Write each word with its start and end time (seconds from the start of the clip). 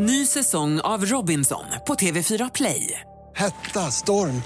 Ny 0.00 0.26
säsong 0.26 0.80
av 0.80 1.04
Robinson 1.04 1.64
på 1.86 1.94
TV4 1.94 2.50
Play. 2.54 3.00
Hetta, 3.36 3.80
storm, 3.80 4.42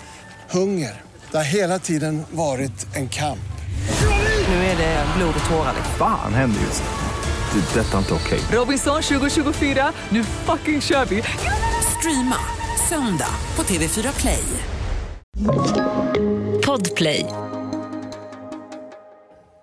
hunger. 0.50 1.00
Det 1.30 1.36
har 1.36 1.44
hela 1.44 1.78
tiden 1.78 2.22
varit 2.30 2.96
en 2.96 3.08
kamp. 3.08 3.52
Nu 4.48 4.54
är 4.54 4.76
det 4.76 5.06
blod 5.16 5.34
och 5.44 5.50
tårar. 5.50 5.74
Fan 5.98 6.34
händer 6.34 6.60
just 6.60 6.82
nu. 6.82 7.60
Det. 7.60 7.80
är 7.80 7.84
Detta 7.84 7.94
är 7.94 7.98
inte 7.98 8.14
okej. 8.14 8.40
Robinson 8.52 9.02
2024, 9.02 9.92
nu 10.08 10.24
fucking 10.24 10.80
kör 10.80 11.04
vi! 11.04 11.22
Streama 11.98 12.36
söndag 12.88 13.34
på 13.54 13.62
TV4 13.62 14.20
Play. 14.20 14.44
Podplay. 16.66 17.26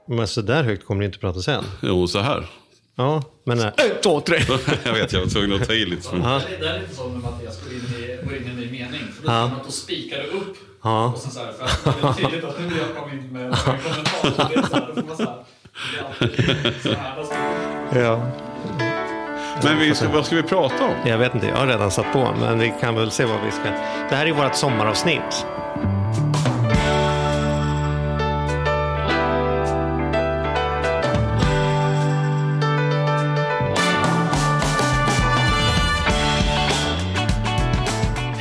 Men 0.08 0.28
så 0.28 0.42
där 0.42 0.64
högt 0.64 0.86
kommer 0.86 1.00
du 1.00 1.06
inte 1.06 1.20
prata 1.20 1.40
sen. 1.40 1.64
Jo, 1.82 2.08
så 2.08 2.20
här. 2.20 2.59
Ja, 3.00 3.21
men... 3.43 3.59
Ett, 3.59 4.04
två, 4.04 4.21
tre. 4.21 4.38
jag 4.84 4.93
vet, 4.93 5.13
jag 5.13 5.20
var 5.20 5.27
tvungen 5.27 5.61
att 5.61 5.68
ta 5.68 5.73
i 5.73 5.86
lite. 5.86 6.07
Ja. 6.23 6.41
Det 6.59 6.66
är 6.68 6.79
lite 6.79 6.95
så 6.95 7.07
med 7.09 7.21
Mattias 7.21 7.63
går 7.63 7.73
in 7.73 7.80
i, 7.80 8.26
går 8.26 8.35
in 8.38 8.44
i 8.48 8.49
en 8.49 8.55
ny 8.55 8.71
mening. 8.71 9.02
För 9.20 9.27
då 9.27 9.31
Ja. 9.34 9.52
då 9.66 9.71
spikar 9.71 10.17
det 10.17 10.27
upp. 10.27 10.57
Ja. 10.84 11.05
Och 11.16 11.20
sen 11.20 11.31
så 11.31 11.40
här, 11.40 11.52
för 11.52 11.90
att 12.09 12.17
det 12.17 12.23
är 12.23 12.30
tydligt 12.30 12.43
att 12.45 12.59
nu 12.59 12.67
vill 12.67 12.77
jag 12.77 12.95
komma 12.98 13.12
in 13.13 13.34
med 13.34 13.45
en 13.45 13.54
kommentar. 13.54 14.31
Så 14.35 14.48
det 14.49 14.55
är 14.59 14.62
så 14.62 14.73
här, 14.76 14.88
då 14.95 15.02
får 15.02 15.07
man 15.07 15.17
så 15.17 15.23
här. 15.23 15.43
Så 16.84 16.90
här. 17.93 18.02
Ja. 18.02 18.31
Men 19.63 19.79
vi 19.79 19.95
ska, 19.95 20.09
vad 20.09 20.26
ska 20.26 20.35
vi 20.35 20.43
prata 20.43 20.84
om? 20.85 20.93
Jag 21.05 21.18
vet 21.18 21.34
inte, 21.35 21.48
jag 21.48 21.55
har 21.55 21.68
redan 21.68 21.91
satt 21.91 22.13
på. 22.13 22.34
Men 22.40 22.59
vi 22.59 22.73
kan 22.81 22.95
väl 22.95 23.12
se 23.12 23.26
vad 23.26 23.38
vi 23.45 23.52
ska... 23.52 23.63
Det 24.09 24.16
här 24.16 24.26
är 24.26 24.31
vårt 24.31 24.55
sommaravsnitt. 24.55 25.45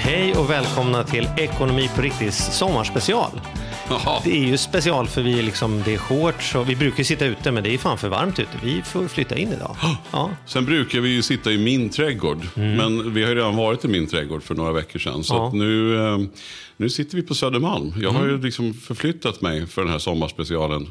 Hej 0.08 0.34
och 0.36 0.50
välkomna 0.50 1.04
till 1.04 1.28
Ekonomi 1.36 1.90
på 1.96 2.02
riktigt 2.02 2.34
sommarspecial. 2.34 3.40
Jaha. 3.90 4.20
Det 4.24 4.30
är 4.30 4.44
ju 4.46 4.58
special 4.58 5.06
för 5.06 5.22
vi 5.22 5.38
är 5.38 5.42
liksom, 5.42 5.82
det 5.84 5.94
är 5.94 5.98
shorts 5.98 6.54
och 6.54 6.68
vi 6.70 6.76
brukar 6.76 7.04
sitta 7.04 7.24
ute 7.24 7.52
men 7.52 7.62
det 7.62 7.74
är 7.74 7.78
fan 7.78 7.98
för 7.98 8.08
varmt 8.08 8.38
ute. 8.38 8.50
Vi 8.64 8.82
får 8.82 9.08
flytta 9.08 9.36
in 9.36 9.52
idag. 9.52 9.76
Ja. 10.10 10.30
Sen 10.46 10.64
brukar 10.64 11.00
vi 11.00 11.08
ju 11.08 11.22
sitta 11.22 11.52
i 11.52 11.58
min 11.58 11.88
trädgård. 11.88 12.46
Men 12.54 13.14
vi 13.14 13.22
har 13.22 13.28
ju 13.28 13.34
redan 13.34 13.56
varit 13.56 13.84
i 13.84 13.88
min 13.88 14.06
trädgård 14.06 14.42
för 14.42 14.54
några 14.54 14.72
veckor 14.72 14.98
sedan. 14.98 15.24
Så 15.24 15.34
Mm. 15.46 15.60
Ja. 15.60 15.64
nu, 15.64 16.06
eh, 16.06 16.18
nu 16.76 16.90
sitter 16.90 17.16
vi 17.16 17.22
på 17.22 17.34
Södermalm. 17.34 17.94
Jag 18.02 18.10
har 18.10 18.26
ju 18.26 18.42
liksom 18.42 18.74
förflyttat 18.74 19.40
mig 19.40 19.66
för 19.66 19.82
den 19.82 19.90
här 19.90 19.98
sommarspecialen 19.98 20.86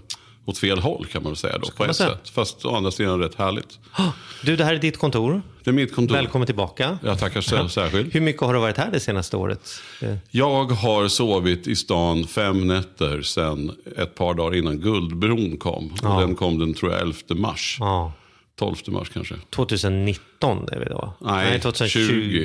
åt 0.48 0.58
fel 0.58 0.80
håll 0.80 1.06
kan 1.06 1.24
man 1.24 1.32
väl 1.32 1.38
säga 1.38 1.58
då. 1.58 1.70
På 1.72 1.86
ett 1.86 1.96
säga. 1.96 2.10
sätt. 2.10 2.30
Fast 2.30 2.66
å 2.66 2.76
andra 2.76 2.92
sidan 2.92 3.20
rätt 3.20 3.36
härligt. 3.36 3.80
Du, 4.44 4.56
det 4.56 4.64
här 4.66 4.74
är 4.74 4.80
ditt 4.80 4.98
kontor. 4.98 5.42
Det 5.64 5.70
är 5.70 5.74
mitt 5.74 5.96
kontor. 5.96 6.16
Välkommen 6.16 6.46
tillbaka. 6.46 7.00
Jag 7.04 7.20
tackar 7.20 7.42
sär- 7.42 7.68
särskilt. 7.70 8.16
Hur 8.16 8.22
mycket 8.22 8.42
har 8.42 8.54
du 8.54 8.60
varit 8.60 8.78
här 8.78 8.90
det 8.92 9.00
senaste 9.00 9.38
året? 9.38 9.70
Eh, 10.02 10.16
Jag 10.32 10.66
har 10.72 11.08
sovit 11.08 11.68
i 11.68 11.76
stan 11.76 12.28
fem 12.28 12.68
nätter 12.68 13.22
sedan 13.22 13.72
ett 13.98 14.16
par 14.16 14.34
dagar 14.34 14.58
innan 14.58 14.78
Guldbron 14.80 15.58
kom. 15.58 15.92
Och 16.04 16.22
den 16.22 16.36
kom 16.36 16.60
den 16.60 16.74
tror 16.74 16.92
jag 16.92 17.02
11 17.02 17.14
mars. 17.30 17.78
Ja, 17.80 18.14
12 18.60 18.76
mars 18.88 19.10
kanske. 19.14 19.36
2019 19.50 20.70
är 20.72 20.80
vi 20.80 20.86
då? 20.86 21.14
Nej, 21.22 21.60
2020. 21.62 22.00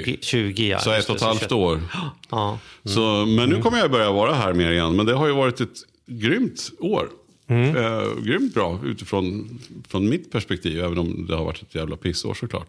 20. 0.04 0.16
20 0.20 0.68
ja, 0.68 0.78
Så 0.78 0.90
ett 0.92 1.10
och 1.10 1.16
ett 1.16 1.22
halvt 1.22 1.40
21. 1.40 1.52
år. 1.52 1.80
Ja. 2.30 2.58
Så, 2.84 3.26
men 3.26 3.48
nu 3.48 3.62
kommer 3.62 3.78
jag 3.78 3.90
börja 3.90 4.12
vara 4.12 4.34
här 4.34 4.52
mer 4.52 4.70
igen. 4.72 4.96
Men 4.96 5.06
det 5.06 5.14
har 5.14 5.26
ju 5.26 5.32
varit 5.32 5.60
ett 5.60 5.76
grymt 6.06 6.70
år. 6.80 7.08
Eh, 7.52 8.22
grymt 8.24 8.54
bra 8.54 8.80
utifrån 8.84 9.58
från 9.88 10.08
mitt 10.08 10.32
perspektiv. 10.32 10.84
Även 10.84 10.98
om 10.98 11.26
det 11.26 11.36
har 11.36 11.44
varit 11.44 11.62
ett 11.62 11.74
jävla 11.74 11.96
pissår 11.96 12.34
såklart. 12.34 12.68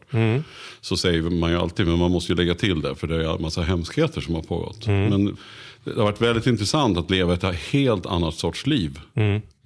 Så 0.81 0.97
säger 0.97 1.21
man 1.21 1.51
ju 1.51 1.57
alltid, 1.57 1.87
men 1.87 1.99
man 1.99 2.11
måste 2.11 2.31
ju 2.31 2.35
lägga 2.35 2.55
till 2.55 2.81
det. 2.81 2.95
För 2.95 3.07
det 3.07 3.15
är 3.15 3.35
en 3.35 3.41
massa 3.41 3.61
hemskheter 3.61 4.21
som 4.21 4.35
har 4.35 4.41
pågått. 4.41 4.87
Men 4.87 5.37
det 5.83 5.95
har 5.95 6.03
varit 6.03 6.21
väldigt 6.21 6.47
intressant 6.47 6.97
att 6.97 7.11
leva 7.11 7.33
ett 7.33 7.55
helt 7.71 8.05
annat 8.05 8.35
sorts 8.35 8.65
liv. 8.65 8.99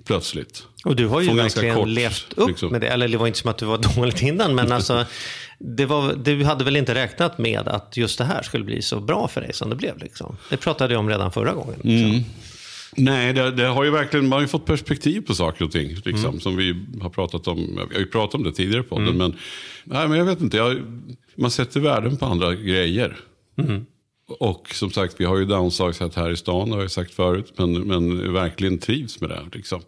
Plötsligt. 0.08 0.64
Och 0.86 0.96
du 0.96 1.08
har 1.08 1.22
ju 1.22 1.28
Från 1.28 1.38
verkligen 1.38 1.76
kort, 1.76 1.88
levt 1.88 2.34
upp 2.36 2.48
liksom. 2.48 2.72
med 2.72 2.82
det. 2.82 2.88
Eller 2.88 3.08
det 3.08 3.18
var 3.18 3.28
inte 3.28 3.40
som 3.40 3.50
att 3.50 3.58
du 3.58 3.66
var 3.66 3.78
dåligt 3.96 4.22
innan, 4.22 4.56
men 4.56 4.72
alltså, 4.72 5.06
det 5.60 5.86
var, 5.86 6.14
du 6.14 6.44
hade 6.44 6.64
väl 6.64 6.76
inte 6.76 6.96
räknat 6.96 7.38
med 7.38 7.68
att 7.68 7.98
just 7.98 8.18
det 8.18 8.24
här 8.24 8.44
skulle 8.44 8.64
bli 8.64 8.82
så 8.82 9.00
bra 9.00 9.28
för 9.28 9.42
dig 9.42 9.54
som 9.54 9.70
det 9.70 9.76
blev? 9.76 9.98
Liksom. 9.98 10.38
Det 10.50 10.58
pratade 10.58 10.94
jag 10.94 11.00
om 11.00 11.10
redan 11.10 11.32
förra 11.32 11.54
gången. 11.54 11.82
Mm. 11.84 12.12
Liksom. 12.12 12.34
Nej, 12.98 13.34
det, 13.34 13.52
det 13.52 13.66
har 13.66 13.84
ju 13.84 13.92
verkligen, 13.92 14.28
man 14.28 14.38
har 14.38 14.42
ju 14.42 14.48
fått 14.48 14.66
perspektiv 14.66 15.22
på 15.22 15.36
saker 15.36 15.66
och 15.66 15.72
ting. 15.72 15.90
Liksom, 16.06 16.30
Mm. 16.30 16.40
Som 16.40 16.56
vi 16.58 16.76
har 17.02 17.10
pratat 17.10 17.48
om, 17.48 17.88
vi 17.90 17.94
har 17.94 18.00
ju 18.00 18.06
pratat 18.06 18.36
om 18.36 18.44
det 18.44 18.52
tidigare 18.52 18.84
på 18.84 18.96
podden. 18.96 19.18
Men, 19.18 19.36
nej, 19.84 20.08
men 20.08 20.18
jag 20.18 20.26
vet 20.26 20.42
inte, 20.42 20.58
jag, 20.58 20.78
man 21.36 21.52
sätter 21.52 21.80
värden 21.80 22.18
på 22.18 22.26
andra 22.26 22.56
grejer. 22.56 23.18
Mm. 23.58 23.86
Och 24.40 24.70
som 24.74 24.92
sagt, 24.92 25.16
vi 25.18 25.26
har 25.26 25.38
ju 25.38 25.46
downsizat 25.46 26.16
här 26.16 26.32
i 26.32 26.38
stan, 26.38 26.72
har 26.72 26.82
jag 26.82 26.92
sagt 26.92 27.14
förut. 27.14 27.54
Men, 27.56 27.74
men 27.74 28.34
verkligen 28.34 28.78
trivs 28.78 29.22
med 29.22 29.30
det. 29.30 29.42
Liksom. 29.54 29.82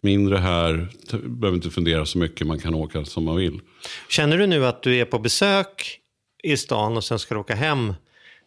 Mindre 0.00 0.36
här, 0.36 0.88
behöver 1.12 1.56
inte 1.56 1.70
fundera 1.70 2.06
så 2.06 2.18
mycket, 2.18 2.46
man 2.46 2.58
kan 2.58 2.74
åka 2.74 3.04
som 3.04 3.24
man 3.24 3.36
vill. 3.36 3.60
Känner 4.08 4.38
du 4.38 4.46
nu 4.46 4.66
att 4.66 4.82
du 4.82 4.96
är 4.96 5.04
på 5.04 5.18
besök 5.18 6.00
i 6.42 6.56
stan 6.56 6.96
och 6.96 7.04
sen 7.04 7.18
ska 7.18 7.34
du 7.34 7.40
åka 7.40 7.54
hem 7.54 7.94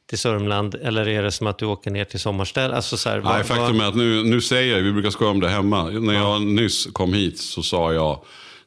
till 0.10 0.18
Sörmland? 0.20 0.76
Eller 0.76 1.08
är 1.08 1.24
det 1.24 1.32
som 1.32 1.48
att 1.48 1.58
du 1.58 1.66
åker 1.66 1.92
ner 1.92 2.06
till 2.06 2.20
sommarställ? 2.20 2.72
Alltså, 2.72 2.98
så 2.98 3.10
här, 3.10 3.20
vad- 3.20 3.34
Nej, 3.34 3.44
faktum 3.44 3.80
är 3.82 3.86
att 3.86 3.96
nu, 3.96 4.24
nu 4.24 4.42
säger 4.42 4.76
jag, 4.78 4.84
vi 4.84 4.92
brukar 4.92 5.10
skoja 5.10 5.32
om 5.32 5.40
det 5.40 5.50
hemma. 5.50 5.84
När 5.90 6.14
jag 6.14 6.42
nyss 6.42 6.86
kom 6.94 7.14
hit 7.14 7.40
så 7.40 7.64
sa 7.64 7.94
jag 7.94 8.20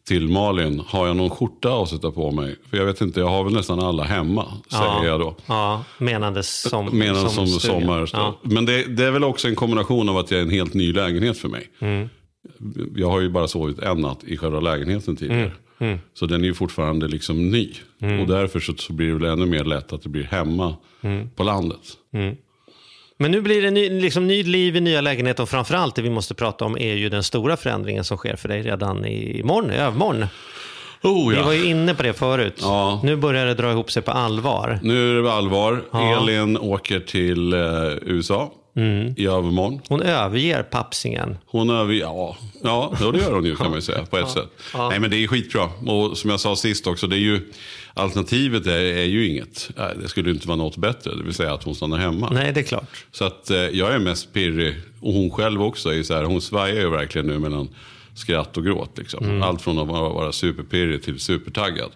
till 0.09 0.29
Malin, 0.29 0.83
har 0.87 1.07
jag 1.07 1.17
någon 1.17 1.31
skjorta 1.31 1.75
att 1.83 1.89
sätta 1.89 2.11
på 2.11 2.31
mig? 2.31 2.57
För 2.71 2.77
jag 2.77 2.85
vet 2.85 3.01
inte, 3.01 3.21
jag 3.21 3.29
har 3.29 3.45
väl 3.45 3.53
nästan 3.53 3.81
alla 3.81 4.03
hemma, 4.05 4.45
säger 4.71 5.05
jag 5.05 5.21
då. 5.21 5.37
Ja, 5.47 5.85
menandes 5.99 6.63
som, 6.71 6.99
Medan 6.99 7.31
som 7.31 7.47
stuga. 7.47 7.75
sommar. 7.81 8.11
Ja. 8.13 8.39
Men 8.43 8.65
det, 8.65 8.85
det 8.85 9.05
är 9.05 9.11
väl 9.11 9.25
också 9.25 9.49
en 9.49 9.55
kombination 9.55 10.09
av 10.09 10.17
att 10.19 10.31
jag 10.31 10.39
är 10.41 10.45
en 10.45 10.51
helt 10.51 10.75
ny 10.75 10.93
lägenhet 10.93 11.39
för 11.39 11.49
mig. 11.49 11.71
Mm. 11.81 12.09
Jag 12.97 13.11
har 13.11 13.21
ju 13.21 13.29
bara 13.29 13.49
sovit 13.49 13.79
en 13.79 14.01
natt 14.01 14.25
i 14.25 14.37
själva 14.37 14.61
lägenheten 14.61 15.17
tidigare. 15.17 15.41
Mm. 15.41 15.53
Så 16.15 16.27
den 16.27 16.41
är 16.41 16.45
ju 16.45 16.55
fortfarande 16.55 17.09
liksom 17.09 17.51
ny. 17.51 17.71
Och 18.21 18.27
därför 18.27 18.61
så, 18.61 18.75
så 18.77 18.93
blir 18.93 19.07
det 19.09 19.15
väl 19.15 19.25
ännu 19.25 19.47
mer 19.47 19.65
lätt 19.65 19.93
att 19.93 20.03
det 20.03 20.09
blir 20.09 20.25
hemma 20.25 20.77
Mm. 21.05 21.31
på 21.37 21.43
landet. 21.43 21.81
Men 23.19 23.31
nu 23.31 23.41
blir 23.41 23.63
det 23.63 23.71
ny, 23.71 24.01
liksom 24.01 24.27
ny 24.27 24.43
liv 24.43 24.77
i 24.77 24.81
nya 24.81 25.01
lägenheter 25.01 25.43
och 25.43 25.49
framförallt 25.49 25.95
det 25.95 26.03
vi 26.03 26.11
måste 26.11 26.35
prata 26.35 26.65
om 26.65 26.77
är 26.79 26.95
ju 26.95 27.09
den 27.09 27.23
stora 27.23 27.57
förändringen 27.57 28.05
som 28.05 28.17
sker 28.17 28.37
för 28.37 28.49
dig 28.49 28.63
redan 28.63 29.07
imorgon, 29.07 29.71
i 29.71 29.75
övermorgon. 29.77 30.25
Oh, 31.03 31.31
Vi 31.31 31.37
ja. 31.37 31.45
var 31.45 31.53
ju 31.53 31.65
inne 31.65 31.95
på 31.95 32.03
det 32.03 32.13
förut. 32.13 32.59
Ja. 32.61 33.01
Nu 33.05 33.17
börjar 33.17 33.47
det 33.47 33.55
dra 33.55 33.71
ihop 33.71 33.91
sig 33.91 34.03
på 34.03 34.11
allvar. 34.11 34.79
Nu 34.83 35.19
är 35.19 35.23
det 35.23 35.33
allvar. 35.33 35.83
Ja. 35.93 36.23
Elin 36.23 36.57
åker 36.59 37.01
till 37.01 37.53
eh, 37.53 37.61
USA 38.03 38.53
Mm. 38.77 39.15
i 39.17 39.27
övermorgon. 39.27 39.81
Hon 39.89 40.03
överger 40.03 40.63
pappsingen. 40.63 41.39
Hon 41.47 41.71
över, 41.71 41.95
ja, 41.95 42.37
ja, 42.63 42.93
ja, 43.01 43.11
det 43.11 43.19
gör 43.19 43.33
hon 43.33 43.45
ju 43.45 43.57
kan 43.57 43.67
man 43.67 43.75
ju 43.75 43.83
säga 43.83 44.07
på 44.07 44.19
ett 44.19 44.31
sätt. 44.39 44.49
Nej 44.75 45.01
men 45.01 45.11
det 45.11 45.17
är 45.17 45.27
skitbra. 45.27 45.65
Och 45.87 46.19
som 46.19 46.31
jag 46.31 46.41
sa 46.41 46.57
sist 46.57 46.87
också, 46.87 47.07
det 47.07 47.17
är 47.17 47.21
ju, 47.21 47.53
alternativet 47.95 48.67
är, 48.67 48.81
är 48.81 49.05
ju 49.05 49.29
inget. 49.29 49.71
Det 50.03 50.09
skulle 50.09 50.31
inte 50.31 50.49
vara 50.49 50.57
något 50.57 50.77
bättre, 50.77 51.15
det 51.17 51.23
vill 51.25 51.35
säga 51.35 51.53
att 51.55 51.63
hon 51.65 51.75
stannar 51.75 51.99
hemma. 51.99 52.31
Nej, 52.33 52.53
det 52.53 52.61
är 52.61 52.65
klart. 52.65 53.05
Så 53.13 53.25
att 53.25 53.51
eh, 53.51 53.57
jag 53.59 53.95
är 53.95 53.99
mest 53.99 54.33
pirrig, 54.33 54.75
och 55.01 55.13
hon 55.13 55.31
själv 55.31 55.63
också, 55.63 55.95
är 55.95 56.03
så 56.03 56.15
här, 56.15 56.25
hon 56.25 56.41
svajar 56.41 56.81
ju 56.81 56.91
verkligen 56.91 57.27
nu 57.27 57.39
mellan 57.39 57.69
skratt 58.15 58.57
och 58.57 58.65
gråt. 58.65 58.99
Liksom. 58.99 59.43
Allt 59.43 59.63
från 59.63 59.79
att 59.79 59.89
vara, 59.89 60.33
superpirrig 60.33 61.03
till 61.03 61.21
supertaggad. 61.21 61.91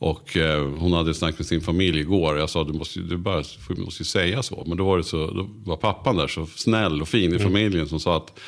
Och 0.00 0.36
eh, 0.36 0.68
hon 0.78 0.92
hade 0.92 1.14
snack 1.14 1.38
med 1.38 1.46
sin 1.46 1.60
familj 1.60 2.00
igår. 2.00 2.38
Jag 2.38 2.50
sa 2.50 2.64
du 2.64 2.72
måste, 2.72 3.00
du 3.00 3.16
bara, 3.16 3.42
du 3.68 3.82
måste 3.82 4.00
ju 4.02 4.04
säga 4.06 4.42
så. 4.42 4.64
Men 4.66 4.76
då 4.76 4.84
var, 4.84 4.96
det 4.98 5.04
så, 5.04 5.16
då 5.26 5.48
var 5.64 5.76
pappan 5.76 6.16
där 6.16 6.26
så 6.28 6.46
snäll 6.46 7.02
och 7.02 7.08
fin 7.08 7.34
i 7.34 7.38
familjen 7.38 7.88
som 7.88 8.00
sa 8.00 8.16
att, 8.16 8.38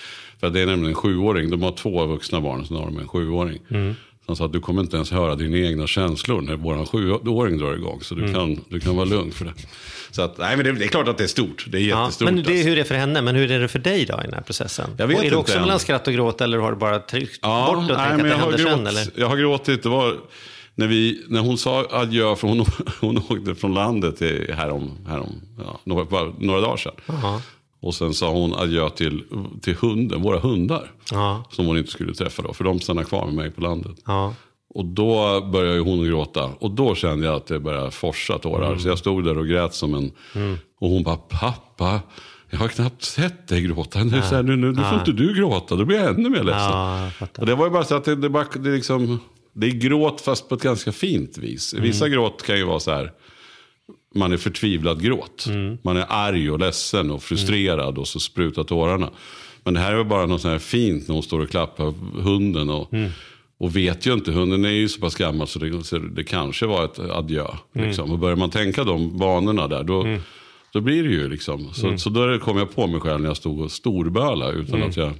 för 0.40 0.50
det 0.50 0.60
är 0.60 0.66
nämligen 0.66 0.88
en 0.90 0.94
sjuåring, 0.94 1.50
de 1.50 1.62
har 1.62 1.72
två 1.72 2.06
vuxna 2.06 2.40
barn, 2.40 2.66
så 2.66 2.74
har 2.74 2.84
de 2.86 2.98
en 2.98 3.08
sjuåring. 3.08 3.58
Så 3.68 4.32
han 4.32 4.36
sa 4.36 4.44
att 4.44 4.52
du 4.52 4.60
kommer 4.60 4.82
inte 4.82 4.96
ens 4.96 5.10
höra 5.10 5.34
dina 5.34 5.56
egna 5.58 5.86
känslor 5.86 6.40
när 6.40 6.56
vår 6.56 6.84
sjuåring 6.86 7.58
drar 7.58 7.74
igång. 7.74 8.00
Så 8.02 8.14
du, 8.14 8.32
kan, 8.34 8.60
du 8.68 8.80
kan 8.80 8.96
vara 8.96 9.04
lugn 9.04 9.32
för 9.32 9.44
det. 9.44 9.52
Så 10.10 10.22
att, 10.22 10.38
nej 10.38 10.56
men 10.56 10.66
det, 10.66 10.72
det 10.72 10.84
är 10.84 10.88
klart 10.88 11.08
att 11.08 11.18
det 11.18 11.24
är 11.24 11.28
stort. 11.28 11.66
Det 11.68 11.78
är 11.78 11.82
Ja, 11.82 12.02
jättestort. 12.02 12.24
men 12.24 12.36
det 12.36 12.40
är 12.42 12.52
alltså. 12.54 12.68
hur 12.68 12.76
det 12.76 12.82
är 12.82 12.84
för 12.84 12.94
henne, 12.94 13.22
men 13.22 13.34
hur 13.36 13.50
är 13.50 13.60
det 13.60 13.68
för 13.68 13.78
dig 13.78 14.04
då 14.04 14.14
i 14.14 14.22
den 14.24 14.34
här 14.34 14.40
processen? 14.42 14.90
Jag 14.98 15.06
vet 15.06 15.18
och 15.18 15.24
är 15.24 15.30
du 15.30 15.36
också 15.36 15.54
än. 15.54 15.60
mellan 15.60 15.78
skratt 15.78 16.06
och 16.06 16.12
gråt 16.14 16.40
eller 16.40 16.58
har 16.58 16.70
du 16.72 16.76
bara 16.78 16.98
tryckt 16.98 17.38
Ja, 17.42 17.72
bort 17.74 17.88
det 17.88 17.94
och 17.94 17.98
nej, 18.00 18.08
tänkt 18.08 18.24
att 18.24 18.30
jag 18.30 18.38
det 18.38 18.42
händer 18.42 18.58
gråtit, 18.58 18.68
sen? 18.76 18.86
Eller? 18.86 19.06
jag 19.16 19.28
har 19.28 19.36
gråtit. 19.36 19.82
Det 19.82 19.88
var 19.88 20.16
när, 20.80 20.86
vi, 20.86 21.24
när 21.28 21.40
hon 21.40 21.58
sa 21.58 21.86
adjö, 21.90 22.36
för 22.36 22.48
hon, 22.48 22.64
hon 23.00 23.18
åkte 23.18 23.54
från 23.54 23.74
landet 23.74 24.16
till, 24.16 24.54
härom, 24.54 24.90
härom, 25.06 25.40
ja, 25.58 25.80
några, 25.84 26.32
några 26.38 26.60
dagar 26.60 26.76
sedan. 26.76 26.92
Jaha. 27.06 27.42
Och 27.82 27.94
sen 27.94 28.14
sa 28.14 28.32
hon 28.32 28.54
adjö 28.54 28.90
till, 28.90 29.24
till 29.62 29.74
hunden, 29.74 30.22
våra 30.22 30.38
hundar. 30.38 30.92
Ja, 31.10 31.44
Som 31.50 31.66
hon 31.66 31.78
inte 31.78 31.90
skulle 31.90 32.14
träffa 32.14 32.42
då, 32.42 32.52
för 32.52 32.64
de 32.64 32.80
stannar 32.80 33.04
kvar 33.04 33.26
med 33.26 33.34
mig 33.34 33.50
på 33.50 33.60
landet. 33.60 33.96
ja. 34.06 34.34
Och 34.74 34.84
då 34.84 35.40
började 35.52 35.80
hon 35.80 36.04
gråta. 36.04 36.44
Och 36.44 36.70
då 36.70 36.94
kände 36.94 37.26
jag 37.26 37.34
att 37.34 37.46
det 37.46 37.60
började 37.60 37.90
forsa 37.90 38.38
tårar. 38.38 38.66
Mm. 38.66 38.78
Så 38.78 38.88
jag 38.88 38.98
stod 38.98 39.24
där 39.24 39.38
och 39.38 39.46
grät 39.46 39.74
som 39.74 39.94
en... 39.94 40.12
Och 40.80 40.88
hon 40.88 41.02
bara, 41.02 41.16
pappa, 41.16 42.00
jag 42.50 42.58
har 42.58 42.68
knappt 42.68 43.02
sett 43.02 43.48
dig 43.48 43.62
gråta. 43.62 44.04
Nu, 44.04 44.22
så 44.22 44.34
här, 44.34 44.42
nu, 44.42 44.56
nu, 44.56 44.72
nu 44.72 44.82
får 44.82 44.98
inte 44.98 45.12
du 45.12 45.34
gråta, 45.34 45.76
då 45.76 45.84
blir 45.84 45.98
jag 45.98 46.08
ännu 46.08 46.28
mer 46.28 46.42
ledsen. 46.42 46.70
Ja, 46.70 47.10
och 47.38 47.46
det 47.46 47.54
var 47.54 47.64
ju 47.66 47.70
bara 47.70 47.84
så 47.84 47.94
att 47.94 48.04
det, 48.04 48.14
det, 48.16 48.28
bara, 48.28 48.44
det 48.54 48.70
liksom... 48.70 49.20
Det 49.52 49.66
är 49.66 49.70
gråt 49.70 50.20
fast 50.20 50.48
på 50.48 50.54
ett 50.54 50.62
ganska 50.62 50.92
fint 50.92 51.38
vis. 51.38 51.74
Vissa 51.74 52.08
gråt 52.08 52.42
kan 52.42 52.56
ju 52.56 52.64
vara 52.64 52.80
så 52.80 52.90
här. 52.90 53.12
Man 54.14 54.32
är 54.32 54.36
förtvivlad 54.36 55.02
gråt. 55.02 55.46
Man 55.82 55.96
är 55.96 56.06
arg 56.08 56.50
och 56.50 56.58
ledsen 56.58 57.10
och 57.10 57.22
frustrerad 57.22 57.98
och 57.98 58.08
så 58.08 58.20
sprutar 58.20 58.64
tårarna. 58.64 59.10
Men 59.64 59.74
det 59.74 59.80
här 59.80 59.92
är 59.94 60.04
bara 60.04 60.26
något 60.26 60.40
sånt 60.40 60.52
här 60.52 60.58
fint 60.58 61.08
när 61.08 61.14
hon 61.14 61.22
står 61.22 61.40
och 61.40 61.50
klappar 61.50 61.94
hunden. 62.22 62.70
Och, 62.70 62.94
och 63.58 63.76
vet 63.76 64.06
ju 64.06 64.12
inte, 64.12 64.32
hunden 64.32 64.64
är 64.64 64.70
ju 64.70 64.88
så 64.88 65.00
pass 65.00 65.14
gammal 65.14 65.46
så 65.46 65.58
det, 65.58 65.84
så 65.84 65.98
det 65.98 66.24
kanske 66.24 66.66
var 66.66 66.84
ett 66.84 66.98
adjö. 66.98 67.46
Liksom. 67.74 68.12
Och 68.12 68.18
börjar 68.18 68.36
man 68.36 68.50
tänka 68.50 68.84
de 68.84 69.18
banorna 69.18 69.68
där, 69.68 69.84
då, 69.84 70.18
då 70.72 70.80
blir 70.80 71.02
det 71.02 71.10
ju 71.10 71.28
liksom. 71.28 71.74
Så, 71.74 71.98
så 71.98 72.10
då 72.10 72.38
kom 72.38 72.58
jag 72.58 72.74
på 72.74 72.86
mig 72.86 73.00
själv 73.00 73.20
när 73.20 73.28
jag 73.28 73.36
stod 73.36 73.60
och 73.60 73.72
storböla 73.72 74.50
utan 74.50 74.82
att 74.82 74.96
jag 74.96 75.12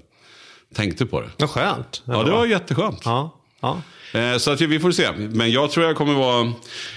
tänkte 0.75 1.07
på 1.07 1.21
det. 1.21 1.29
Vad 1.39 1.51
skönt. 1.51 2.03
Ja, 2.05 2.23
det 2.23 2.31
var 2.31 2.47
jätteskönt. 2.47 3.01
Ja, 3.05 3.40
ja. 3.61 3.83
Eh, 4.13 4.37
Så 4.39 4.51
att 4.51 4.61
vi 4.61 4.81
får 4.81 4.91
se. 4.91 5.13
Men 5.13 5.51
jag 5.53 5.71
tror 5.71 5.87
jag 5.87 5.97
kommer 5.97 6.15
vara... 6.15 6.53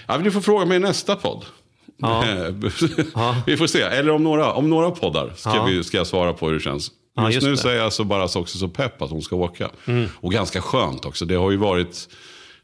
Ja, 0.08 0.18
du 0.18 0.32
får 0.32 0.42
fråga 0.42 0.66
mig 0.66 0.78
i 0.78 0.80
nästa 0.80 1.16
podd. 1.16 1.46
Ja. 1.98 3.36
vi 3.46 3.58
får 3.58 3.68
se. 3.68 3.82
Eller 3.82 4.10
om 4.12 4.24
några, 4.24 4.54
om 4.54 4.70
några 4.70 4.92
poddar 4.92 5.34
ska, 5.36 5.56
Ja. 5.56 5.66
vi, 5.66 5.84
ska 5.84 5.98
jag 5.98 6.08
svara 6.08 6.34
på 6.34 6.48
hur 6.48 6.54
det 6.54 6.60
känns. 6.60 6.92
Ja, 7.16 7.26
Just, 7.26 7.36
just 7.36 7.46
nu 7.46 7.52
det. 7.52 7.58
så 7.58 7.68
är 7.70 7.76
jag 7.76 7.94
så 7.94 8.04
bara 8.04 8.28
så 8.28 8.40
också 8.40 8.58
så 8.58 8.68
pepp 8.68 9.02
att 9.02 9.10
hon 9.10 9.22
ska 9.22 9.36
åka. 9.36 9.70
Och 10.16 10.32
ganska 10.32 10.62
skönt 10.62 11.06
också. 11.06 11.26
Det 11.26 11.36
har 11.36 11.52
ju 11.52 11.58
varit... 11.58 12.10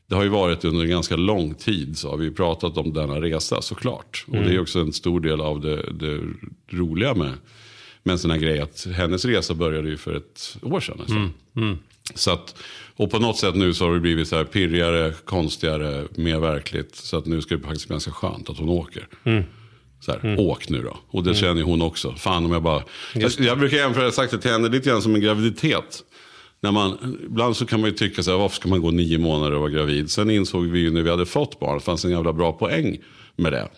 Det 0.08 0.16
har 0.16 0.24
ju 0.24 0.30
varit 0.30 0.66
under 0.66 0.84
en 0.84 0.90
ganska 0.90 1.16
lång 1.16 1.54
tid 1.54 1.98
så 1.98 2.10
har 2.10 2.18
vi 2.18 2.32
pratat 2.32 2.78
om 2.78 2.94
denna 2.94 3.22
resa 3.22 3.62
såklart. 3.62 4.26
Och 4.28 4.36
det 4.36 4.54
är 4.56 4.62
också 4.62 4.80
en 4.80 4.94
stor 4.94 5.20
del 5.20 5.42
av 5.42 5.62
det, 5.62 5.92
det 5.92 6.20
roliga 6.78 7.14
med, 7.14 7.32
med 8.04 8.14
en 8.14 8.20
sån 8.20 8.32
här 8.32 8.38
grej. 8.38 8.60
Att 8.60 8.88
hennes 8.96 9.26
resa 9.26 9.54
började 9.54 9.90
ju 9.90 9.98
för 9.98 10.16
ett 10.16 10.58
år 10.62 10.80
sedan. 10.80 10.98
Alltså. 11.00 11.30
Så 12.16 12.32
att, 12.32 12.56
och 13.00 13.12
på 13.12 13.20
något 13.20 13.38
sätt 13.38 13.56
nu 13.56 13.74
så 13.74 13.86
har 13.86 13.94
det 13.94 14.00
blivit 14.00 14.28
så 14.28 14.36
här 14.36 14.44
pirrigare, 14.44 15.14
konstigare, 15.26 16.04
mer 16.16 16.40
verkligt. 16.40 16.96
Så 16.96 17.18
att 17.18 17.26
nu 17.26 17.42
ska 17.42 17.56
det 17.56 17.62
faktiskt 17.62 17.88
bli 17.88 17.94
ganska 17.94 18.12
skönt 18.12 18.50
att 18.50 18.58
hon 18.58 18.70
åker. 18.70 19.08
Så 20.00 20.12
här, 20.12 20.40
åk 20.40 20.70
nu 20.70 20.82
då. 20.82 20.98
Och 21.08 21.24
det 21.24 21.36
känner 21.36 21.56
ju 21.56 21.64
hon 21.64 21.82
också. 21.82 22.16
Fan 22.16 22.46
om 22.46 22.52
jag 22.52 22.64
bara... 22.64 22.84
Jag, 23.16 23.32
jag 23.38 23.60
brukar 23.60 23.78
jämföra, 23.78 24.04
jag 24.04 24.14
sagt 24.14 24.32
det 24.32 24.38
till 24.38 24.52
henne, 24.52 24.70
lite 24.70 24.90
grann 24.90 25.02
som 25.02 25.16
en 25.16 25.22
graviditet. 25.22 26.04
När 26.62 26.72
man, 26.72 27.18
ibland 27.26 27.56
så 27.56 27.66
kan 27.66 27.82
man 27.82 27.90
ju 27.90 27.96
tycka 27.96 28.24
så 28.24 28.32
här, 28.32 28.38
varför 28.38 28.56
ska 28.56 28.70
man 28.70 28.82
gå 28.82 28.92
nio 28.92 29.18
månader 29.18 29.54
och 29.54 29.62
vara 29.62 29.72
gravid? 29.72 30.12
Sen 30.12 30.30
insåg 30.30 30.66
vi 30.66 30.80
ju 30.80 30.92
när 30.92 31.02
vi 31.02 31.10
hade 31.10 31.26
fått 31.26 31.60
barn, 31.60 31.78
det 31.78 31.84
fanns 31.84 32.06
en 32.06 32.12
jävla 32.12 32.34
bra 32.34 32.54
poäng 32.54 32.98
med 33.36 33.54
det. 33.54 33.70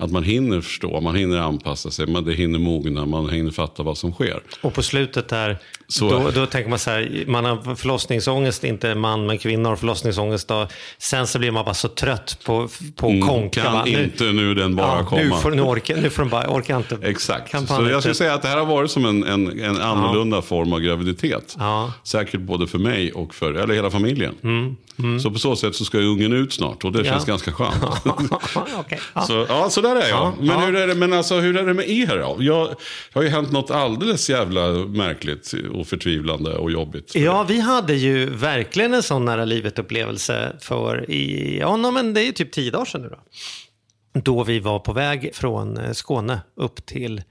Att 0.00 0.10
man 0.10 0.22
hinner 0.22 0.60
förstå, 0.60 1.00
man 1.00 1.14
hinner 1.16 1.38
anpassa 1.38 1.90
sig, 1.90 2.06
man 2.06 2.24
det 2.24 2.32
hinner 2.32 2.58
mogna, 2.58 3.06
man 3.06 3.28
hinner 3.30 3.50
fatta 3.50 3.82
vad 3.82 3.98
som 3.98 4.12
sker. 4.12 4.40
Och 4.60 4.74
på 4.74 4.82
slutet 4.82 5.28
där, 5.28 5.58
Så- 5.88 6.10
då, 6.10 6.30
då 6.30 6.46
tänker 6.46 6.70
man 6.70 6.78
så 6.78 6.90
här, 6.90 7.24
man 7.26 7.44
har 7.44 7.74
förlossningsångest, 7.74 8.64
inte 8.64 8.94
man 8.94 9.26
men 9.26 9.38
kvinnor 9.38 9.68
har 9.70 9.76
förlossningsångest. 9.76 10.48
Då. 10.48 10.68
Sen 10.98 11.26
så 11.26 11.38
blir 11.38 11.50
man 11.50 11.64
bara 11.64 11.74
så 11.74 11.88
trött 11.88 12.38
på, 12.44 12.68
på 12.96 13.08
Mm, 13.08 13.28
konka. 13.28 13.62
kan 13.62 13.72
va? 13.72 13.86
Inte 13.86 14.24
nu 14.24 14.54
den 14.54 14.76
bara 14.76 14.98
ja, 14.98 15.04
komma. 15.06 15.22
Nu 15.22 15.30
får, 15.30 15.50
nu, 15.50 15.62
orkar, 15.62 15.96
nu 15.96 16.10
får 16.10 16.22
de 16.22 16.28
bara, 16.28 16.48
orkar 16.56 16.76
inte. 16.76 16.98
Exakt. 17.02 17.50
Kan 17.50 17.66
Så 17.66 17.88
jag 17.90 18.00
skulle 18.02 18.14
säga 18.14 18.34
att 18.34 18.42
det 18.42 18.48
här 18.48 18.56
har 18.58 18.66
varit 18.66 18.90
som 18.90 19.04
en, 19.04 19.24
en, 19.24 19.60
en 19.60 19.76
annorlunda 19.80 20.42
form 20.42 20.72
av 20.72 20.80
graviditet. 20.80 21.56
Ja. 21.58 21.92
Säkert 22.04 22.40
både 22.40 22.66
för 22.66 22.78
mig 22.78 23.12
och 23.12 23.34
för 23.34 23.52
eller 23.54 23.74
hela 23.74 23.90
familjen. 23.90 24.34
Så 25.22 25.30
på 25.30 25.38
så 25.38 25.56
sätt 25.56 25.74
så 25.74 25.84
ska 25.84 25.98
ungen 25.98 26.32
ut 26.32 26.52
snart 26.52 26.84
och 26.84 26.92
det 26.92 26.98
Mm, 26.98 27.06
Ja. 27.06 27.12
känns 27.12 27.24
ganska 27.24 27.52
skönt. 27.52 27.74
Ja. 29.14 29.22
Så, 29.26 29.46
ja, 29.48 29.70
så 29.70 29.80
där 29.94 30.02
är 30.02 30.08
jag. 30.08 30.18
Ja, 30.18 30.34
men, 30.38 30.46
ja. 30.46 30.60
Hur 30.60 30.76
är 30.76 30.86
det, 30.86 30.94
men 30.94 31.12
alltså, 31.12 31.34
hur 31.40 31.56
är 31.56 31.66
det 31.66 31.74
med 31.74 31.88
er 31.88 32.18
då? 32.18 32.36
Jag, 32.40 32.68
det 32.68 32.74
har 33.12 33.22
ju 33.22 33.28
hänt 33.28 33.52
något 33.52 33.70
alldeles 33.70 34.30
jävla 34.30 34.68
märkligt 34.72 35.54
och 35.72 35.86
förtvivlande 35.86 36.54
och 36.54 36.70
jobbigt. 36.70 37.12
för 37.12 37.18
Ja, 37.18 37.42
vi 37.48 37.60
hade 37.60 37.94
ju 37.94 38.30
verkligen 38.30 38.94
en 38.94 39.02
sån 39.02 39.24
nära 39.24 39.44
livet-upplevelse 39.44 40.56
för, 40.60 41.10
i, 41.10 41.58
ja 41.58 41.76
men 41.76 42.14
det 42.14 42.28
är 42.28 42.32
typ 42.32 42.52
tio 42.52 42.70
dagar 42.70 42.84
sedan 42.84 43.02
nu 43.02 43.08
då. 43.08 43.18
Då 44.12 44.44
vi 44.44 44.58
var 44.58 44.78
på 44.78 44.92
väg 44.92 45.34
från 45.34 45.78
eh, 45.78 45.92
Skåne 45.92 46.40
upp 46.54 46.86
till, 46.86 47.22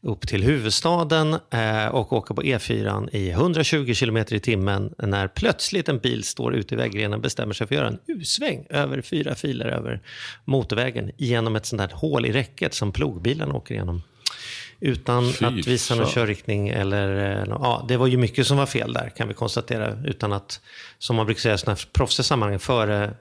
upp 0.00 0.28
till 0.28 0.42
huvudstaden 0.42 1.36
eh, 1.50 1.86
och 1.86 2.12
åka 2.12 2.34
på 2.34 2.42
E4 2.42 3.08
i 3.12 3.30
120 3.30 3.94
km 3.94 4.16
i 4.16 4.40
timmen 4.40 4.94
när 4.98 5.28
plötsligt 5.28 5.88
en 5.88 5.98
bil 5.98 6.24
står 6.24 6.54
ute 6.54 6.74
i 6.74 6.78
väggrenen 6.78 7.20
bestämmer 7.20 7.54
sig 7.54 7.66
för 7.66 7.74
att 7.74 7.78
göra 7.78 7.88
en 7.88 7.98
U-sväng 8.06 8.66
över 8.70 9.00
fyra 9.00 9.34
filer 9.34 9.66
över 9.66 10.00
motorvägen 10.44 11.10
genom 11.16 11.56
ett 11.56 11.66
sånt 11.66 11.82
där 11.82 11.90
hål 11.92 12.26
i 12.26 12.32
räcket 12.32 12.74
som 12.74 12.92
plogbilen 12.92 13.52
åker 13.52 13.74
igenom. 13.74 14.02
Utan 14.80 15.32
Fy 15.32 15.44
att 15.44 15.66
visa 15.66 15.94
någon 15.94 16.06
körriktning 16.06 16.68
eller... 16.68 17.38
eh, 17.42 17.44
Ja, 17.48 17.84
det 17.88 17.96
var 17.96 18.06
ju 18.06 18.16
mycket 18.16 18.46
som 18.46 18.56
var 18.56 18.66
fel 18.66 18.92
där 18.92 19.12
kan 19.16 19.28
vi 19.28 19.34
konstatera. 19.34 19.98
Utan 20.04 20.32
att, 20.32 20.60
som 20.98 21.16
man 21.16 21.26
brukar 21.26 21.40
säga 21.40 21.54
i 21.54 21.58
sådana 21.58 21.74
här 21.74 21.88
proffsiga 21.92 22.24
sammanhang, 22.24 22.58
före... 22.58 23.14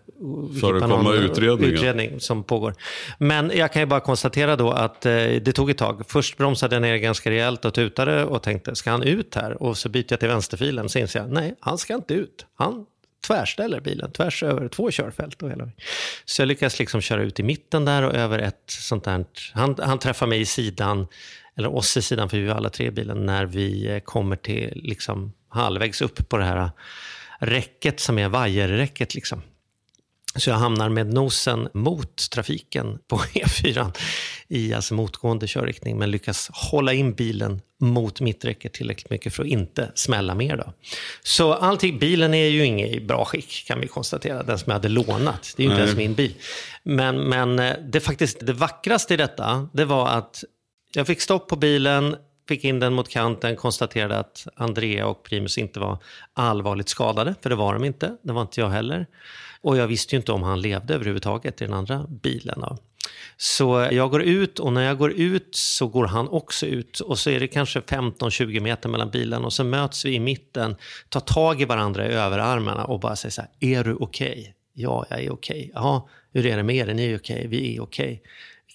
Förekomma 0.61 1.01
någon 1.01 1.13
utredningen. 1.13 1.75
utredning 1.75 2.19
som 2.19 2.43
pågår. 2.43 2.75
Men 3.17 3.51
jag 3.55 3.73
kan 3.73 3.81
ju 3.81 3.85
bara 3.85 3.99
konstatera 3.99 4.55
då 4.55 4.71
att 4.71 5.05
eh, 5.05 5.11
det 5.11 5.51
tog 5.51 5.69
ett 5.69 5.77
tag. 5.77 6.03
Först 6.07 6.37
bromsade 6.37 6.75
jag 6.75 6.81
ner 6.81 6.97
ganska 6.97 7.29
rejält 7.29 7.65
och 7.65 7.73
tutade 7.73 8.25
och 8.25 8.43
tänkte, 8.43 8.75
ska 8.75 8.91
han 8.91 9.03
ut 9.03 9.35
här? 9.35 9.63
Och 9.63 9.77
så 9.77 9.89
byter 9.89 10.05
jag 10.09 10.19
till 10.19 10.29
vänsterfilen. 10.29 10.89
Så 10.89 10.99
inser 10.99 11.19
jag, 11.19 11.31
nej, 11.31 11.55
han 11.59 11.77
ska 11.77 11.93
inte 11.93 12.13
ut. 12.13 12.45
Han 12.55 12.85
tvärställer 13.27 13.79
bilen 13.79 14.11
tvärs 14.11 14.43
över 14.43 14.67
två 14.67 14.91
körfält. 14.91 15.41
Och 15.41 15.49
hela. 15.51 15.69
Så 16.25 16.41
jag 16.41 16.47
lyckas 16.47 16.79
liksom 16.79 17.01
köra 17.01 17.23
ut 17.23 17.39
i 17.39 17.43
mitten 17.43 17.85
där 17.85 18.03
och 18.03 18.15
över 18.15 18.39
ett 18.39 18.63
sånt 18.67 19.03
där. 19.03 19.25
Han, 19.53 19.75
han 19.79 19.99
träffar 19.99 20.27
mig 20.27 20.41
i 20.41 20.45
sidan, 20.45 21.07
eller 21.57 21.75
oss 21.75 21.97
i 21.97 22.01
sidan, 22.01 22.29
för 22.29 22.37
vi 22.37 22.45
var 22.45 22.55
alla 22.55 22.69
tre 22.69 22.87
i 22.87 22.91
bilen, 22.91 23.25
när 23.25 23.45
vi 23.45 23.87
eh, 23.87 23.99
kommer 23.99 24.35
till 24.35 24.71
liksom 24.75 25.33
halvvägs 25.49 26.01
upp 26.01 26.29
på 26.29 26.37
det 26.37 26.45
här 26.45 26.71
räcket 27.39 27.99
som 27.99 28.19
är 28.19 28.29
vajerräcket. 28.29 29.15
Liksom. 29.15 29.41
Så 30.35 30.49
jag 30.49 30.57
hamnar 30.57 30.89
med 30.89 31.13
nosen 31.13 31.67
mot 31.73 32.29
trafiken 32.31 32.99
på 33.07 33.17
E4 33.33 33.97
i 34.47 34.73
alltså 34.73 34.93
motgående 34.93 35.47
körriktning 35.47 35.97
men 35.97 36.11
lyckas 36.11 36.49
hålla 36.53 36.93
in 36.93 37.13
bilen 37.13 37.61
mot 37.79 38.21
mitträcket 38.21 38.73
tillräckligt 38.73 39.09
mycket 39.09 39.33
för 39.33 39.43
att 39.43 39.49
inte 39.49 39.91
smälla 39.95 40.35
mer. 40.35 40.57
Då. 40.57 40.73
Så 41.23 41.53
allting, 41.53 41.99
bilen 41.99 42.33
är 42.33 42.47
ju 42.47 42.65
inget 42.65 42.95
i 42.95 43.01
bra 43.01 43.25
skick 43.25 43.65
kan 43.67 43.79
vi 43.79 43.87
konstatera, 43.87 44.43
den 44.43 44.59
som 44.59 44.69
jag 44.69 44.73
hade 44.73 44.89
lånat. 44.89 45.53
Det 45.57 45.63
är 45.63 45.65
ju 45.65 45.71
inte 45.71 45.83
ens 45.83 45.97
min 45.97 46.13
bil. 46.13 46.33
Men, 46.83 47.29
men 47.29 47.59
eh, 47.59 47.75
det, 47.91 47.99
faktiskt, 47.99 48.37
det 48.45 48.53
vackraste 48.53 49.13
i 49.13 49.17
detta, 49.17 49.69
det 49.73 49.85
var 49.85 50.07
att 50.07 50.43
jag 50.95 51.07
fick 51.07 51.21
stopp 51.21 51.47
på 51.47 51.55
bilen, 51.55 52.15
fick 52.47 52.63
in 52.63 52.79
den 52.79 52.93
mot 52.93 53.09
kanten, 53.09 53.55
konstaterade 53.55 54.17
att 54.17 54.47
Andrea 54.55 55.07
och 55.07 55.23
Primus 55.23 55.57
inte 55.57 55.79
var 55.79 55.97
allvarligt 56.33 56.89
skadade, 56.89 57.35
för 57.41 57.49
det 57.49 57.55
var 57.55 57.73
de 57.73 57.83
inte. 57.83 58.17
Det 58.23 58.33
var 58.33 58.41
inte 58.41 58.61
jag 58.61 58.69
heller. 58.69 59.07
Och 59.61 59.77
jag 59.77 59.87
visste 59.87 60.15
ju 60.15 60.17
inte 60.17 60.31
om 60.31 60.43
han 60.43 60.61
levde 60.61 60.93
överhuvudtaget 60.93 61.61
i 61.61 61.65
den 61.65 61.73
andra 61.73 62.05
bilen. 62.09 62.59
Då. 62.59 62.77
Så 63.37 63.87
jag 63.91 64.11
går 64.11 64.23
ut 64.23 64.59
och 64.59 64.73
när 64.73 64.81
jag 64.81 64.97
går 64.97 65.11
ut 65.11 65.55
så 65.55 65.87
går 65.87 66.05
han 66.05 66.27
också 66.27 66.65
ut. 66.65 66.99
Och 66.99 67.19
så 67.19 67.29
är 67.29 67.39
det 67.39 67.47
kanske 67.47 67.79
15-20 67.79 68.59
meter 68.59 68.89
mellan 68.89 69.09
bilen 69.09 69.45
och 69.45 69.53
så 69.53 69.63
möts 69.63 70.05
vi 70.05 70.15
i 70.15 70.19
mitten, 70.19 70.75
tar 71.09 71.19
tag 71.19 71.61
i 71.61 71.65
varandra 71.65 72.07
i 72.07 72.13
överarmarna 72.13 72.85
och 72.85 72.99
bara 72.99 73.15
säger 73.15 73.31
så 73.31 73.41
här, 73.41 73.49
är 73.59 73.83
du 73.83 73.93
okej? 73.93 74.55
Ja, 74.73 75.05
jag 75.09 75.23
är 75.23 75.33
okej. 75.33 75.71
Ja, 75.73 76.09
hur 76.33 76.45
är 76.45 76.57
det 76.57 76.63
med 76.63 76.75
er? 76.75 76.93
Ni 76.93 77.11
Är 77.11 77.17
okej? 77.17 77.35
okej? 77.35 77.47
Vi 77.47 77.75
är 77.75 77.81
okej. 77.81 78.21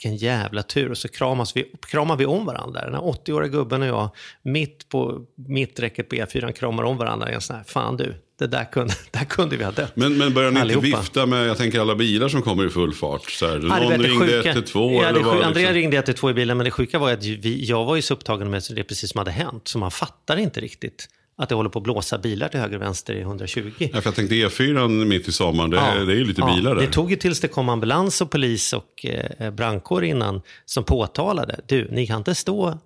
Vilken 0.02 0.16
jävla 0.16 0.62
tur. 0.62 0.90
Och 0.90 0.98
så 0.98 1.08
kramas 1.08 1.56
vi, 1.56 1.72
kramar 1.86 2.16
vi 2.16 2.26
om 2.26 2.46
varandra. 2.46 2.84
Den 2.84 2.94
här 2.94 3.00
80-åriga 3.00 3.48
gubben 3.48 3.82
och 3.82 3.88
jag, 3.88 4.10
mitt 4.42 4.88
på 4.88 5.24
mitträcket 5.34 6.08
på 6.08 6.14
E4, 6.16 6.52
kramar 6.52 6.82
om 6.82 6.96
varandra. 6.96 7.32
Jag 7.32 7.42
sån 7.42 7.64
fan 7.64 7.96
du, 7.96 8.14
det 8.38 8.46
där 8.46 8.64
kunde, 8.72 8.94
där 9.10 9.24
kunde 9.24 9.56
vi 9.56 9.64
ha 9.64 9.70
dött. 9.72 9.96
Men, 9.96 10.18
men 10.18 10.34
börjar 10.34 10.50
ni 10.50 10.60
inte 10.60 10.78
vifta 10.78 11.26
med, 11.26 11.46
jag 11.46 11.56
tänker 11.56 11.80
alla 11.80 11.94
bilar 11.94 12.28
som 12.28 12.42
kommer 12.42 12.66
i 12.66 12.70
full 12.70 12.94
fart? 12.94 13.30
Så 13.30 13.46
här, 13.46 13.54
Ja, 13.54 13.58
någon 13.58 13.92
ringde 14.02 14.08
sjuka- 14.26 14.48
112 14.50 14.92
ja, 14.94 15.04
eller 15.04 15.20
vad? 15.20 15.34
Andrea 15.42 15.50
Liksom. 15.52 15.74
ringde 15.74 15.96
112 15.96 16.30
i 16.30 16.34
bilen, 16.34 16.56
men 16.56 16.64
det 16.64 16.70
sjuka 16.70 16.98
var 16.98 17.12
att 17.12 17.24
vi, 17.24 17.64
jag 17.64 17.84
var 17.84 17.96
ju 17.96 18.02
så 18.02 18.14
upptagen 18.14 18.50
med 18.50 18.62
det 18.76 18.84
precis 18.84 19.10
som 19.10 19.18
hade 19.18 19.30
hänt, 19.30 19.68
så 19.68 19.78
man 19.78 19.90
fattar 19.90 20.36
inte 20.36 20.60
riktigt 20.60 21.08
att 21.38 21.48
det 21.48 21.54
håller 21.54 21.70
på 21.70 21.78
att 21.78 21.82
blåsa 21.82 22.18
bilar 22.18 22.48
till 22.48 22.60
höger 22.60 22.76
och 22.76 22.82
vänster 22.82 23.14
i 23.14 23.20
120. 23.20 23.72
Ja, 23.78 23.88
för 23.88 24.02
jag 24.04 24.14
tänkte 24.14 24.34
E4 24.34 25.04
mitt 25.04 25.28
i 25.28 25.32
sommaren, 25.32 25.70
det, 25.70 25.76
Ja. 25.76 26.04
det 26.04 26.12
är 26.12 26.16
ju 26.16 26.24
lite 26.24 26.40
Ja, 26.40 26.54
bilar 26.54 26.74
där. 26.74 26.82
Det 26.82 26.92
tog 26.92 27.10
ju 27.10 27.16
tills 27.16 27.40
det 27.40 27.48
kom 27.48 27.68
ambulans 27.68 28.20
och 28.20 28.30
polis 28.30 28.72
och 28.72 29.06
eh, 29.06 29.50
brandkår 29.50 30.04
innan 30.04 30.42
som 30.64 30.84
påtalade, 30.84 31.60
du, 31.66 31.88
ni 31.90 32.06
kan 32.06 32.16
inte 32.18 32.34
stå, 32.34 32.78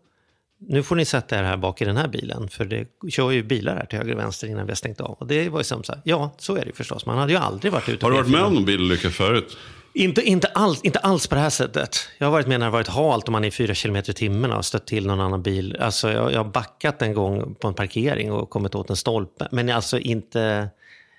nu 0.69 0.83
får 0.83 0.97
ni 0.97 1.05
sätta 1.05 1.39
er 1.39 1.43
här 1.43 1.57
bak 1.57 1.83
i 1.83 1.85
den 1.85 1.97
här 1.97 2.09
bilen, 2.09 2.49
för 2.49 2.65
det 2.65 2.87
kör 3.11 3.31
ju 3.31 3.43
bilar 3.43 3.77
här 3.77 3.87
till 3.87 3.99
höger 3.99 4.13
och 4.15 4.19
vänster 4.21 4.47
innan 4.47 4.67
vi 4.67 4.71
har 4.71 4.77
stängt 4.77 5.01
av. 5.01 5.17
Och 5.21 5.27
det 5.27 5.49
var 5.49 5.61
ju 5.61 5.65
som 5.65 5.85
så 5.85 5.93
här, 5.93 6.01
ja, 6.05 6.35
så 6.39 6.57
är 6.57 6.61
det 6.61 6.67
ju 6.67 6.73
förstås, 6.73 7.07
man 7.07 7.19
hade 7.19 7.33
ju 7.33 7.39
aldrig 7.39 7.73
varit 7.73 7.89
ute 7.89 8.07
Har 8.07 8.11
du 8.11 8.17
varit 8.17 8.29
med 8.31 8.41
E4. 8.41 8.45
om 8.45 8.55
någon 8.55 8.65
bilolycka 8.65 9.11
förut? 9.11 9.57
Inte, 9.95 10.23
inte, 10.23 10.47
alls, 10.47 10.81
inte 10.83 10.99
alls 10.99 11.27
på 11.27 11.35
det 11.35 11.41
här 11.41 11.51
sättet. 11.51 12.09
Jag 12.19 12.27
har 12.27 12.33
varit 12.33 12.47
med 12.47 12.61
när 12.61 12.67
det 12.67 12.71
har 12.71 12.79
varit 12.79 12.89
halt 12.89 13.25
och 13.25 13.33
man 13.33 13.45
är 13.45 13.49
i 13.49 13.51
fyra 13.51 13.75
kilometer 13.75 14.11
i 14.11 14.15
timmen 14.15 14.53
och 14.53 14.65
stött 14.65 14.87
till 14.87 15.07
någon 15.07 15.21
annan 15.21 15.43
bil. 15.43 15.77
Alltså 15.81 16.13
jag, 16.13 16.33
jag 16.33 16.45
har 16.45 16.51
backat 16.51 17.03
en 17.03 17.15
gång 17.15 17.55
på 17.55 17.69
en 17.69 17.75
parkering 17.75 18.33
och 18.33 18.51
kommit 18.51 18.75
åt 18.75 18.91
en 18.91 18.97
stolpe. 18.97 19.49
Men 19.51 19.71
alltså 19.71 19.99
inte, 19.99 20.69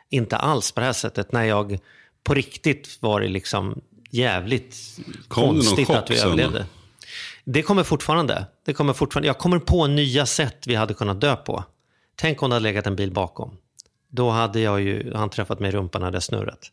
inte 0.09 0.37
alls 0.37 0.71
på 0.71 0.79
det 0.79 0.85
här 0.85 0.93
sättet. 0.93 1.31
När 1.31 1.43
jag 1.43 1.79
på 2.23 2.33
riktigt 2.33 2.97
var 2.99 3.21
det 3.21 3.27
liksom 3.27 3.81
jävligt 4.09 4.75
Kom 5.27 5.43
konstigt 5.43 5.89
att 5.89 6.11
vi 6.11 6.15
sen 6.15 6.27
överlevde. 6.27 6.65
Det 7.43 7.61
kommer 7.61 7.83
fortfarande. 7.83 8.45
Det 8.65 8.73
kommer 8.73 8.93
fortfarande. 8.93 9.27
Jag 9.27 9.37
kommer 9.37 9.59
på 9.59 9.87
nya 9.87 10.25
sätt 10.25 10.67
vi 10.67 10.75
hade 10.75 10.93
kunnat 10.93 11.21
dö 11.21 11.35
på. 11.35 11.63
Tänk 12.15 12.43
om 12.43 12.49
det 12.49 12.55
hade 12.55 12.63
legat 12.63 12.87
en 12.87 12.95
bil 12.95 13.11
bakom. 13.11 13.57
då 14.09 14.29
hade 14.29 14.59
jag 14.59 14.81
ju, 14.81 15.13
han 15.13 15.29
träffat 15.29 15.59
mig 15.59 15.69
i 15.69 15.71
rumpan 15.71 16.01
hade 16.01 16.15
jag 16.15 16.23
snurrat. 16.23 16.71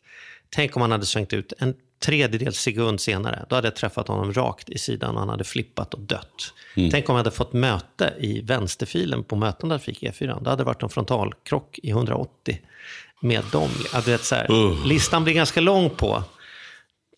Tänk 0.49 0.75
om 0.75 0.81
han 0.81 0.91
hade 0.91 1.05
svängt 1.05 1.33
ut 1.33 1.53
en 1.59 1.75
tredjedels 2.05 2.59
sekund 2.59 3.01
senare. 3.01 3.45
Då 3.49 3.55
hade 3.55 3.67
jag 3.67 3.75
träffat 3.75 4.07
honom 4.07 4.33
rakt 4.33 4.69
i 4.69 4.77
sidan 4.77 5.13
och 5.13 5.19
han 5.19 5.29
hade 5.29 5.43
flippat 5.43 5.93
och 5.93 6.01
dött. 6.01 6.53
Tänk 6.91 7.09
om 7.09 7.13
jag 7.15 7.17
hade 7.19 7.31
fått 7.31 7.53
möte 7.53 8.13
i 8.19 8.41
vänsterfilen 8.41 9.23
på 9.23 9.35
mötande 9.35 9.75
trafik 9.75 10.01
E4. 10.01 10.43
Då 10.43 10.49
hade 10.49 10.61
det 10.61 10.65
varit 10.65 10.83
en 10.83 10.89
frontalkrock 10.89 11.79
i 11.83 11.89
180 11.89 12.59
med 13.21 13.43
dem. 13.51 13.69
Du 14.05 14.11
vet, 14.11 14.23
så 14.23 14.35
här, 14.35 14.51
Uh. 14.51 14.87
Listan 14.87 15.23
blir 15.23 15.33
ganska 15.33 15.61
lång 15.61 15.89
på, 15.89 16.23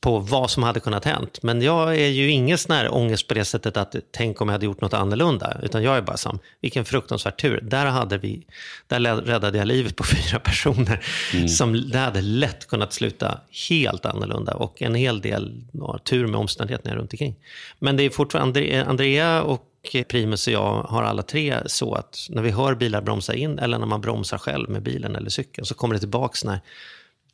på 0.04 0.20
vad 0.20 0.52
som 0.52 0.64
hade 0.64 0.80
kunnat 0.80 1.06
hänt. 1.06 1.40
Men 1.44 1.62
jag 1.62 1.96
är 1.96 2.08
ju 2.08 2.30
ingen 2.30 2.58
sån 2.58 2.76
här 2.76 2.94
ångest 2.94 3.28
på 3.28 3.34
det 3.34 3.46
sättet 3.46 3.78
att 3.78 3.96
tänk 4.12 4.42
om 4.42 4.48
jag 4.48 4.54
hade 4.54 4.66
gjort 4.66 4.82
något 4.82 4.94
annorlunda. 4.94 5.58
Utan 5.64 5.84
jag 5.84 5.98
är 5.98 6.02
bara 6.02 6.18
som, 6.18 6.40
vilken 6.62 6.86
fruktansvärd 6.86 7.38
tur. 7.38 7.62
Där, 7.62 7.86
hade 7.86 8.18
vi, 8.18 8.46
där 8.88 9.00
räddade 9.00 9.58
jag 9.58 9.68
livet 9.68 9.96
på 9.96 10.04
fyra 10.16 10.40
personer. 10.40 11.06
Som 11.48 11.90
det 11.90 11.98
hade 11.98 12.22
lätt 12.22 12.68
kunnat 12.68 12.94
sluta 12.94 13.40
helt 13.70 14.06
annorlunda. 14.06 14.54
Och 14.54 14.82
en 14.82 14.96
hel 14.96 15.22
del 15.22 15.62
ja, 15.72 16.00
tur 16.04 16.28
med 16.28 16.40
omständigheterna 16.40 16.96
runt 16.96 17.14
omkring. 17.14 17.36
Men 17.80 17.98
det 17.98 18.04
är 18.04 18.10
fortfarande, 18.10 18.60
Andre- 18.60 18.86
Andrea 18.86 19.44
och 19.44 19.70
Primus 20.08 20.48
och 20.48 20.54
jag 20.54 20.84
har 20.84 21.04
alla 21.04 21.22
tre 21.22 21.58
så 21.66 21.94
att 21.94 22.28
när 22.30 22.42
vi 22.42 22.52
hör 22.52 22.76
bilar 22.76 23.02
bromsa 23.02 23.34
in 23.34 23.60
eller 23.60 23.80
när 23.80 23.86
man 23.86 24.02
bromsar 24.02 24.38
själv 24.38 24.70
med 24.70 24.84
bilen 24.84 25.16
eller 25.16 25.30
cykeln 25.30 25.66
så 25.66 25.76
kommer 25.76 25.94
det 25.94 26.00
tillbaks 26.00 26.44
när 26.44 26.60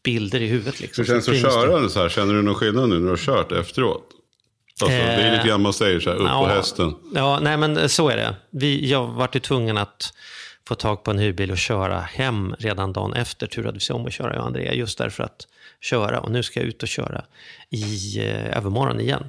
bilder 0.04 0.42
i 0.42 0.48
huvudet. 0.48 0.80
Liksom. 0.80 1.02
Hur 1.02 1.14
känns 1.14 1.26
det 1.26 1.32
att 1.32 1.42
köra 1.42 1.90
så 1.90 2.00
här? 2.02 2.10
Känner 2.10 2.34
du 2.34 2.42
någon 2.42 2.56
skillnad 2.56 2.90
nu 2.90 2.96
när 2.96 3.04
du 3.04 3.10
har 3.10 3.18
kört 3.18 3.52
efteråt? 3.52 4.04
Alltså, 4.82 4.98
det 4.98 5.04
är 5.04 5.32
lite 5.32 5.48
grann 5.48 5.62
man 5.62 5.74
säger 5.74 6.00
så 6.00 6.10
här, 6.10 6.18
upp 6.18 6.28
på 6.28 6.48
hästen. 6.48 6.96
Ja, 7.16 7.40
nej 7.42 7.58
men 7.58 7.90
så 7.90 8.10
är 8.10 8.18
det. 8.18 8.36
Vi, 8.50 8.90
jag 8.90 9.08
vart 9.08 9.36
ju 9.36 9.40
tvungen 9.40 9.78
att 9.78 10.14
få 10.68 10.76
tag 10.76 11.04
på 11.04 11.12
en 11.12 11.20
hyrbil 11.20 11.52
och 11.52 11.58
köra 11.58 12.00
hem 12.00 12.56
redan 12.60 12.94
dagen 12.94 13.14
efter 13.14 13.48
turades 13.48 13.90
vi 13.90 13.94
om 13.94 14.06
att 14.06 14.14
köra 14.14 14.34
jag 14.34 14.42
och 14.42 14.48
Andrea 14.48 14.74
just 14.74 14.98
därför 14.98 15.24
att 15.24 15.48
köra. 15.82 16.20
Och 16.20 16.32
nu 16.32 16.44
ska 16.44 16.60
jag 16.60 16.68
ut 16.68 16.84
och 16.84 16.90
köra 16.90 17.26
i 17.70 18.18
eh, 18.20 18.58
övermorgon 18.58 19.00
igen. 19.00 19.24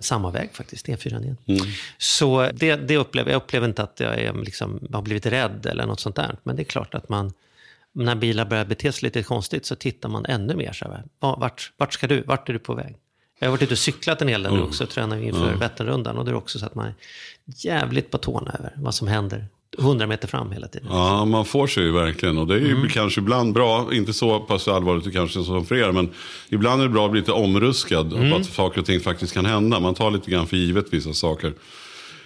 Samma 0.00 0.30
väg 0.30 0.50
faktiskt, 0.52 0.86
E4 0.86 1.22
igen. 1.22 1.36
Så 1.98 2.48
det, 2.54 2.76
det 2.76 2.96
upplever 2.96 3.30
jag. 3.30 3.36
upplever 3.36 3.68
inte 3.68 3.82
att 3.82 4.00
jag 4.00 4.14
är, 4.18 4.32
liksom, 4.32 4.88
har 4.92 5.02
blivit 5.02 5.26
rädd 5.26 5.66
eller 5.66 5.86
något 5.86 6.00
sånt 6.00 6.16
där. 6.16 6.36
Men 6.42 6.56
det 6.56 6.62
är 6.62 6.64
klart 6.64 6.94
att 6.94 7.08
man, 7.08 7.32
när 7.94 8.14
bilar 8.14 8.44
börjar 8.44 8.64
bete 8.64 8.92
sig 8.92 9.06
lite 9.06 9.22
konstigt 9.22 9.66
så 9.66 9.74
tittar 9.74 10.08
man 10.08 10.26
ännu 10.26 10.54
mer 10.56 10.72
så 10.72 10.84
här. 10.84 11.02
"Va- 11.20 11.36
Vart, 11.40 11.72
vart 11.76 11.92
ska 11.92 12.06
du? 12.06 12.22
Vart 12.22 12.48
är 12.48 12.52
du 12.52 12.58
på 12.58 12.74
väg? 12.74 12.96
Jag 13.38 13.46
har 13.48 13.50
varit 13.50 13.62
ute 13.62 13.74
och 13.74 13.78
cyklat 13.78 14.22
en 14.22 14.28
hel 14.28 14.42
del 14.42 14.52
nu 14.54 14.62
också, 14.62 14.86
tränar 14.86 15.16
inför 15.16 15.54
Vätternrundan. 15.54 16.18
Och 16.18 16.24
det 16.24 16.30
är 16.30 16.34
också 16.34 16.58
så 16.58 16.66
att 16.66 16.74
man 16.74 16.86
är 16.86 16.94
jävligt 17.46 18.10
på 18.10 18.18
tårna 18.18 18.52
över 18.58 18.72
vad 18.76 18.94
som 18.94 19.08
händer 19.08 19.46
100 19.78 20.06
meter 20.06 20.28
fram 20.28 20.52
hela 20.52 20.68
tiden. 20.68 20.88
Ja, 20.90 21.24
man 21.24 21.44
får 21.44 21.66
sig 21.66 21.82
ju 21.82 21.92
verkligen. 21.92 22.38
Och 22.38 22.46
det 22.46 22.54
är 22.54 22.58
ju 22.58 22.88
kanske 22.88 23.20
ibland 23.20 23.52
bra, 23.54 23.88
inte 23.94 24.12
så 24.12 24.40
pass 24.40 24.68
allvarligt 24.68 25.12
kanske 25.12 25.44
som 25.44 25.66
för 25.66 25.74
er, 25.74 25.92
men 25.92 26.10
ibland 26.48 26.80
är 26.82 26.86
det 26.86 26.92
bra 26.92 27.04
att 27.04 27.10
bli 27.10 27.20
lite 27.20 27.32
omruskad. 27.32 28.12
av 28.14 28.32
Att 28.40 28.46
saker 28.46 28.80
och 28.80 28.86
ting 28.86 29.00
faktiskt 29.00 29.34
kan 29.34 29.46
hända. 29.46 29.80
Man 29.80 29.94
tar 29.94 30.10
lite 30.10 30.30
grann 30.30 30.46
för 30.46 30.56
givet 30.56 30.86
vissa 30.90 31.12
saker. 31.12 31.52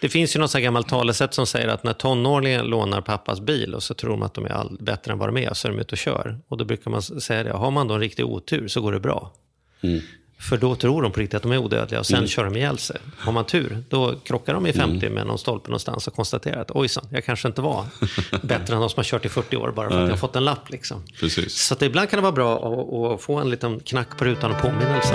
Det 0.00 0.08
finns 0.08 0.36
ju 0.36 0.40
något 0.40 0.50
så 0.50 0.58
här 0.58 0.62
gammalt 0.62 0.88
talesätt 0.88 1.34
som 1.34 1.46
säger 1.46 1.68
att 1.68 1.84
när 1.84 1.92
tonåringar 1.92 2.64
lånar 2.64 3.00
pappas 3.00 3.40
bil 3.40 3.74
och 3.74 3.82
så 3.82 3.94
tror 3.94 4.10
de 4.10 4.22
att 4.22 4.34
de 4.34 4.44
är 4.44 4.50
all, 4.50 4.76
bättre 4.80 5.12
än 5.12 5.18
vad 5.18 5.28
de 5.28 5.36
är, 5.36 5.54
så 5.54 5.68
är 5.68 5.72
de 5.72 5.78
ute 5.78 5.92
och 5.92 5.98
kör. 5.98 6.38
Och 6.48 6.56
då 6.56 6.64
brukar 6.64 6.90
man 6.90 7.02
säga 7.02 7.42
det, 7.42 7.52
har 7.52 7.70
man 7.70 7.88
då 7.88 7.94
en 7.94 8.00
riktig 8.00 8.26
otur 8.26 8.68
så 8.68 8.80
går 8.80 8.92
det 8.92 9.00
bra. 9.00 9.32
För 10.38 10.56
då 10.56 10.74
tror 10.74 11.02
de 11.02 11.12
på 11.12 11.20
riktigt 11.20 11.34
att 11.36 11.42
de 11.42 11.52
är 11.52 11.58
odödliga 11.58 12.00
och 12.00 12.06
sen 12.06 12.26
kör 12.28 12.44
de 12.44 12.56
ihjäl 12.56 12.78
sig. 12.78 12.96
Har 13.18 13.32
man 13.32 13.44
tur, 13.44 13.84
då 13.88 14.14
krockar 14.24 14.54
de 14.54 14.66
i 14.66 14.72
50 14.72 15.08
med 15.08 15.26
någon 15.26 15.38
stolpe 15.38 15.68
någonstans 15.68 16.06
och 16.08 16.14
konstaterar 16.14 16.60
att 16.60 16.70
ojsan, 16.70 17.04
jag 17.10 17.24
kanske 17.24 17.48
inte 17.48 17.60
var 17.62 17.84
bättre 18.42 18.74
än 18.74 18.80
de 18.80 18.90
som 18.90 18.98
har 18.98 19.04
kört 19.04 19.24
i 19.24 19.28
40 19.28 19.56
år 19.56 19.72
bara 19.76 19.88
för 19.88 19.96
att 19.96 20.02
jag 20.02 20.10
har 20.10 20.16
fått 20.16 20.36
en 20.36 20.44
lapp. 20.44 20.70
Liksom. 20.70 21.02
Precis. 21.20 21.62
Så 21.62 21.74
att 21.74 21.82
ibland 21.82 22.10
kan 22.10 22.16
det 22.16 22.22
vara 22.22 22.32
bra 22.32 22.54
att, 22.56 23.14
att 23.14 23.22
få 23.22 23.36
en 23.36 23.50
liten 23.50 23.80
knack 23.80 24.18
på 24.18 24.24
rutan 24.24 24.50
och 24.50 24.62
påminnelse. 24.62 25.14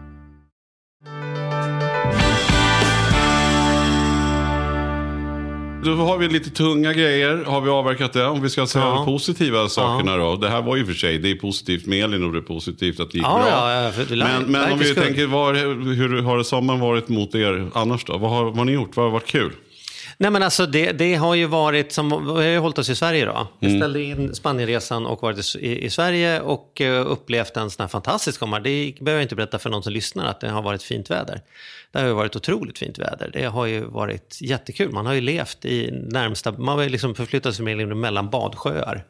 Då 5.83 5.91
har 5.95 6.17
vi 6.17 6.27
lite 6.27 6.49
tunga 6.49 6.93
grejer. 6.93 7.43
Har 7.45 7.61
vi 7.61 7.69
avverkat 7.69 8.13
det? 8.13 8.25
Om 8.25 8.41
vi 8.41 8.49
ska 8.49 8.67
säga 8.67 8.85
Ja. 8.85 8.91
de 8.93 9.05
positiva 9.05 9.69
sakerna 9.69 10.17
då. 10.17 10.35
Det 10.35 10.49
här 10.49 10.61
var 10.61 10.75
ju 10.75 10.85
för 10.85 10.93
sig, 10.93 11.17
det 11.17 11.31
är 11.31 11.35
positivt 11.35 11.85
med 11.85 12.03
Elin 12.03 12.23
och 12.23 12.31
det 12.33 12.37
är 12.39 12.41
positivt 12.41 12.99
att 12.99 13.11
det 13.11 13.17
gick 13.17 13.25
Ja, 13.27 13.37
bra. 13.37 13.47
ja, 13.49 13.83
ja, 13.83 13.91
för- 13.91 14.15
men 14.15 14.43
men 14.51 14.71
om 14.71 14.79
vi 14.79 14.85
good. 14.93 15.03
tänker, 15.03 15.25
var, 15.27 15.53
hur 15.95 16.21
har 16.21 16.43
sommaren 16.43 16.79
varit 16.79 17.09
mot 17.09 17.35
er 17.35 17.69
annars 17.73 18.05
då? 18.05 18.17
Vad 18.17 18.29
har, 18.31 18.43
vad 18.45 18.57
har 18.57 18.65
ni 18.65 18.71
gjort? 18.71 18.95
Vad 18.95 19.05
har 19.05 19.11
varit 19.11 19.25
kul? 19.27 19.51
Nej 20.17 20.31
men 20.31 20.43
alltså 20.43 20.65
det, 20.65 20.91
det 20.91 21.15
har 21.15 21.35
ju 21.35 21.45
varit 21.45 21.91
som, 21.93 22.09
vi 22.27 22.31
har 22.33 22.41
ju 22.43 22.57
hållit 22.57 22.77
oss 22.77 22.89
i 22.89 22.95
Sverige 22.95 23.25
då. 23.25 23.47
Vi 23.59 23.77
ställde 23.77 24.03
in 24.03 24.35
Spanienresan 24.35 25.05
och 25.05 25.21
varit 25.21 25.55
i, 25.55 25.85
i 25.85 25.89
Sverige 25.89 26.41
och 26.41 26.81
eh, 26.81 27.11
upplevt 27.11 27.57
en 27.57 27.69
sån 27.71 27.83
här 27.83 27.87
fantastisk 27.87 28.39
sommar. 28.39 28.59
Det 28.59 28.93
behöver 28.99 29.19
jag 29.19 29.25
inte 29.25 29.35
berätta 29.35 29.59
för 29.59 29.69
någon 29.69 29.83
som 29.83 29.93
lyssnar 29.93 30.25
att 30.25 30.41
det 30.41 30.49
har 30.49 30.61
varit 30.61 30.83
fint 30.83 31.11
väder. 31.11 31.41
Det 31.91 31.99
har 31.99 32.07
ju 32.07 32.13
varit 32.13 32.35
otroligt 32.35 32.77
fint 32.79 32.99
väder. 32.99 33.29
Det 33.33 33.43
har 33.45 33.65
ju 33.65 33.85
varit 33.85 34.37
jättekul. 34.41 34.91
Man 34.91 35.05
har 35.05 35.13
ju 35.13 35.21
levt 35.21 35.65
i 35.65 35.91
närmsta, 35.91 36.51
man 36.51 36.77
har 36.77 36.83
ju 36.83 36.89
liksom 36.89 37.15
förflyttat 37.15 37.55
sig 37.55 37.65
mer 37.65 37.85
mellan 37.85 38.29
badsjöar. 38.29 39.03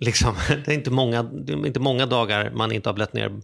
Liksom, 0.00 0.34
det, 0.64 0.68
är 0.68 0.74
inte 0.74 0.90
många, 0.90 1.18
är 1.48 1.66
inte 1.66 1.80
många 1.80 2.06
dagar 2.06 2.50
man 2.54 2.72
inte 2.72 2.88
har 2.88 2.94
blött 2.94 3.12
ner, 3.12 3.40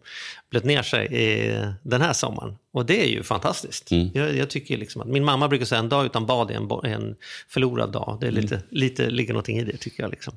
blött 0.50 0.64
ner 0.64 0.82
sig 0.82 1.06
i 1.06 1.58
den 1.82 2.00
här 2.00 2.12
sommaren. 2.12 2.56
Och 2.74 2.86
det 2.86 3.04
är 3.04 3.08
ju 3.08 3.22
fantastiskt. 3.22 3.90
Mm. 3.90 4.10
Jag, 4.14 4.36
jag 4.36 4.50
tycker 4.50 4.76
liksom 4.76 5.02
att, 5.02 5.08
min 5.08 5.24
mamma 5.24 5.48
brukar 5.48 5.64
säga 5.66 5.78
en 5.78 5.88
dag 5.88 6.06
utan 6.06 6.26
bad 6.26 6.50
är 6.50 6.54
en, 6.54 6.92
en 6.92 7.16
förlorad 7.48 7.92
dag. 7.92 8.18
Det 8.20 8.26
är 8.26 8.30
lite, 8.30 8.54
Mm. 8.54 8.66
lite, 8.70 9.10
ligger 9.10 9.32
någonting 9.32 9.58
i 9.58 9.64
det 9.64 9.76
tycker 9.76 10.02
jag. 10.02 10.10
Liksom. 10.10 10.34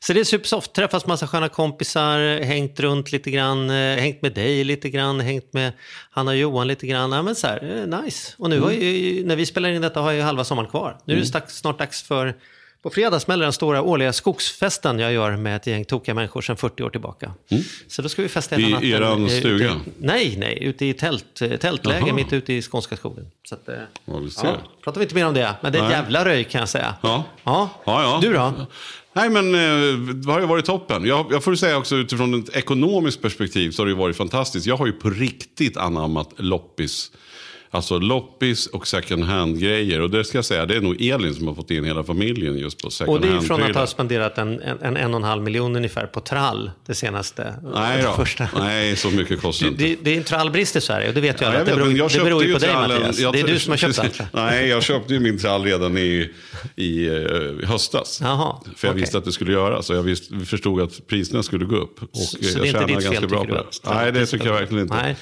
Så 0.00 0.12
det 0.12 0.20
är 0.20 0.24
supersoft. 0.24 0.72
Träffats 0.72 1.06
massa 1.06 1.26
sköna 1.26 1.48
kompisar, 1.48 2.40
hängt 2.42 2.80
runt 2.80 3.12
lite 3.12 3.30
grann, 3.30 3.70
eh, 3.70 3.96
hängt 3.96 4.22
med 4.22 4.32
dig 4.34 4.64
lite 4.64 4.90
grann, 4.90 5.20
hängt 5.20 5.52
med 5.52 5.72
Hanna 6.10 6.30
och 6.30 6.36
Johan 6.36 6.68
lite 6.68 6.86
grann. 6.86 7.12
Ja, 7.12 7.22
men 7.22 7.34
så 7.34 7.46
här, 7.46 7.78
eh, 7.78 7.85
nice. 7.86 8.32
Och 8.38 8.50
nu 8.50 8.60
har 8.60 8.70
ju, 8.70 9.24
när 9.26 9.36
vi 9.36 9.46
spelar 9.46 9.68
in 9.68 9.82
detta 9.82 10.00
har 10.00 10.10
jag 10.10 10.16
ju 10.16 10.22
halva 10.22 10.44
sommaren 10.44 10.70
kvar. 10.70 10.96
Nu 11.04 11.14
är 11.14 11.16
det 11.20 11.34
Mm. 11.34 11.42
snart 11.48 11.78
dags 11.78 12.02
för 12.02 12.34
på 12.82 12.90
fredag 12.90 13.20
smäller 13.20 13.42
den 13.44 13.52
stora 13.52 13.82
årliga 13.82 14.12
skogsfesten 14.12 14.98
jag 14.98 15.12
gör 15.12 15.36
med 15.36 15.56
ett 15.56 15.66
gäng 15.66 15.84
tokiga 15.84 16.14
människor 16.14 16.40
sedan 16.42 16.56
40 16.56 16.82
år 16.82 16.90
tillbaka. 16.90 17.32
Så 17.88 18.02
då 18.02 18.08
ska 18.08 18.22
vi 18.22 18.28
festa 18.28 18.56
hela 18.56 18.68
I 18.68 18.72
natten. 18.72 18.88
eran 18.90 19.18
eh, 19.18 19.24
ute 19.26 19.34
i- 19.36 19.40
stuga? 19.40 19.80
Nej, 19.98 20.34
nej, 20.38 20.58
ute 20.62 20.86
i 20.86 20.94
tält, 20.94 21.42
eh, 21.42 21.56
tältläger 21.56 22.06
Jaha. 22.06 22.14
mitt 22.14 22.32
ute 22.32 22.52
i 22.52 22.62
skånska 22.62 22.96
skogen. 22.96 23.26
Så 23.48 23.54
att, 23.54 23.68
eh, 23.68 23.74
Ja, 24.04 24.16
vi 24.18 24.30
ser. 24.30 24.46
ja, 24.46 24.56
pratar 24.84 24.98
vi 25.00 25.04
inte 25.04 25.14
mer 25.14 25.26
om 25.26 25.34
det, 25.34 25.54
men 25.60 25.72
det 25.72 25.78
är 25.78 25.84
ett 25.84 25.90
jävla 25.90 26.24
röj 26.24 26.44
kan 26.44 26.58
jag 26.58 26.68
säga. 26.68 26.94
Ja. 27.02 27.24
Ja. 27.44 27.70
Ja, 27.84 28.02
ja. 28.02 28.18
Du 28.22 28.32
då? 28.32 28.66
Nej, 29.12 29.30
men 29.30 29.52
det 30.22 30.32
har 30.32 30.40
ju 30.40 30.46
varit 30.46 30.64
toppen. 30.64 31.04
Jag, 31.04 31.26
jag 31.30 31.44
får 31.44 31.54
säga 31.54 31.76
också 31.78 31.96
utifrån 31.96 32.40
ett 32.42 32.56
ekonomiskt 32.56 33.22
perspektiv 33.22 33.70
så 33.70 33.82
har 33.82 33.86
det 33.86 33.90
ju 33.92 33.96
varit 33.98 34.16
fantastiskt. 34.16 34.66
Jag 34.66 34.76
har 34.76 34.86
ju 34.86 34.92
på 34.92 35.10
riktigt 35.10 35.76
anammat 35.76 36.30
loppis. 36.36 37.10
Alltså 37.76 37.98
loppis 37.98 38.66
och 38.66 38.86
second 38.86 39.24
hand-grejer. 39.24 40.00
Och 40.00 40.10
det 40.10 40.24
ska 40.24 40.38
jag 40.38 40.44
säga, 40.44 40.66
det 40.66 40.76
är 40.76 40.80
nog 40.80 41.02
Elin 41.02 41.34
som 41.34 41.46
har 41.48 41.54
fått 41.54 41.70
in 41.70 41.84
hela 41.84 42.04
familjen 42.04 42.58
just 42.58 42.82
på 42.82 42.90
second 42.90 43.14
Och 43.16 43.20
det 43.22 43.28
är 43.28 43.32
hand 43.32 43.46
från 43.46 43.62
att 43.62 43.74
ha 43.76 43.86
spenderat 43.86 44.38
en, 44.38 44.60
en, 44.60 44.78
en, 44.82 44.96
en 44.96 45.14
och 45.14 45.20
en 45.20 45.24
halv 45.24 45.42
miljon 45.42 45.76
ungefär 45.76 46.06
på 46.06 46.20
trall 46.20 46.70
det 46.86 46.94
senaste. 46.94 47.54
Nej 47.74 48.02
det 48.02 48.12
första. 48.16 48.48
Nej, 48.58 48.96
så 48.96 49.10
mycket 49.10 49.40
kostar 49.40 49.66
Det, 49.66 49.70
inte. 49.70 49.84
det, 49.84 49.96
det 50.02 50.12
är 50.12 50.16
en 50.16 50.24
trallbrist 50.24 50.76
i 50.76 50.80
Sverige 50.80 51.08
och 51.08 51.14
det 51.14 51.20
vet 51.20 51.40
jag. 51.40 51.50
Ja, 51.50 51.58
jag 51.58 51.60
det 51.66 51.70
vet, 51.70 51.74
beror, 51.76 51.86
men 51.88 51.96
jag 51.96 52.10
det 52.10 52.24
beror 52.24 52.44
ju 52.44 52.52
på 52.52 52.58
dig 52.58 52.74
Mattias. 52.74 53.18
jag- 53.18 53.32
det 53.32 53.40
är 53.40 53.46
du 53.46 53.58
som 53.58 53.70
har 53.70 53.76
köpt 53.78 53.98
allt. 53.98 54.20
Nej, 54.32 54.68
jag 54.68 54.82
köpte 54.82 55.14
ju 55.14 55.20
min 55.20 55.38
trall 55.38 55.62
redan 55.64 55.98
i, 55.98 56.30
i 56.76 57.06
eh, 57.06 57.68
höstas. 57.68 58.20
Jaha, 58.22 58.56
För 58.76 58.88
jag 58.88 58.92
okej. 58.92 59.00
visste 59.00 59.18
att 59.18 59.24
det 59.24 59.32
skulle 59.32 59.52
göras. 59.52 59.90
Och 59.90 59.96
jag 59.96 60.02
visste, 60.02 60.38
förstod 60.46 60.80
att 60.80 61.06
priserna 61.06 61.42
skulle 61.42 61.64
gå 61.64 61.76
upp. 61.76 62.02
Och 62.02 62.08
Så- 62.18 62.38
eh, 62.38 62.42
så 62.42 62.58
jag 62.58 62.62
det 62.64 62.68
är 62.68 62.80
inte 62.82 62.84
ditt 62.86 63.02
fel, 63.02 63.12
ganska 63.12 63.26
bra 63.26 63.40
tycker 63.40 63.54
på 63.54 63.62
du, 63.62 63.88
det. 63.90 63.94
Nej, 63.94 64.12
det 64.12 64.26
tycker 64.26 64.46
jag 64.46 64.52
verkligen 64.54 64.82
inte. 64.82 64.94
Nej. 65.02 65.16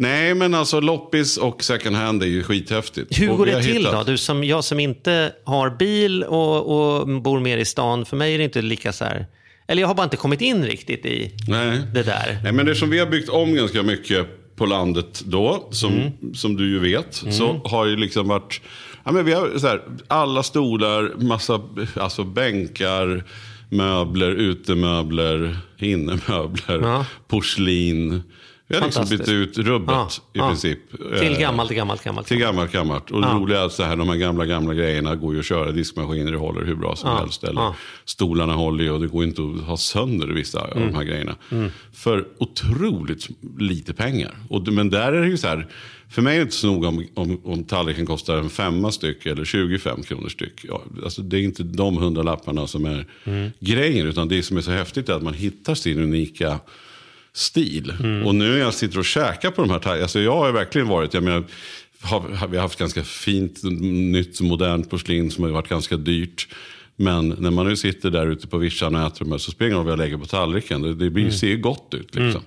Nej. 0.00 0.34
men 0.34 0.54
alltså 0.54 0.80
loppis 0.80 1.36
och 1.36 1.64
second 1.64 1.96
hand 1.96 2.22
är 2.22 2.26
ju 2.26 2.42
skithäftigt. 2.42 3.20
Hur 3.20 3.28
går 3.28 3.46
det 3.46 3.62
till 3.62 3.72
hittat- 3.76 3.92
då? 4.06 4.12
Du 4.12 4.18
som, 4.18 4.44
jag 4.44 4.64
som 4.64 4.80
inte 4.80 5.32
har 5.44 5.70
bil 5.70 6.22
och, 6.24 7.00
och 7.00 7.08
bor 7.08 7.40
mer 7.40 7.58
i 7.58 7.64
stan, 7.64 8.04
för 8.06 8.16
mig 8.16 8.34
är 8.34 8.38
det 8.38 8.44
inte 8.44 8.62
lika 8.62 8.92
så 8.92 9.04
här... 9.04 9.26
Eller 9.68 9.80
jag 9.82 9.88
har 9.88 9.94
bara 9.94 10.04
inte 10.04 10.16
kommit 10.16 10.40
in 10.40 10.64
riktigt 10.64 11.06
i 11.06 11.32
Nej. 11.48 11.78
det 11.94 12.02
där. 12.02 12.38
Nej, 12.42 12.52
men 12.52 12.68
eftersom 12.68 12.90
vi 12.90 12.98
har 12.98 13.06
byggt 13.06 13.28
om 13.28 13.54
ganska 13.54 13.82
mycket 13.82 14.26
på 14.56 14.66
landet 14.66 15.22
då, 15.24 15.68
som, 15.70 15.92
Mm. 15.92 16.34
som 16.34 16.56
du 16.56 16.70
ju 16.70 16.78
vet, 16.78 17.14
så 17.30 17.60
har 17.64 17.86
ju 17.86 17.96
liksom 17.96 18.28
varit... 18.28 18.60
Ja, 19.04 19.12
men 19.12 19.24
vi 19.24 19.32
har 19.32 19.58
så 19.58 19.66
här, 19.66 19.80
alla 20.08 20.42
stolar, 20.42 21.12
massa 21.24 21.60
alltså 21.94 22.24
bänkar, 22.24 23.24
möbler, 23.68 24.30
utemöbler, 24.30 25.56
innemöbler, 25.78 26.80
Ja. 26.82 27.06
porslin. 27.28 28.22
Vi 28.70 28.76
har 28.76 28.84
liksom 28.84 29.04
bytt 29.10 29.28
ut 29.28 29.58
rubbet 29.58 29.94
Ja, 29.94 30.08
i 30.32 30.38
ja. 30.38 30.48
princip. 30.48 30.78
Till 31.18 31.32
Eh, 31.32 31.38
gammalt, 31.40 31.70
gammalt, 31.70 32.04
gammalt. 32.04 32.26
Till 32.26 32.38
gammalt, 32.38 32.72
gammalt. 32.72 33.10
Och 33.10 33.20
det 33.20 33.28
Ja. 33.28 33.34
roliga 33.34 33.60
är 33.60 33.66
att 33.66 33.72
så 33.72 33.82
här, 33.82 33.96
de 33.96 34.08
här 34.08 34.16
gamla, 34.16 34.46
gamla 34.46 34.74
grejerna 34.74 35.16
går 35.16 35.34
ju 35.34 35.40
att 35.40 35.46
köra. 35.46 35.70
Diskmaskiner 35.72 36.32
håller 36.32 36.64
hur 36.64 36.74
bra 36.74 36.96
som 36.96 37.16
helst. 37.18 37.44
Eller. 37.44 37.74
Stolarna 38.04 38.52
håller 38.54 38.84
ju 38.84 38.90
och 38.90 39.00
det 39.00 39.06
går 39.06 39.24
inte 39.24 39.42
att 39.42 39.66
ha 39.66 39.76
sönder 39.76 40.26
vissa 40.26 40.60
av 40.60 40.76
Mm. 40.76 40.88
de 40.88 40.94
här 40.94 41.04
grejerna. 41.04 41.34
För 41.92 42.26
otroligt 42.38 43.28
lite 43.58 43.94
pengar. 43.94 44.34
Och, 44.48 44.64
det- 44.64 44.70
men 44.70 44.90
där 44.90 45.12
är 45.12 45.20
det 45.22 45.28
ju 45.28 45.36
så 45.38 45.46
här. 45.48 45.66
För 46.10 46.22
mig 46.22 46.34
är 46.34 46.38
det 46.38 46.42
inte 46.42 46.54
så 46.54 46.66
noga 46.66 46.88
om, 46.88 47.06
om, 47.14 47.40
om 47.44 47.64
tallriken 47.64 48.06
kostar 48.06 48.36
en 48.36 48.50
femma 48.50 48.92
styck 48.92 49.26
eller 49.26 49.44
25 49.44 50.02
kronor 50.02 50.28
styck. 50.28 50.64
Ja, 50.68 50.82
alltså 51.04 51.22
det 51.22 51.36
är 51.38 51.42
inte 51.42 51.62
de 51.62 51.96
hundralapparna 51.96 52.66
som 52.66 52.84
är 52.84 53.06
Mm. 53.24 53.50
grejen. 53.60 54.06
Utan 54.06 54.28
det 54.28 54.42
som 54.42 54.56
är 54.56 54.60
så 54.60 54.70
häftigt 54.70 55.08
är 55.08 55.12
att 55.12 55.22
man 55.22 55.34
hittar 55.34 55.74
sin 55.74 55.98
unika 56.00 56.58
stil. 57.32 57.92
Och 58.26 58.34
nu 58.34 58.50
när 58.52 58.58
jag 58.58 58.74
sitter 58.74 58.98
och 58.98 59.04
käkar 59.04 59.50
på 59.50 59.62
de 59.62 59.70
här 59.70 59.78
tallrikarna. 59.78 60.02
Alltså 60.02 60.20
jag 60.20 60.36
har 60.36 60.52
verkligen 60.52 60.88
varit, 60.88 61.14
jag 61.14 61.22
menar, 61.22 61.44
har, 62.00 62.46
vi 62.50 62.56
har 62.56 62.62
haft 62.62 62.78
ganska 62.78 63.04
fint, 63.04 63.62
nytt, 64.12 64.40
modernt 64.40 64.90
porslin 64.90 65.30
som 65.30 65.44
har 65.44 65.50
varit 65.50 65.68
ganska 65.68 65.96
dyrt. 65.96 66.48
Men 66.96 67.28
när 67.28 67.50
man 67.50 67.66
nu 67.68 67.76
sitter 67.76 68.10
där 68.10 68.26
ute 68.26 68.46
på 68.46 68.58
vischan 68.58 68.94
och 68.94 69.06
äter 69.06 69.24
här 69.30 69.38
så 69.38 69.50
springer 69.50 69.74
de 69.74 69.86
och 69.86 69.92
jag 69.92 69.98
lägger 69.98 70.16
på 70.18 70.26
tallriken. 70.26 70.82
Det, 70.82 70.94
det 70.94 71.10
blir, 71.10 71.30
ser 71.30 71.46
ju 71.48 71.56
gott 71.58 71.94
ut 71.94 72.14
liksom. 72.14 72.42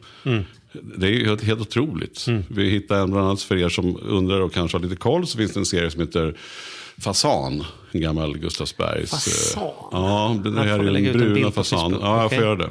Det 0.97 1.07
är 1.07 1.11
ju 1.11 1.25
helt, 1.25 1.43
helt 1.43 1.61
otroligt. 1.61 2.25
Vi 2.47 2.69
hittade 2.69 3.01
en 3.01 3.11
bland 3.11 3.27
annat 3.27 3.41
för 3.41 3.57
er 3.57 3.69
som 3.69 3.97
undrar 4.03 4.39
och 4.39 4.53
kanske 4.53 4.77
har 4.77 4.83
lite 4.83 4.95
koll 4.95 5.27
så 5.27 5.37
finns 5.37 5.53
det 5.53 5.59
en 5.59 5.65
serie 5.65 5.91
som 5.91 6.01
heter 6.01 6.37
Fasan. 6.97 7.63
En 7.91 8.01
gammal 8.01 8.37
Gustavsbergs. 8.37 9.13
eh, 9.13 9.17
Fasan? 9.17 9.73
Ja, 9.91 10.41
det 10.43 10.59
här 10.59 10.79
är 10.79 10.91
lägga 10.91 11.09
en 11.09 11.15
ut 11.15 11.21
en 11.27 11.33
bruna 11.33 11.51
fasan. 11.51 11.97
Ja, 12.01 12.21
jag 12.21 12.31
får 12.33 12.43
göra 12.43 12.55
det. 12.55 12.69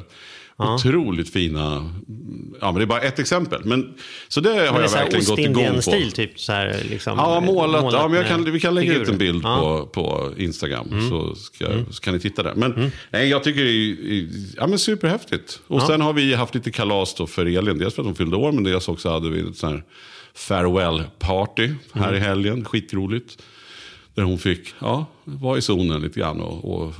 Otroligt 0.73 1.29
fina. 1.33 1.91
Ja, 2.61 2.71
men 2.71 2.75
det 2.75 2.81
är 2.81 2.85
bara 2.85 3.01
ett 3.01 3.19
exempel. 3.19 3.61
Men, 3.65 3.93
så 4.27 4.41
det 4.41 4.49
har 4.49 4.55
Men 4.55 4.65
det 4.65 4.69
är 4.79 4.81
jag 4.81 4.89
här 4.89 5.03
verkligen 5.03 5.25
gått 5.25 5.39
igång 5.39 5.53
på. 5.53 5.59
Ostindien-stil, 5.77 6.11
typ 6.11 6.39
så 6.39 6.51
här, 6.51 6.77
liksom, 6.89 7.17
Ja, 7.17 7.39
målat. 7.39 7.93
Ja, 7.93 8.07
men 8.07 8.17
jag 8.17 8.27
kan, 8.27 8.51
vi 8.51 8.59
kan 8.59 8.75
lägga 8.75 8.93
ut 8.93 8.99
en 8.99 9.05
figurer. 9.05 9.17
bild 9.19 9.41
Ja. 9.43 9.73
Mm. 9.75 9.85
på, 9.85 9.87
på 9.87 10.31
Instagram. 10.37 11.09
Så, 11.09 11.35
ska, 11.35 11.65
så 11.91 12.01
kan 12.01 12.13
ni 12.13 12.19
titta 12.19 12.43
där. 12.43 12.53
Men 12.55 12.91
nej, 13.11 13.29
jag 13.29 13.43
tycker 13.43 13.63
det 13.63 13.69
är 13.71 14.27
ja, 14.57 14.67
men 14.67 14.79
superhäftigt. 14.79 15.59
Och 15.67 15.81
Ja. 15.81 15.87
sen 15.87 16.01
har 16.01 16.13
vi 16.13 16.33
haft 16.33 16.55
lite 16.55 16.71
kalas 16.71 17.13
då 17.15 17.27
för 17.27 17.45
Elin. 17.45 17.77
Dels 17.77 17.93
för 17.95 18.01
att 18.01 18.05
hon 18.05 18.15
fyllde 18.15 18.35
år, 18.35 18.51
men 18.51 18.63
dels 18.63 18.87
också 18.87 19.09
hade 19.09 19.29
vi 19.29 19.39
ett 19.39 19.57
sånt 19.57 19.73
här 19.73 19.83
farewell-party 20.35 21.75
här 21.93 22.03
Mm. 22.09 22.15
i 22.15 22.19
helgen. 22.19 22.65
Skitroligt. 22.65 23.41
Där 24.15 24.23
hon 24.23 24.37
fick 24.39 24.73
ja, 24.79 25.05
vara 25.23 25.57
i 25.57 25.61
zonen 25.61 26.01
lite 26.01 26.19
grann 26.19 26.41
och, 26.41 26.73
och 26.83 26.93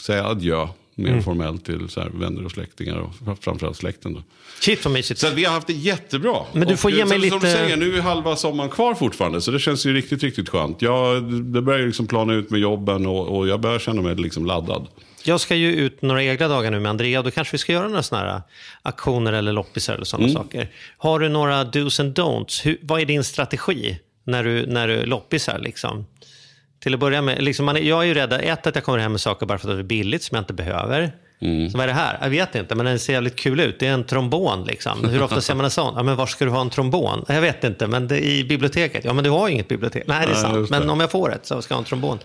säga 0.00 0.24
adjö. 0.26 0.68
Mer 0.96 1.08
Mm. 1.08 1.22
formellt 1.22 1.64
till 1.64 1.88
så 1.88 2.00
här, 2.00 2.10
vänner 2.14 2.44
och 2.44 2.50
släktingar 2.50 2.96
och 2.96 3.38
framförallt 3.44 3.76
släkten. 3.76 4.14
Då. 4.14 4.22
Shit 4.60 4.84
vad 4.84 4.94
mysigt. 4.94 5.20
Så 5.20 5.30
vi 5.30 5.44
har 5.44 5.52
haft 5.52 5.66
det 5.66 5.72
jättebra. 5.72 6.36
Men 6.52 6.68
du 6.68 6.76
får 6.76 6.88
och, 6.88 6.94
ge 6.94 7.00
eh, 7.00 7.06
mig 7.08 7.20
som, 7.20 7.30
Som 7.30 7.38
du 7.40 7.46
lite- 7.46 7.58
säger, 7.58 7.76
nu 7.76 7.96
är 7.98 8.02
halva 8.02 8.36
sommaren 8.36 8.70
kvar 8.70 8.94
fortfarande. 8.94 9.40
Så 9.40 9.50
det 9.50 9.58
känns 9.58 9.86
ju 9.86 9.92
riktigt, 9.94 10.22
riktigt 10.22 10.48
skönt. 10.48 10.82
Jag, 10.82 11.22
det 11.32 11.62
börjar 11.62 11.86
liksom 11.86 12.06
plana 12.06 12.32
ut 12.34 12.50
med 12.50 12.60
jobben 12.60 13.06
och, 13.06 13.36
och 13.38 13.48
jag 13.48 13.60
börjar 13.60 13.78
känna 13.78 14.02
mig 14.02 14.14
liksom 14.14 14.46
laddad. 14.46 14.86
Jag 15.26 15.40
ska 15.40 15.54
ju 15.54 15.72
ut 15.72 16.02
några 16.02 16.22
egna 16.24 16.48
dagar 16.48 16.70
nu 16.70 16.80
med 16.80 16.90
Andrea 16.90 17.18
och 17.18 17.24
då 17.24 17.30
kanske 17.30 17.52
vi 17.54 17.58
ska 17.58 17.72
göra 17.72 17.88
några 17.88 18.02
sådana 18.02 18.32
här 18.32 18.42
aktioner 18.82 19.32
eller 19.32 19.52
loppisar 19.52 19.94
eller 19.94 20.04
sådana 20.04 20.24
Mm. 20.28 20.36
saker. 20.42 20.68
Har 20.96 21.18
du 21.20 21.28
några 21.28 21.64
dos 21.64 22.00
and 22.00 22.18
don'ts? 22.18 22.64
Hur, 22.64 22.78
vad 22.82 23.00
är 23.00 23.04
din 23.06 23.24
strategi 23.24 23.98
när 24.24 24.44
du, 24.44 24.66
när 24.66 24.88
du 24.88 25.06
loppisar 25.06 25.58
liksom? 25.58 26.06
Till 26.84 26.94
att 26.94 27.00
börja 27.00 27.22
med, 27.22 27.42
liksom 27.42 27.66
man, 27.66 27.86
jag 27.86 28.02
är 28.02 28.06
ju 28.06 28.14
rädd, 28.14 28.32
ett 28.32 28.66
att 28.66 28.74
jag 28.74 28.84
kommer 28.84 28.98
hem 28.98 29.12
med 29.12 29.20
saker 29.20 29.46
bara 29.46 29.58
för 29.58 29.70
att 29.70 29.76
det 29.76 29.80
är 29.80 29.84
billigt 29.84 30.22
som 30.22 30.34
jag 30.34 30.42
inte 30.42 30.52
behöver. 30.52 31.12
Mm. 31.44 31.70
Så 31.70 31.76
vad 31.78 31.84
är 31.84 31.88
det 31.88 31.94
här? 31.94 32.18
Jag 32.22 32.30
vet 32.30 32.54
inte, 32.54 32.74
men 32.74 32.86
den 32.86 32.98
ser 32.98 33.12
jävligt 33.12 33.36
kul 33.36 33.60
ut. 33.60 33.78
Det 33.78 33.86
är 33.86 33.92
en 33.92 34.04
trombon 34.04 34.64
liksom. 34.64 35.04
Hur 35.04 35.22
ofta 35.22 35.40
ser 35.40 35.54
man 35.54 35.64
en 35.64 35.70
sån? 35.70 35.94
Ja, 35.96 36.02
men 36.02 36.16
var 36.16 36.26
ska 36.26 36.44
du 36.44 36.50
ha 36.50 36.60
en 36.60 36.70
trombon? 36.70 37.24
Jag 37.28 37.40
vet 37.40 37.64
inte, 37.64 37.86
men 37.86 38.08
det, 38.08 38.20
i 38.26 38.44
biblioteket? 38.44 39.04
Ja, 39.04 39.12
men 39.12 39.24
du 39.24 39.30
har 39.30 39.48
inget 39.48 39.68
bibliotek. 39.68 40.02
Nej, 40.06 40.26
det 40.26 40.32
är 40.32 40.36
sant. 40.36 40.68
det. 40.70 40.78
Men 40.78 40.90
om 40.90 41.00
jag 41.00 41.10
får 41.10 41.32
ett 41.34 41.46
så 41.46 41.62
ska 41.62 41.72
jag 41.72 41.76
ha 41.76 41.82
en 41.82 41.86
trombon. 41.88 42.18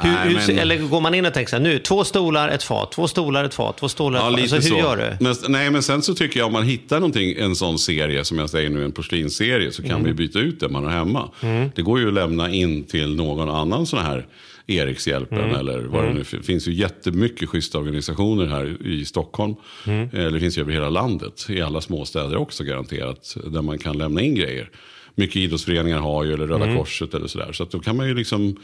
Hur, 0.00 0.10
Nej, 0.10 0.28
hur, 0.28 0.34
men- 0.48 0.58
Eller 0.58 0.76
går 0.76 1.00
man 1.00 1.14
in 1.14 1.26
och 1.26 1.34
tänker 1.34 1.50
så 1.50 1.56
här, 1.56 1.62
nu, 1.62 1.78
två 1.78 2.04
stolar, 2.04 2.48
ett 2.48 2.62
fat, 2.62 2.92
två 2.92 3.08
stolar, 3.08 3.44
ett 3.44 3.54
fat, 3.54 3.76
två 3.78 3.88
stolar, 3.88 4.18
ett 4.18 4.24
Ja, 4.24 4.30
fat. 4.30 4.40
lite 4.40 4.54
Alltså, 4.54 4.74
hur 4.74 4.82
så. 4.82 4.88
gör 4.88 4.96
du? 5.18 5.24
Men, 5.24 5.34
nej, 5.48 5.70
men 5.70 5.82
sen 5.82 6.02
så 6.02 6.14
tycker 6.14 6.40
jag 6.40 6.46
om 6.46 6.52
man 6.52 6.62
hittar 6.64 6.96
någonting, 6.96 7.34
en 7.38 7.56
sån 7.56 7.78
serie, 7.78 8.24
som 8.24 8.38
jag 8.38 8.50
säger 8.50 8.70
nu, 8.70 8.84
en 8.84 8.92
porslinsserie, 8.92 9.72
så 9.72 9.82
kan 9.82 9.90
Mm. 9.90 10.04
vi 10.04 10.12
byta 10.12 10.38
ut 10.38 10.60
det 10.60 10.68
man 10.68 10.84
har 10.84 10.90
hemma. 10.90 11.28
Det 11.74 11.82
går 11.82 11.98
ju 12.00 12.08
att 12.08 12.14
lämna 12.14 12.50
in 12.50 12.84
till 12.84 13.14
någon 13.16 13.50
annan 13.50 13.86
sån 13.86 13.98
här 14.04 14.26
Erikshjälpen 14.70 15.38
Mm. 15.38 15.54
eller 15.56 15.80
vad 15.80 16.04
det 16.04 16.12
nu 16.12 16.24
finns. 16.24 16.40
Det 16.42 16.46
finns 16.46 16.68
ju 16.68 16.72
jättemycket 16.72 17.48
schyssta 17.48 17.78
organisationer 17.78 18.46
här 18.46 18.86
i 18.86 19.04
Stockholm. 19.04 19.54
Mm. 19.86 20.08
Eller 20.12 20.30
det 20.30 20.40
finns 20.40 20.58
ju 20.58 20.62
över 20.62 20.72
hela 20.72 20.90
landet, 20.90 21.46
i 21.48 21.60
alla 21.60 21.80
småstäder 21.80 22.36
också 22.36 22.64
garanterat, 22.64 23.36
där 23.46 23.62
man 23.62 23.78
kan 23.78 23.98
lämna 23.98 24.20
in 24.20 24.34
grejer. 24.34 24.70
Mycket 25.14 25.36
idrottsföreningar 25.36 25.98
har 25.98 26.24
ju, 26.24 26.32
eller 26.32 26.46
Röda 26.46 26.64
Mm. 26.64 26.76
Korset 26.76 27.14
eller 27.14 27.26
sådär. 27.26 27.52
Så 27.52 27.62
att 27.62 27.70
då 27.70 27.80
kan 27.80 27.96
man 27.96 28.08
ju 28.08 28.14
liksom 28.14 28.56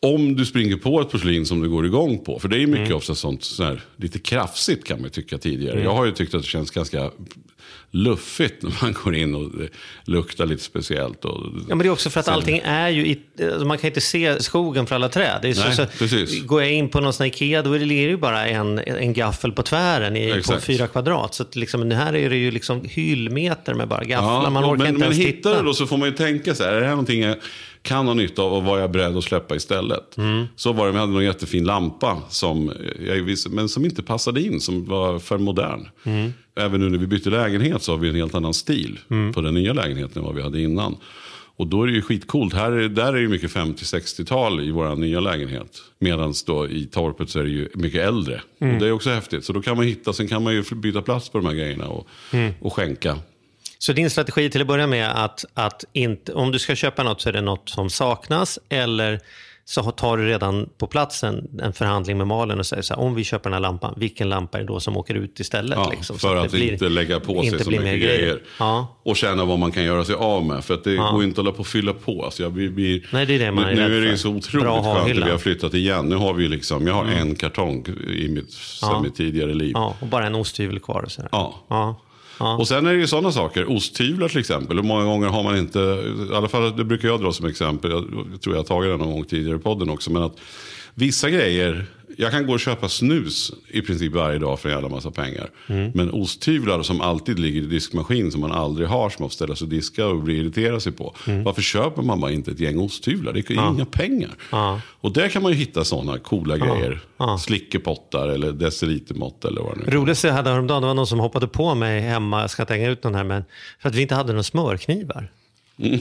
om 0.00 0.36
du 0.36 0.44
springer 0.46 0.76
på 0.76 1.00
ett 1.00 1.10
porslin 1.10 1.46
som 1.46 1.60
du 1.62 1.68
går 1.68 1.86
igång 1.86 2.18
på. 2.24 2.38
För 2.38 2.48
det 2.48 2.56
är 2.56 2.60
ju 2.60 2.66
mycket 2.66 2.86
Mm. 2.86 2.96
ofta 2.96 3.14
sånt 3.14 3.44
så 3.44 3.62
här, 3.64 3.80
lite 3.96 4.18
krafsigt 4.18 4.86
kan 4.86 5.00
man 5.00 5.10
tycka 5.10 5.38
tidigare. 5.38 5.82
Jag 5.82 5.94
har 5.94 6.04
ju 6.04 6.12
tyckt 6.12 6.34
att 6.34 6.42
det 6.42 6.48
känns 6.48 6.70
ganska 6.70 7.10
luffigt 7.90 8.62
när 8.62 8.72
man 8.82 8.92
går 9.04 9.14
in 9.14 9.34
och 9.34 9.50
det 9.58 9.68
luktar 10.04 10.46
lite 10.46 10.62
speciellt. 10.62 11.24
Och, 11.24 11.40
Ja, 11.44 11.62
men 11.68 11.78
det 11.78 11.86
är 11.86 11.90
också 11.90 12.10
för 12.10 12.20
att 12.20 12.26
Sen- 12.26 12.34
allting 12.34 12.60
är 12.64 12.88
ju, 12.88 13.06
i, 13.06 13.20
alltså 13.42 13.64
man 13.66 13.78
kan 13.78 13.88
inte 13.88 14.00
se 14.00 14.42
skogen 14.42 14.86
för 14.86 14.94
alla 14.94 15.08
träd. 15.08 15.56
Så, 15.56 15.64
Nej, 15.64 15.74
så, 15.76 15.86
precis. 15.98 16.42
Går 16.42 16.62
jag 16.62 16.72
in 16.72 16.88
på 16.88 17.00
någon 17.00 17.12
sån 17.12 17.26
Ikea, 17.26 17.62
då 17.62 17.72
är 17.72 17.78
det 17.78 17.84
ligger 17.84 18.04
det 18.04 18.10
ju 18.10 18.16
bara 18.16 18.46
en, 18.46 18.78
en 18.78 19.12
gaffel 19.12 19.52
på 19.52 19.62
tvären 19.62 20.16
i, 20.16 20.42
på 20.46 20.60
fyra 20.60 20.86
kvadrat. 20.86 21.34
Så 21.34 21.44
liksom, 21.54 21.90
här 21.90 22.14
är 22.14 22.30
det 22.30 22.36
ju 22.36 22.50
liksom 22.50 22.84
hyllmeter 22.84 23.74
med 23.74 23.88
bara 23.88 24.04
gafflar. 24.04 24.50
man 24.50 24.64
och 24.64 24.70
orkar 24.70 24.84
men, 24.84 24.86
inte 24.94 24.98
men 24.98 25.12
ens 25.12 25.26
hittar 25.26 25.50
titta. 25.50 25.60
du 25.62 25.66
då 25.66 25.74
så 25.74 25.86
får 25.86 25.96
man 25.96 26.08
ju 26.08 26.14
tänka 26.14 26.54
så 26.54 26.64
här, 26.64 26.72
är 26.72 26.80
det 26.80 26.86
här 26.86 26.90
någonting 26.90 27.20
jag 27.22 27.36
kan 27.84 28.06
ha 28.06 28.14
nytta 28.14 28.42
av 28.42 28.52
och 28.52 28.62
vad 28.64 28.78
jag 28.78 28.84
är 28.84 28.88
beredd 28.88 29.16
att 29.16 29.24
släppa 29.24 29.56
istället. 29.56 30.16
Så 30.56 30.72
var 30.72 30.86
det, 30.86 30.92
vi 30.92 30.98
hade 30.98 31.12
någon 31.12 31.24
jättefin 31.24 31.64
lampa 31.64 32.22
som, 32.28 32.72
men 33.50 33.68
som 33.68 33.84
inte 33.84 34.02
passade 34.02 34.40
in, 34.42 34.60
som 34.60 34.84
var 34.84 35.18
för 35.18 35.38
modern. 35.38 35.88
Även 36.56 36.80
nu 36.80 36.90
när 36.90 36.98
vi 36.98 37.06
bytte 37.06 37.30
lägenhet 37.30 37.82
så 37.82 37.92
har 37.92 37.98
vi 37.98 38.08
en 38.08 38.14
helt 38.14 38.34
annan 38.34 38.54
stil 38.54 38.98
på 39.34 39.40
den 39.40 39.54
nya 39.54 39.72
lägenheten 39.72 40.18
än 40.18 40.24
vad 40.26 40.34
vi 40.34 40.42
hade 40.42 40.60
innan. 40.60 40.96
Och 41.56 41.66
då 41.66 41.82
är 41.82 41.86
det 41.86 41.92
ju 41.92 42.02
skitcoolt. 42.02 42.54
Här, 42.54 42.72
är- 42.72 42.88
där 42.88 43.12
är 43.14 43.22
det 43.22 43.28
mycket 43.28 43.50
50-60-tal 43.50 44.60
i 44.60 44.70
vår 44.70 44.96
nya 44.96 45.20
lägenhet. 45.20 45.82
Medan 45.98 46.34
då 46.46 46.68
i 46.68 46.84
torpet 46.86 47.30
så 47.30 47.38
är 47.38 47.44
det 47.44 47.50
ju 47.50 47.68
mycket 47.74 48.00
äldre. 48.08 48.40
Mm. 48.60 48.74
Och 48.74 48.80
det 48.80 48.86
är 48.88 48.92
också 48.92 49.10
häftigt. 49.10 49.44
Så 49.44 49.52
då 49.52 49.62
kan 49.62 49.76
man 49.76 49.86
hitta, 49.86 50.12
sen 50.12 50.28
kan 50.28 50.42
man 50.42 50.52
ju 50.54 50.62
byta 50.74 51.02
plats 51.02 51.28
på 51.28 51.38
de 51.38 51.46
här 51.46 51.54
grejerna 51.54 51.86
och, 51.88 52.06
Mm. 52.32 52.52
och 52.60 52.72
skänka. 52.72 53.18
Så 53.86 53.92
din 53.92 54.10
strategi 54.10 54.50
till 54.50 54.60
att 54.60 54.66
börja 54.66 54.86
med 54.86 55.24
att, 55.24 55.44
att 55.54 55.84
inte, 55.92 56.32
om 56.32 56.52
du 56.52 56.58
ska 56.58 56.74
köpa 56.74 57.02
något 57.02 57.20
så 57.20 57.28
är 57.28 57.32
det 57.32 57.40
något 57.40 57.68
som 57.68 57.90
saknas 57.90 58.58
eller 58.68 59.20
så 59.66 59.82
tar 59.90 60.16
du 60.16 60.26
redan 60.26 60.68
på 60.78 60.86
plats 60.86 61.24
en, 61.24 61.72
förhandling 61.74 62.18
med 62.18 62.26
Malin 62.26 62.58
och 62.58 62.66
säger 62.66 62.82
så 62.82 62.94
här, 62.94 63.00
om 63.00 63.14
vi 63.14 63.24
köper 63.24 63.44
den 63.44 63.52
här 63.52 63.60
lampan, 63.60 63.94
vilken 63.96 64.28
lampa 64.28 64.58
är 64.58 64.62
det 64.62 64.66
då 64.68 64.80
som 64.80 64.96
åker 64.96 65.14
ut 65.14 65.40
istället? 65.40 65.78
Ja, 65.78 65.90
liksom, 65.90 66.18
för 66.18 66.36
att, 66.36 66.50
blir- 66.50 66.72
inte 66.72 66.88
lägga 66.88 67.20
på 67.20 67.42
sig 67.42 67.50
så 67.64 67.70
mycket 67.70 67.84
mer 67.84 67.96
grejer. 67.96 68.42
Ja. 68.58 68.96
Och 69.02 69.16
känna 69.16 69.44
vad 69.44 69.58
man 69.58 69.72
kan 69.72 69.84
göra 69.84 70.04
sig 70.04 70.14
av 70.14 70.44
med. 70.44 70.64
För 70.64 70.74
att 70.74 70.84
det 70.84 70.92
Ja. 70.94 71.10
går 71.10 71.24
inte 71.24 71.32
att 71.40 71.46
hålla 71.46 71.52
på 71.56 71.60
och 71.60 71.66
fylla 71.66 71.92
på. 71.92 72.24
Alltså 72.24 72.42
jag 72.42 72.52
blir, 72.52 72.70
blir, 72.70 73.06
Nej, 73.12 73.26
det 73.26 73.34
är 73.34 73.38
det 73.38 73.52
man 73.52 73.64
nu, 73.64 73.70
är 73.82 73.88
nu 73.88 74.06
är 74.06 74.10
det 74.10 74.18
så 74.18 74.28
otroligt 74.28 74.66
att 74.66 74.84
skönt 74.84 75.18
att 75.18 75.26
vi 75.26 75.30
har 75.30 75.38
flyttat 75.38 75.74
igen. 75.74 76.08
Nu 76.08 76.16
har 76.16 76.34
vi 76.34 76.48
liksom, 76.48 76.86
jag 76.86 76.94
har 76.94 77.04
Mm. 77.04 77.18
en 77.18 77.34
kartong 77.34 77.86
i 78.16 78.28
mitt, 78.28 78.54
Ja. 78.82 79.00
mitt 79.02 79.14
tidigare 79.14 79.54
liv. 79.54 79.70
Ja, 79.74 79.96
och 80.00 80.06
bara 80.06 80.26
en 80.26 80.34
osthyvel 80.34 80.80
kvar. 80.80 81.02
Och 81.02 81.12
så. 81.12 81.22
Ja. 81.32 82.00
Ja. 82.38 82.56
Och 82.56 82.68
sen 82.68 82.86
är 82.86 82.92
det 82.92 82.98
ju 82.98 83.06
sådana 83.06 83.32
saker. 83.32 83.76
Osthyvlar 83.76 84.28
till 84.28 84.40
exempel. 84.40 84.76
Hur 84.76 84.84
många 84.84 85.04
gånger 85.04 85.28
har 85.28 85.42
man 85.42 85.56
inte, 85.56 85.78
i 85.78 86.34
alla 86.34 86.48
fall 86.48 86.76
det 86.76 86.84
brukar 86.84 87.08
jag 87.08 87.20
dra 87.20 87.32
som 87.32 87.46
exempel. 87.46 87.90
Jag 87.90 88.40
tror 88.40 88.56
jag 88.56 88.62
har 88.62 88.64
tagit 88.64 88.90
det 88.90 88.96
någon 88.96 89.12
gång 89.12 89.24
tidigare 89.24 89.56
i 89.56 89.60
podden 89.60 89.90
också. 89.90 90.10
Men 90.10 90.22
att 90.22 90.36
vissa 90.94 91.30
grejer, 91.30 91.86
jag 92.18 92.30
kan 92.30 92.46
gå 92.46 92.52
och 92.52 92.60
köpa 92.60 92.88
snus 92.88 93.52
i 93.70 93.80
princip 93.82 94.12
varje 94.12 94.38
dag 94.38 94.60
för 94.60 94.68
en 94.68 94.74
jävla 94.74 94.88
massa 94.88 95.10
pengar. 95.10 95.50
Mm. 95.68 95.90
Men 95.94 96.10
osthyvlar 96.10 96.82
som 96.82 97.00
alltid 97.00 97.38
ligger 97.38 97.62
i 97.62 97.66
diskmaskin 97.66 98.32
som 98.32 98.40
man 98.40 98.52
aldrig 98.52 98.88
har. 98.88 99.10
Som 99.10 99.22
man 99.22 99.30
får 99.30 99.34
ställa 99.34 99.56
sig 99.56 99.64
och 99.64 99.70
diska 99.70 100.06
och 100.06 100.22
bli 100.22 100.36
irriterad 100.38 100.82
sig 100.82 100.92
på. 100.92 101.14
Varför 101.44 101.62
köper 101.62 102.02
man 102.02 102.20
bara 102.20 102.30
inte 102.32 102.50
ett 102.50 102.60
gäng 102.60 102.78
osthyvlar? 102.78 103.32
Det 103.32 103.38
är 103.50 103.52
Mm. 103.52 103.64
Ja. 103.64 103.70
inga 103.74 103.84
pengar. 103.86 104.30
Ja. 104.52 104.80
Och 105.00 105.12
där 105.12 105.28
kan 105.28 105.42
man 105.42 105.52
ju 105.52 105.58
hitta 105.58 105.84
sådana 105.84 106.18
coola 106.18 106.56
Ja. 106.56 106.64
grejer. 106.74 107.00
Ja. 107.18 107.38
Slickepottar 107.38 108.28
eller 108.28 108.52
decilitermått 108.52 109.44
eller 109.44 109.60
vad 109.60 109.74
det 109.74 109.80
nu 109.80 109.86
är. 109.86 109.90
Roligast 109.90 110.24
jag 110.24 110.32
hade 110.32 110.50
häromdagen, 110.50 110.82
det 110.82 110.86
var 110.88 110.94
någon 110.94 111.06
som 111.06 111.20
hoppade 111.20 111.46
på 111.48 111.74
mig 111.74 112.00
hemma, 112.00 112.40
jag 112.40 112.50
ska 112.50 112.62
inte 112.62 112.74
hänga 112.74 112.90
ut 112.90 113.04
någon 113.04 113.14
här, 113.14 113.24
men 113.24 113.44
för 113.82 113.88
att 113.88 113.94
vi 113.94 114.02
inte 114.02 114.14
hade 114.14 114.32
några 114.32 114.42
smörknivar. 114.42 115.30
Mm. 115.78 116.00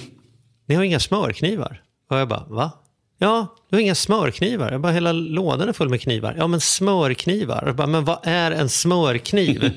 Ni 0.65 0.75
har 0.75 0.83
inga 0.83 0.99
smörknivar? 0.99 1.81
Och 2.09 2.17
jag 2.17 2.27
bara, 2.27 2.45
va? 2.49 2.71
Ja, 3.17 3.55
du 3.69 3.75
har 3.75 3.81
inga 3.81 3.95
smörknivar. 3.95 4.71
Jag 4.71 4.81
bara, 4.81 4.91
hela 4.91 5.11
lådan 5.11 5.69
är 5.69 5.73
full 5.73 5.89
med 5.89 6.01
knivar. 6.01 6.35
Ja, 6.37 6.47
men 6.47 6.61
smörknivar. 6.61 7.63
Jag 7.65 7.75
bara, 7.75 7.87
men 7.87 8.05
vad 8.05 8.19
är 8.23 8.51
en 8.51 8.69
smörkniv? 8.69 9.71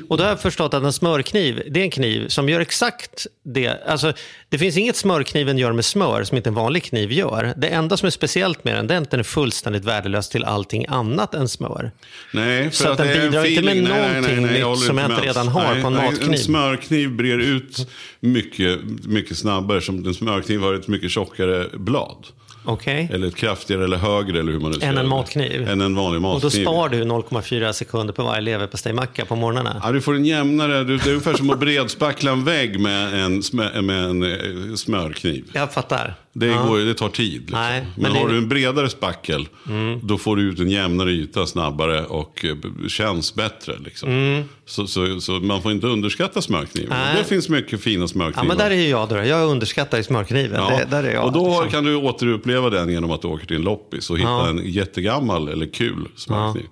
och 0.08 0.16
då 0.16 0.22
har 0.24 0.30
jag 0.30 0.40
förstått 0.40 0.74
att 0.74 0.82
en 0.82 0.92
smörkniv, 0.92 1.62
det 1.70 1.80
är 1.80 1.84
en 1.84 1.90
kniv 1.90 2.28
som 2.28 2.48
gör 2.48 2.60
exakt 2.60 3.26
det. 3.44 3.86
Alltså, 3.86 4.12
det 4.48 4.58
finns 4.58 4.76
inget 4.76 4.96
smörkniven 4.96 5.58
gör 5.58 5.72
med 5.72 5.84
smör 5.84 6.24
som 6.24 6.36
inte 6.36 6.50
en 6.50 6.54
vanlig 6.54 6.84
kniv 6.84 7.12
gör. 7.12 7.54
Det 7.56 7.68
enda 7.68 7.96
som 7.96 8.06
är 8.06 8.10
speciellt 8.10 8.64
med 8.64 8.74
den, 8.74 8.86
det 8.86 8.94
är 8.94 9.00
att 9.00 9.10
den 9.10 9.20
är 9.20 9.24
fullständigt 9.24 9.84
värdelös 9.84 10.28
till 10.28 10.44
allting 10.44 10.86
annat 10.88 11.34
än 11.34 11.48
smör. 11.48 11.90
Nej, 12.32 12.70
för 12.70 12.76
Så 12.76 12.88
att 12.88 12.98
den 12.98 13.06
det 13.06 13.12
är 13.12 13.24
en 13.24 13.30
bidrar 13.30 13.44
inte 13.44 13.62
med 13.62 13.72
feeling. 13.72 13.88
Nej, 13.88 14.08
någonting 14.08 14.42
nej, 14.42 14.52
nej, 14.52 14.70
nytt 14.70 14.78
som 14.78 14.98
jag 14.98 15.10
inte 15.10 15.26
redan 15.26 15.48
har 15.48 15.80
på 15.80 15.86
en 15.86 15.94
matkniv. 15.94 16.32
En 16.32 16.38
smörkniv 16.38 17.16
brer 17.16 17.38
ut 17.38 17.88
mycket, 18.20 18.78
mycket 19.04 19.36
snabbare. 19.36 19.80
Som 19.80 20.06
en 20.06 20.14
smörkniv 20.14 20.60
har 20.60 20.74
ett 20.74 20.88
mycket 20.88 21.10
tjockare 21.10 21.66
blad. 21.78 22.26
Okej. 22.64 23.10
Eller 23.12 23.26
ett 23.26 23.36
kraftigare 23.36 23.84
eller 23.84 23.96
högre 23.96 24.40
eller 24.40 24.52
hur 24.52 24.60
man 24.60 24.70
nu 24.70 24.86
Än 24.86 24.98
en 24.98 25.08
matkniv? 25.08 25.68
Än 25.68 25.80
en 25.80 25.94
vanlig 25.94 26.24
Och 26.24 26.40
då 26.40 26.46
matkniv. 26.46 26.64
spar 26.64 26.88
du 26.88 27.04
0,4 27.04 27.72
sekunder 27.72 28.14
på 28.14 28.22
varje 28.22 28.40
leverpastejmacka 28.40 29.24
på 29.24 29.36
morgnarna. 29.36 29.80
Ja, 29.84 29.92
du 29.92 30.00
får 30.00 30.14
en 30.14 30.24
jämnare, 30.24 30.84
du- 30.84 30.96
det 30.96 31.04
är 31.04 31.08
ungefär 31.08 31.34
som 31.34 31.50
att 31.50 31.58
bredspackla 31.60 32.30
en 32.32 32.44
vägg 32.44 32.80
med 32.80 33.24
en, 33.24 33.42
med 33.86 34.04
en 34.04 34.22
eh, 34.22 34.74
smörkniv. 34.76 35.44
Jag 35.52 35.72
fattar. 35.72 36.14
Det, 36.32 36.46
Ja. 36.46 36.62
går, 36.66 36.78
det 36.78 36.94
tar 36.94 37.08
tid. 37.08 37.40
Liksom. 37.40 37.58
Nej, 37.58 37.80
men 37.80 38.02
men 38.02 38.12
det- 38.12 38.18
har 38.18 38.28
du 38.28 38.36
en 38.38 38.48
bredare 38.48 38.90
spackel, 38.90 39.48
Mm. 39.68 40.00
då 40.02 40.18
får 40.18 40.36
du 40.36 40.42
ut 40.42 40.58
en 40.60 40.70
jämnare 40.70 41.10
yta 41.10 41.46
snabbare 41.46 42.04
och 42.04 42.44
eh, 42.44 42.56
känns 42.88 43.34
bättre. 43.34 43.72
Liksom. 43.84 44.08
Mm. 44.08 44.44
Så, 44.66 44.86
så, 44.86 45.20
så 45.20 45.32
man 45.32 45.62
får 45.62 45.72
inte 45.72 45.86
underskatta 45.86 46.42
smörkniven. 46.42 46.88
Nej. 46.90 47.16
Det 47.18 47.24
finns 47.24 47.48
mycket 47.48 47.80
fina 47.80 48.02
Ja, 48.02 48.08
smörknivar. 48.08 48.44
men 48.48 48.56
där 48.56 48.70
är 48.70 48.88
jag 48.90 49.08
då. 49.08 49.16
Jag 49.16 49.48
underskattar 49.50 50.02
smörkniven. 50.02 50.60
Ja. 50.62 50.70
Det, 50.78 50.86
där 50.90 51.04
är 51.04 51.12
jag. 51.14 51.24
och 51.24 51.32
då 51.32 51.48
liksom. 51.48 51.68
kan 51.70 51.84
du 51.84 51.94
återuppleva 51.96 52.70
den 52.70 52.88
genom 52.88 53.10
att 53.10 53.22
du 53.22 53.28
åker 53.28 53.46
till 53.46 53.56
en 53.56 53.62
loppis 53.62 54.10
och 54.10 54.18
hittar 54.18 54.30
Ja. 54.30 54.48
en 54.48 54.72
jättegammal 54.72 55.48
eller 55.48 55.66
kul 55.66 56.08
smörkniv. 56.16 56.64
Ja, 56.66 56.70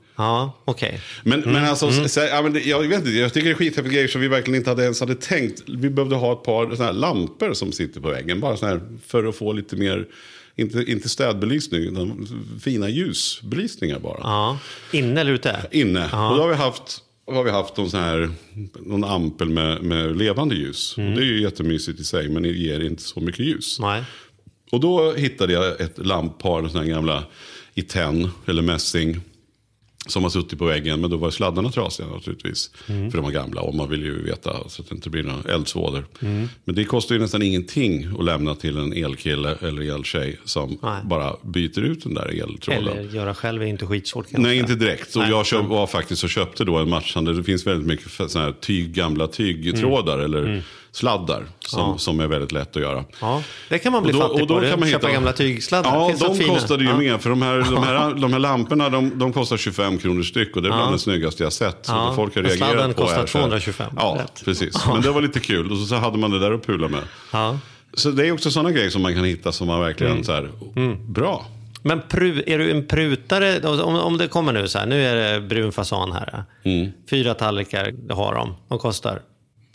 okej. 0.64 1.00
Men, 1.22 1.42
Mm, 1.42 1.52
men 1.52 1.64
alltså, 1.64 1.86
mm. 1.86 2.08
så, 2.08 2.20
ja, 2.20 2.42
men 2.42 2.60
jag, 2.64 2.88
vet 2.88 2.98
inte, 2.98 3.10
jag 3.10 3.32
tycker 3.32 3.48
det 3.48 3.52
är 3.52 3.54
skithäftiga 3.54 3.92
grejer 3.92 4.08
som 4.08 4.20
vi 4.20 4.28
verkligen 4.28 4.58
inte 4.58 4.70
hade 4.70 4.82
ens 4.82 5.00
hade 5.00 5.14
tänkt. 5.14 5.62
Vi 5.66 5.90
behövde 5.90 6.16
ha 6.16 6.32
ett 6.32 6.42
par 6.42 6.76
såna 6.76 6.84
här 6.84 6.92
lampor 6.92 7.54
som 7.54 7.72
sitter 7.72 8.00
på 8.00 8.08
väggen. 8.08 8.40
Bara 8.40 8.56
såna 8.56 8.72
här, 8.72 8.80
för 9.06 9.24
att 9.24 9.36
få 9.36 9.52
lite 9.52 9.76
mer, 9.76 10.06
inte, 10.56 10.84
inte 10.86 11.08
städbelysning, 11.08 11.82
utan 11.82 12.28
fina 12.62 12.88
ljusbelysningar 12.88 13.98
bara. 13.98 14.18
Ja. 14.22 14.58
Inne 14.92 15.20
eller 15.20 15.32
ute? 15.32 15.56
Inne. 15.70 16.08
Ja. 16.12 16.30
Och 16.30 16.36
då 16.36 16.42
har 16.42 16.48
vi 16.48 16.54
haft, 16.56 17.02
har 17.26 17.44
vi 17.44 17.50
haft 17.50 17.76
någon, 17.76 17.90
sån 17.90 18.00
här, 18.00 18.30
någon 18.86 19.04
ampel 19.04 19.48
med, 19.48 19.82
med 19.82 20.16
levande 20.16 20.54
ljus. 20.54 20.94
Mm. 20.98 21.10
Och 21.10 21.18
det 21.18 21.24
är 21.24 21.28
ju 21.28 21.42
jättemysigt 21.42 22.00
i 22.00 22.04
sig, 22.04 22.28
men 22.28 22.42
det 22.42 22.48
ger 22.48 22.80
inte 22.80 23.02
så 23.02 23.20
mycket 23.20 23.40
ljus. 23.46 23.78
Nej. 23.80 24.02
Och 24.70 24.80
då 24.80 25.12
hittade 25.12 25.52
jag 25.52 25.80
ett 25.80 26.06
lamppar, 26.06 26.68
sådana 26.68 26.86
här 26.86 26.94
gamla 26.94 27.24
i 27.74 27.82
tenn 27.82 28.30
eller 28.46 28.62
mässing. 28.62 29.20
Som 30.08 30.22
har 30.22 30.30
suttit 30.30 30.58
på 30.58 30.64
väggen, 30.64 31.00
men 31.00 31.10
då 31.10 31.16
var 31.16 31.30
sladdarna 31.30 31.70
trasiga 31.70 32.08
naturligtvis. 32.08 32.70
Mm. 32.86 33.10
För 33.10 33.18
de 33.18 33.24
var 33.24 33.32
gamla 33.32 33.60
och 33.60 33.74
man 33.74 33.90
vill 33.90 34.02
ju 34.02 34.22
veta 34.22 34.68
så 34.68 34.82
att 34.82 34.88
det 34.88 34.94
inte 34.94 35.10
blir 35.10 35.22
några 35.22 35.54
eldsvådor. 35.54 36.06
Mm. 36.20 36.48
Men 36.64 36.74
det 36.74 36.84
kostar 36.84 37.14
ju 37.14 37.20
nästan 37.20 37.42
ingenting 37.42 38.08
att 38.18 38.24
lämna 38.24 38.54
till 38.54 38.78
en 38.78 38.92
elkille 38.92 39.56
eller 39.62 39.94
eltjej 39.94 40.40
som 40.44 40.78
Nej. 40.82 41.00
bara 41.04 41.36
byter 41.42 41.80
ut 41.80 42.02
den 42.02 42.14
där 42.14 42.42
eltråden. 42.42 42.88
Eller 42.88 43.14
göra 43.14 43.34
själv 43.34 43.62
är 43.62 43.66
inte 43.66 43.86
skitsvårt 43.86 44.30
kanske. 44.30 44.48
Nej, 44.48 44.58
inte 44.58 44.74
direkt. 44.74 45.16
Och 45.16 45.22
Nej. 45.22 45.30
jag 45.30 45.46
köp, 45.46 45.66
var 45.66 45.86
faktiskt 45.86 46.24
och 46.24 46.30
köpte 46.30 46.64
då 46.64 46.76
en 46.76 46.88
matchande. 46.88 47.34
Det 47.34 47.44
finns 47.44 47.66
väldigt 47.66 47.86
mycket 47.86 48.30
såna 48.30 48.44
här 48.44 48.52
tyg, 48.52 48.92
gamla 48.92 49.26
tygtrådar 49.26 50.18
eller 50.18 50.62
Mm. 50.88 50.92
sladdar 50.92 51.44
som, 51.66 51.80
Ja. 51.80 51.98
som 51.98 52.20
är 52.20 52.26
väldigt 52.26 52.52
lätt 52.52 52.76
att 52.76 52.82
göra. 52.82 53.04
Ja, 53.20 53.42
det 53.68 53.78
kan 53.78 53.92
man 53.92 54.02
bli 54.02 54.12
Och 54.12 54.16
då- 54.16 54.22
fattig 54.28 54.42
och 54.42 54.46
då 54.48 54.54
på. 54.60 54.60
kan 54.60 54.80
man 54.80 54.88
Köpa 54.88 55.06
hitta- 55.06 55.12
gamla 55.14 55.32
tygsladdar. 55.32 55.94
Ja, 55.94 56.14
de 56.20 56.34
fina. 56.36 56.54
kostade 56.54 56.84
ju 56.84 56.90
ja. 56.90 56.96
mer. 56.96 57.18
För 57.18 57.30
de 57.30 57.42
här, 57.42 57.58
de 57.58 57.82
här, 57.82 58.14
de 58.20 58.32
här 58.32 58.40
lamporna 58.40 58.88
de, 58.88 59.18
de 59.18 59.32
kostar 59.32 59.56
25 59.56 59.98
kronor 59.98 60.22
styck. 60.22 60.56
Och 60.56 60.62
det 60.62 60.68
är 60.68 60.70
bland 60.72 60.88
Ja. 60.88 60.92
det 60.92 60.98
snyggaste 60.98 61.42
jag 61.42 61.52
sett. 61.52 61.86
Så 61.86 61.92
Ja, 61.92 62.12
folk 62.16 62.34
har 62.34 62.42
och 62.44 62.50
sladden 62.50 62.76
reagerat 62.76 62.96
på 62.96 63.02
kostar 63.02 63.22
är 63.22 63.26
så 63.26 63.38
här- 63.38 63.44
225, 63.44 63.92
Ja, 63.96 64.16
rätt. 64.20 64.42
precis. 64.44 64.86
Men 64.86 65.02
det 65.02 65.10
var 65.10 65.20
lite 65.22 65.40
kul. 65.40 65.72
Och 65.72 65.78
så, 65.78 65.94
hade 65.94 66.18
man 66.18 66.30
det 66.30 66.38
där 66.38 66.52
att 66.52 66.66
pula 66.66 66.88
med. 66.88 67.00
Ja. 67.32 67.58
Så 67.94 68.10
det 68.10 68.26
är 68.28 68.32
också 68.32 68.50
sådana 68.50 68.70
grejer 68.70 68.90
som 68.90 69.02
man 69.02 69.14
kan 69.14 69.24
hitta 69.24 69.52
som 69.52 69.66
man 69.66 69.80
verkligen 69.80 70.12
Mm. 70.12 70.24
så 70.24 70.32
här, 70.32 70.50
bra. 71.12 71.46
Men 71.82 72.00
pru, 72.08 72.42
är 72.46 72.58
du 72.58 72.70
en 72.70 72.86
prutare? 72.86 73.60
Om, 73.82 73.94
om 73.96 74.18
det 74.18 74.28
kommer 74.28 74.52
nu 74.52 74.68
så 74.68 74.78
här, 74.78 74.86
nu 74.86 75.04
är 75.06 75.32
det 75.32 75.40
brun 75.40 75.72
fasan 75.72 76.12
här. 76.12 76.44
Mm. 76.64 76.90
Fyra 77.10 77.34
tallrikar 77.34 77.94
har 78.14 78.34
de. 78.34 78.54
De 78.68 78.78
kostar 78.78 79.20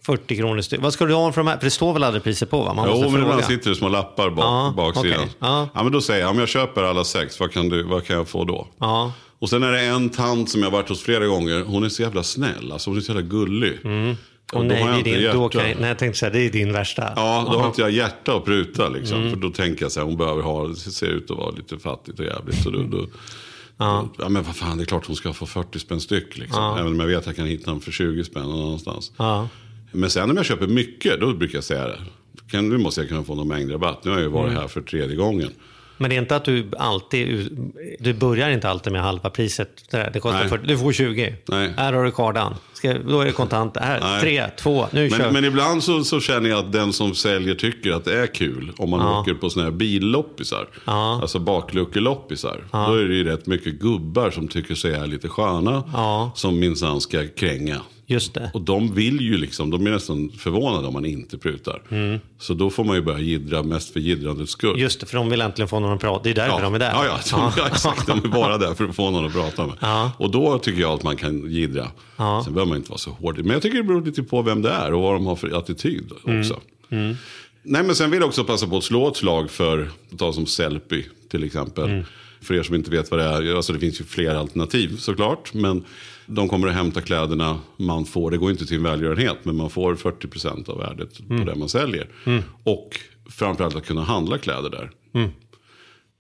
40 0.06 0.36
kronor 0.38 0.62
styck. 0.62 0.82
Vad 0.82 0.94
ska 0.94 1.06
du 1.06 1.14
ha 1.14 1.32
för 1.32 1.42
de 1.42 1.48
här? 1.48 1.58
För 1.58 1.64
det 1.66 1.72
står 1.72 1.94
väl 1.94 2.04
aldrig 2.04 2.24
priser 2.24 2.46
på 2.46 2.64
va? 2.64 2.74
Man 2.74 2.90
jo, 2.90 3.02
men 3.02 3.10
fråga. 3.12 3.24
ibland 3.24 3.44
sitter 3.44 3.70
det 3.70 3.76
små 3.76 3.90
lappar 3.90 4.30
bak, 4.30 4.46
Ja, 4.46 4.74
baksidan. 4.78 5.20
okej. 5.20 5.30
Ja. 5.40 5.70
Ja, 5.74 5.84
men 5.84 5.92
då 5.92 6.02
säger 6.02 6.22
jag, 6.22 6.30
om 6.30 6.40
jag 6.40 6.48
köper 6.50 6.84
alla 6.84 7.04
sex, 7.04 7.40
vad 7.40 7.52
kan, 7.52 7.70
du, 7.70 7.84
vad 7.84 8.06
kan 8.06 8.16
jag 8.16 8.28
få 8.28 8.44
då? 8.46 8.68
Ja. 8.80 9.12
Och 9.40 9.50
sen 9.50 9.64
är 9.64 9.72
det 9.72 9.82
en 9.82 10.10
tant 10.10 10.50
som 10.50 10.62
jag 10.62 10.68
har 10.68 10.78
varit 10.78 10.90
hos 10.90 11.02
flera 11.02 11.26
gånger. 11.28 11.64
Hon 11.68 11.84
är 11.84 11.90
så 11.90 12.02
jävla 12.02 12.24
snäll. 12.24 12.72
Alltså 12.72 12.90
hon 12.90 12.98
är 12.98 13.02
så 13.02 13.12
jävla 13.12 13.28
gullig. 13.28 13.80
Mm. 13.84 14.16
Och 14.54 14.60
då 14.60 14.68
nej, 14.68 14.82
har 14.84 14.90
jag 14.90 15.04
din, 15.04 15.14
då 15.14 15.20
hjärta. 15.22 15.50
kan 15.50 15.70
jag, 15.70 15.80
nej, 15.80 15.88
jag 15.90 16.00
tänkte 16.00 16.20
säga, 16.20 16.30
det 16.30 16.40
är 16.40 16.50
din 16.52 16.74
värsta. 16.74 17.14
Ja, 17.16 17.44
då 17.48 17.54
Ja. 17.54 17.60
har 17.60 17.68
inte 17.68 17.82
jag 17.82 17.92
hjärta 17.92 18.36
att 18.36 18.46
pruta 18.46 18.90
liksom. 18.90 19.18
Mm. 19.18 19.30
För 19.30 19.38
då 19.38 19.50
tänker 19.50 19.82
jag 19.86 19.92
så 19.92 20.00
här, 20.00 20.08
hon 20.08 20.18
behöver 20.18 20.42
ha, 20.42 20.68
det 20.68 20.76
ser 20.76 21.08
ut 21.08 21.32
att 21.32 21.38
vara 21.38 21.50
lite 21.52 21.78
fattigt 21.80 22.20
och 22.20 22.26
jävligt. 22.26 22.64
Så 22.64 22.70
då, 22.70 22.80
då, 22.84 23.06
Ja. 23.78 24.10
ja. 24.18 24.30
men 24.30 24.44
vad 24.44 24.56
fan, 24.56 24.78
det 24.78 24.84
är 24.84 24.86
klart 24.86 25.08
hon 25.08 25.16
ska 25.16 25.34
få 25.34 25.46
40 25.46 25.80
spänn 25.80 26.00
styck. 26.02 26.38
Liksom. 26.38 26.64
Ja. 26.64 26.80
Även 26.80 26.92
om 26.92 27.00
jag 27.00 27.08
vet 27.08 27.18
att 27.18 27.26
jag 27.26 27.36
kan 27.36 27.46
hitta 27.46 27.72
den 27.72 27.80
för 27.80 27.92
20 27.92 28.24
spänn 28.24 28.44
någon 28.44 28.68
annanstans. 28.68 29.12
Ja. 29.18 29.48
Men 29.94 30.10
sen 30.10 30.30
om 30.30 30.38
jag 30.38 30.46
köper 30.46 30.68
mycket, 30.68 31.20
då 31.20 31.34
brukar 31.34 31.58
jag 31.58 31.64
säga 31.64 31.88
det. 31.88 31.98
Kan, 32.52 32.70
nu 32.70 32.78
måste 32.78 33.02
jag 33.02 33.08
kunna 33.10 33.24
få 33.24 33.36
någon 33.36 33.48
mängdrabatt. 33.48 34.04
Nu 34.04 34.12
har 34.12 34.18
jag 34.18 34.24
ju 34.24 34.32
varit 34.32 34.50
Mm. 34.52 34.62
här 34.62 34.68
för 34.68 34.82
tredje 34.82 35.16
gången. 35.16 35.50
Men 35.98 36.10
det 36.10 36.16
är 36.16 36.20
inte 36.22 36.36
att 36.36 36.46
du 36.46 36.70
alltid, 36.78 37.58
du 38.00 38.14
börjar 38.14 38.50
inte 38.50 38.70
alltid 38.70 38.94
med 38.94 39.02
halva 39.02 39.30
priset. 39.30 39.70
Det, 39.92 40.20
kostar 40.20 40.40
Nej. 40.40 40.50
40, 40.50 40.68
du 40.68 40.78
får 40.78 40.92
20. 40.92 41.36
Nej. 41.46 41.74
Här 41.78 41.94
har 41.94 42.04
du 42.04 42.12
kardan. 42.12 42.56
Ska, 42.74 42.94
då 42.94 43.22
är 43.22 43.26
det 43.26 43.32
kontant. 43.32 43.78
Här, 43.78 44.00
Nej. 44.00 44.22
tre, 44.22 44.44
två, 44.58 44.86
nu 44.92 45.10
kör. 45.10 45.18
Men, 45.18 45.34
men 45.34 45.46
ibland 45.46 45.84
så, 45.84 46.04
så 46.04 46.20
känner 46.20 46.50
jag 46.50 46.60
att 46.60 46.72
den 46.72 46.94
som 46.94 47.16
säljer 47.16 47.56
tycker 47.56 47.92
att 47.92 48.06
det 48.06 48.20
är 48.20 48.28
kul. 48.28 48.72
Om 48.78 48.90
man 48.90 49.00
Ja. 49.00 49.20
åker 49.22 49.34
på 49.34 49.50
sådana 49.50 49.70
här 49.72 49.78
billoppisar. 49.78 50.68
Ja. 50.86 51.20
Alltså 51.22 51.40
bakluckeloppisar. 51.40 52.64
Ja. 52.72 52.88
Då 52.88 52.94
är 52.96 53.04
det 53.06 53.16
ju 53.16 53.24
rätt 53.24 53.46
mycket 53.46 53.74
gubbar 53.74 54.32
som 54.32 54.48
tycker 54.48 54.76
sig 54.76 54.94
är 54.94 55.08
lite 55.08 55.28
sköna. 55.30 55.84
Ja. 55.94 56.32
Som 56.36 56.60
minsann 56.60 57.02
ska 57.02 57.28
kränga. 57.28 57.82
Just 58.14 58.34
det. 58.34 58.52
Och 58.54 58.62
de 58.62 58.96
vill 58.96 59.22
ju 59.22 59.38
liksom, 59.38 59.70
de 59.70 59.88
är 59.88 59.92
nästan 59.92 60.32
förvånade 60.38 60.88
om 60.88 60.94
man 60.94 61.06
inte 61.06 61.38
prutar. 61.38 61.82
Så 62.40 62.54
då 62.54 62.70
får 62.70 62.84
man 62.84 62.96
ju 62.96 63.02
börja 63.02 63.20
jiddra 63.20 63.64
mest 63.64 63.94
för 63.94 64.00
jiddrandets 64.00 64.52
skull. 64.52 64.80
Just 64.80 65.00
det, 65.00 65.06
för 65.06 65.18
de 65.18 65.30
vill 65.30 65.42
äntligen 65.42 65.68
få 65.68 65.80
någon 65.80 65.94
att 65.94 66.02
prata. 66.02 66.24
Det 66.24 66.30
är 66.30 66.34
därför 66.34 66.58
ja. 66.58 66.64
de 66.64 66.74
är 66.74 66.80
där. 66.80 66.92
Ja, 66.92 67.06
ja, 67.06 67.20
de, 67.32 67.52
ja, 67.58 67.68
exakt. 67.72 68.08
De 68.08 68.24
är 68.24 68.28
bara 68.28 68.58
där 68.58 68.74
för 68.74 68.86
att 68.86 68.96
få 68.96 69.12
någon 69.12 69.26
att 69.26 69.34
prata 69.34 69.68
med. 69.68 69.76
Ja. 69.80 70.12
Och 70.18 70.32
då 70.32 70.60
tycker 70.60 70.82
jag 70.82 70.92
att 70.92 71.04
man 71.04 71.18
kan 71.18 71.52
jiddra. 71.52 71.88
Ja. 72.18 72.42
Sen 72.46 72.54
behöver 72.54 72.70
man 72.70 72.78
inte 72.78 72.90
vara 72.90 73.00
så 73.00 73.12
hård. 73.12 73.38
Men 73.38 73.50
jag 73.50 73.62
tycker 73.62 73.78
det 73.78 73.84
beror 73.84 74.06
lite 74.06 74.24
på 74.24 74.42
vem 74.42 74.62
det 74.62 74.70
är 74.70 74.94
och 74.94 75.02
vad 75.02 75.14
de 75.14 75.26
har 75.26 75.36
för 75.36 75.58
attityd 75.58 76.12
också. 76.12 76.60
Mm. 76.90 77.16
Nej, 77.64 77.84
men 77.84 77.96
sen 77.96 78.12
vill 78.12 78.20
jag 78.20 78.28
också 78.28 78.44
passa 78.44 78.68
på 78.68 78.78
att 78.78 78.84
slå 78.84 79.08
ett 79.08 79.18
slag 79.18 79.52
för, 79.52 79.90
ta 80.18 80.34
som 80.34 80.46
Sellpy 80.46 81.04
till 81.32 81.44
exempel. 81.44 81.90
Mm. 81.90 82.04
För 82.42 82.54
er 82.54 82.64
som 82.64 82.76
inte 82.76 82.92
vet 82.92 83.12
vad 83.12 83.20
det 83.20 83.26
är, 83.26 83.56
alltså 83.56 83.74
det 83.74 83.80
finns 83.80 84.02
ju 84.02 84.06
fler 84.06 84.36
alternativ 84.36 84.98
såklart. 84.98 85.54
Men 85.54 85.84
de 86.28 86.50
kommer 86.50 86.68
att 86.68 86.74
hämta 86.74 87.02
kläderna 87.02 87.60
man 87.78 88.06
får, 88.06 88.32
det 88.32 88.38
går 88.38 88.52
inte 88.52 88.66
till 88.66 88.78
en 88.78 88.84
välgörenhet, 88.84 89.38
men 89.44 89.56
man 89.56 89.70
får 89.70 89.96
40% 89.96 90.70
av 90.70 90.78
värdet 90.78 91.20
Mm. 91.20 91.40
på 91.46 91.52
det 91.52 91.56
man 91.58 91.70
säljer. 91.70 92.08
Och 92.64 93.00
framförallt 93.30 93.76
att 93.76 93.86
kunna 93.86 94.04
handla 94.04 94.38
kläder 94.38 94.70
där. 94.70 94.92
Mm. 95.14 95.30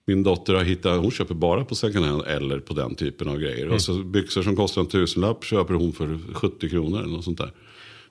Min 0.08 0.24
dotter 0.24 0.54
har 0.54 0.64
hittat, 0.64 1.02
hon 1.02 1.12
köper 1.12 1.34
bara 1.36 1.66
på 1.66 1.76
second 1.76 2.06
hand 2.06 2.24
eller 2.28 2.60
på 2.60 2.74
den 2.74 2.96
typen 2.96 3.28
av 3.30 3.38
grejer. 3.38 3.64
Mm. 3.64 3.74
Och 3.76 3.82
så 3.82 3.94
byxor 4.04 4.44
som 4.44 4.56
kostar 4.56 4.82
en 4.82 4.88
tusenlapp 4.88 5.44
köper 5.46 5.74
hon 5.74 5.92
för 5.94 6.20
70 6.34 6.70
kronor 6.70 7.00
eller 7.00 7.10
något 7.14 7.24
sånt 7.24 7.38
där. 7.38 7.52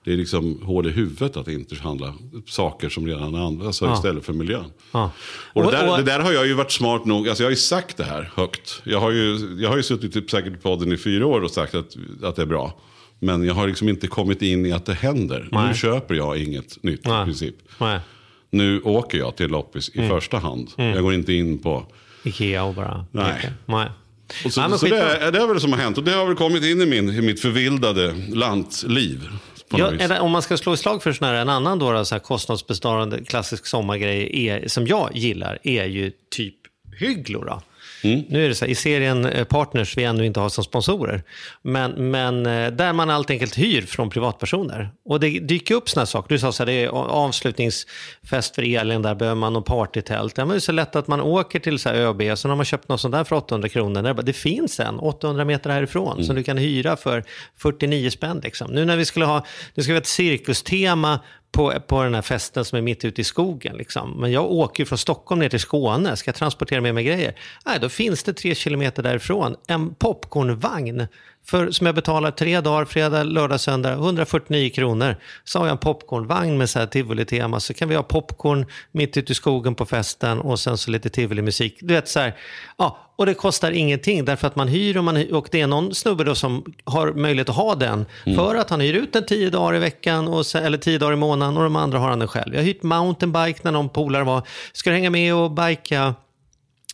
Det 0.05 0.13
är 0.13 0.17
liksom 0.17 0.59
hål 0.63 0.87
i 0.87 0.89
huvudet 0.89 1.37
att 1.37 1.47
inte 1.47 1.75
handla 1.75 2.13
saker 2.47 2.89
som 2.89 3.07
redan 3.07 3.35
används 3.35 3.81
Ja. 3.81 3.93
istället 3.93 4.25
för 4.25 4.33
miljön. 4.33 4.65
Ja. 4.91 5.11
Och 5.53 5.63
det, 5.63 5.71
där, 5.71 5.97
det 5.97 6.03
där 6.03 6.19
har 6.19 6.31
jag 6.31 6.47
ju 6.47 6.53
varit 6.53 6.71
smart 6.71 7.05
nog, 7.05 7.29
alltså 7.29 7.43
jag 7.43 7.47
har 7.47 7.51
ju 7.51 7.55
sagt 7.57 7.97
det 7.97 8.03
här 8.03 8.31
högt. 8.35 8.81
Jag 8.83 8.99
har 8.99 9.11
ju, 9.11 9.57
jag 9.59 9.69
har 9.69 9.77
ju 9.77 9.83
suttit 9.83 10.13
typ 10.13 10.29
säkert 10.31 10.53
i 10.53 10.57
podden 10.57 10.91
i 10.91 10.97
fyra 10.97 11.25
år 11.27 11.41
och 11.41 11.51
sagt 11.51 11.75
att, 11.75 11.95
att 12.23 12.35
det 12.35 12.41
är 12.41 12.45
bra. 12.45 12.79
Men 13.19 13.43
jag 13.45 13.53
har 13.53 13.67
liksom 13.67 13.89
inte 13.89 14.07
kommit 14.07 14.41
in 14.41 14.65
i 14.65 14.71
att 14.71 14.85
det 14.85 14.93
händer. 14.93 15.39
Nu 15.51 15.57
Nej. 15.57 15.75
köper 15.75 16.15
jag 16.15 16.37
inget 16.37 16.83
nytt 16.83 17.05
Nej. 17.07 17.21
i 17.21 17.25
princip. 17.25 17.55
Nej. 17.77 17.99
Nu 18.49 18.81
åker 18.81 19.17
jag 19.17 19.35
till 19.35 19.47
loppis 19.47 19.89
i 19.89 19.97
Mm. 19.97 20.09
första 20.09 20.37
hand. 20.37 20.69
Mm. 20.77 20.93
Jag 20.93 21.03
går 21.03 21.13
inte 21.13 21.33
in 21.33 21.57
på... 21.59 21.85
Ikea 22.23 22.63
och 22.63 22.73
bara... 22.75 23.05
Nej. 23.11 23.51
Nej. 23.65 23.87
Och 24.45 24.53
så, 24.53 24.67
Nej, 24.67 24.79
så 24.79 24.85
det, 24.85 24.97
är, 24.99 25.31
det 25.31 25.39
är 25.39 25.45
väl 25.47 25.55
det 25.55 25.61
som 25.61 25.71
har 25.73 25.79
hänt. 25.79 25.97
Och 25.97 26.03
det 26.03 26.11
har 26.11 26.25
väl 26.25 26.35
kommit 26.35 26.63
in 26.63 26.81
i, 26.81 26.85
min, 26.85 27.09
i 27.09 27.21
mitt 27.21 27.41
förvildade 27.41 28.15
lantliv. 28.33 29.29
Ja, 29.77 30.21
om 30.21 30.31
man 30.31 30.41
ska 30.41 30.57
slå 30.57 30.73
ett 30.73 30.79
slag 30.79 31.03
för 31.03 31.13
sån 31.13 31.27
här, 31.27 31.33
en 31.33 31.49
annan 31.49 31.79
då, 31.79 32.05
så 32.05 32.15
här 32.15 32.19
kostnadsbesparande 32.19 33.23
klassisk 33.23 33.65
sommargrej 33.65 34.47
är, 34.47 34.67
som 34.67 34.87
jag 34.87 35.09
gillar 35.13 35.59
är 35.63 35.85
ju 35.85 36.11
typ 36.29 36.55
hyglor. 36.99 37.61
Mm. 38.03 38.23
Nu 38.29 38.45
är 38.45 38.49
det 38.49 38.55
så 38.55 38.65
här, 38.65 38.71
i 38.71 38.75
serien 38.75 39.25
eh, 39.25 39.43
Partners 39.43 39.97
vi 39.97 40.03
ännu 40.03 40.25
inte 40.25 40.39
har 40.39 40.49
som 40.49 40.63
sponsorer, 40.63 41.23
men, 41.61 42.11
men 42.11 42.45
eh, 42.45 42.71
där 42.71 42.93
man 42.93 43.09
helt 43.09 43.29
enkelt 43.29 43.57
hyr 43.57 43.81
från 43.81 44.09
privatpersoner. 44.09 44.89
Och 45.05 45.19
det 45.19 45.39
dyker 45.39 45.75
upp 45.75 45.89
här 45.95 46.05
saker. 46.05 46.33
Du 46.33 46.39
sa 46.39 46.51
så 46.51 46.63
här, 46.63 46.65
det 46.65 46.73
är 46.73 46.87
avslutningsfest 46.87 48.55
för 48.55 48.75
Elin, 48.75 49.01
där 49.01 49.15
behöver 49.15 49.39
man 49.39 49.53
någon 49.53 49.63
partytält. 49.63 50.37
Ja, 50.37 50.45
men 50.45 50.49
det 50.49 50.57
är 50.57 50.59
så 50.59 50.71
lätt 50.71 50.95
att 50.95 51.07
man 51.07 51.21
åker 51.21 51.59
till 51.59 51.79
så 51.79 51.89
här 51.89 51.95
ÖB, 51.95 52.37
så 52.37 52.49
har 52.49 52.55
man 52.55 52.65
köpt 52.65 52.89
något 52.89 53.01
sånt 53.01 53.11
där 53.11 53.23
för 53.23 53.35
800 53.35 53.69
kronor. 53.69 54.01
Där 54.01 54.13
bara, 54.13 54.21
Det 54.21 54.33
finns 54.33 54.79
en 54.79 54.99
800 54.99 55.45
meter 55.45 55.69
härifrån 55.69 56.23
som 56.23 56.35
du 56.35 56.43
kan 56.43 56.57
hyra 56.57 56.95
för 56.95 57.23
49 57.57 58.09
spänn. 58.09 58.41
Liksom. 58.43 58.71
Nu 58.71 58.85
när 58.85 58.97
vi 58.97 59.05
skulle 59.05 59.25
ha, 59.25 59.45
det 59.75 59.83
ska 59.83 59.91
vara 59.91 60.01
ett 60.01 60.07
cirkustema 60.07 61.19
på, 61.53 61.73
på 61.87 62.03
den 62.03 62.15
här 62.15 62.21
festen 62.21 62.65
som 62.65 62.77
är 62.77 62.81
mitt 62.81 63.05
ute 63.05 63.21
i 63.21 63.23
skogen. 63.23 63.77
Liksom. 63.77 64.11
Men 64.19 64.31
jag 64.31 64.51
åker 64.51 64.83
ju 64.83 64.85
från 64.85 64.97
Stockholm 64.97 65.39
ner 65.39 65.49
till 65.49 65.59
Skåne, 65.59 66.15
ska 66.15 66.33
transportera 66.33 66.81
med 66.81 66.95
mig 66.95 67.03
grejer. 67.03 67.35
Nej, 67.65 67.77
då 67.81 67.89
finns 67.89 68.23
det 68.23 68.33
tre 68.33 68.55
kilometer 68.55 69.03
därifrån 69.03 69.55
en 69.67 69.95
popcornvagn 69.95 71.07
för, 71.45 71.71
som 71.71 71.85
jag 71.85 71.95
betalar 71.95 72.31
tre 72.31 72.61
dagar, 72.61 72.85
fredag, 72.85 73.23
lördag, 73.23 73.59
söndag, 73.59 73.93
149 73.93 74.69
kronor. 74.69 75.15
Så 75.43 75.59
har 75.59 75.65
jag 75.65 75.71
en 75.71 75.77
popcornvagn 75.77 76.57
med 76.57 76.69
så 76.69 76.79
här 76.79 76.85
tivoli-tema, 76.85 77.59
så 77.59 77.73
kan 77.73 77.89
vi 77.89 77.95
ha 77.95 78.03
popcorn 78.03 78.65
mitt 78.91 79.17
ute 79.17 79.31
i 79.31 79.35
skogen 79.35 79.75
på 79.75 79.85
festen 79.85 80.39
och 80.39 80.59
sen 80.59 80.77
så 80.77 80.91
lite 80.91 81.09
tivoli-musik. 81.09 81.77
Du 81.81 81.93
vet 81.93 82.07
så 82.07 82.19
här, 82.19 82.35
ja, 82.77 82.99
och 83.15 83.25
det 83.25 83.33
kostar 83.33 83.71
ingenting 83.71 84.25
därför 84.25 84.47
att 84.47 84.55
man 84.55 84.67
hyr 84.67 84.97
och, 84.97 85.03
man, 85.03 85.17
hyr- 85.17 85.33
och 85.33 85.47
det 85.51 85.61
är 85.61 85.67
någon 85.67 85.95
snubbe 85.95 86.23
då 86.23 86.35
som 86.35 86.73
har 86.83 87.13
möjlighet 87.13 87.49
att 87.49 87.55
ha 87.55 87.75
den 87.75 88.05
för 88.35 88.55
att 88.55 88.69
han 88.69 88.81
hyr 88.81 88.93
ut 88.93 89.13
den 89.13 89.25
tio 89.25 89.49
dagar 89.49 89.75
i 89.75 89.79
veckan 89.79 90.27
och 90.27 90.45
så, 90.45 90.57
eller 90.57 90.77
tio 90.77 90.97
dagar 90.97 91.13
i 91.13 91.15
månaden 91.15 91.57
och 91.57 91.63
de 91.63 91.75
andra 91.75 91.99
har 91.99 92.09
han 92.09 92.19
den 92.19 92.27
själv. 92.27 92.53
Jag 92.53 92.61
har 92.61 92.65
hyrt 92.65 92.83
mountainbike 92.83 93.59
när 93.63 93.71
någon 93.71 93.89
polare 93.89 94.23
var, 94.23 94.41
ska 94.73 94.89
du 94.89 94.95
hänga 94.95 95.09
med 95.09 95.35
och 95.35 95.51
bika 95.51 96.15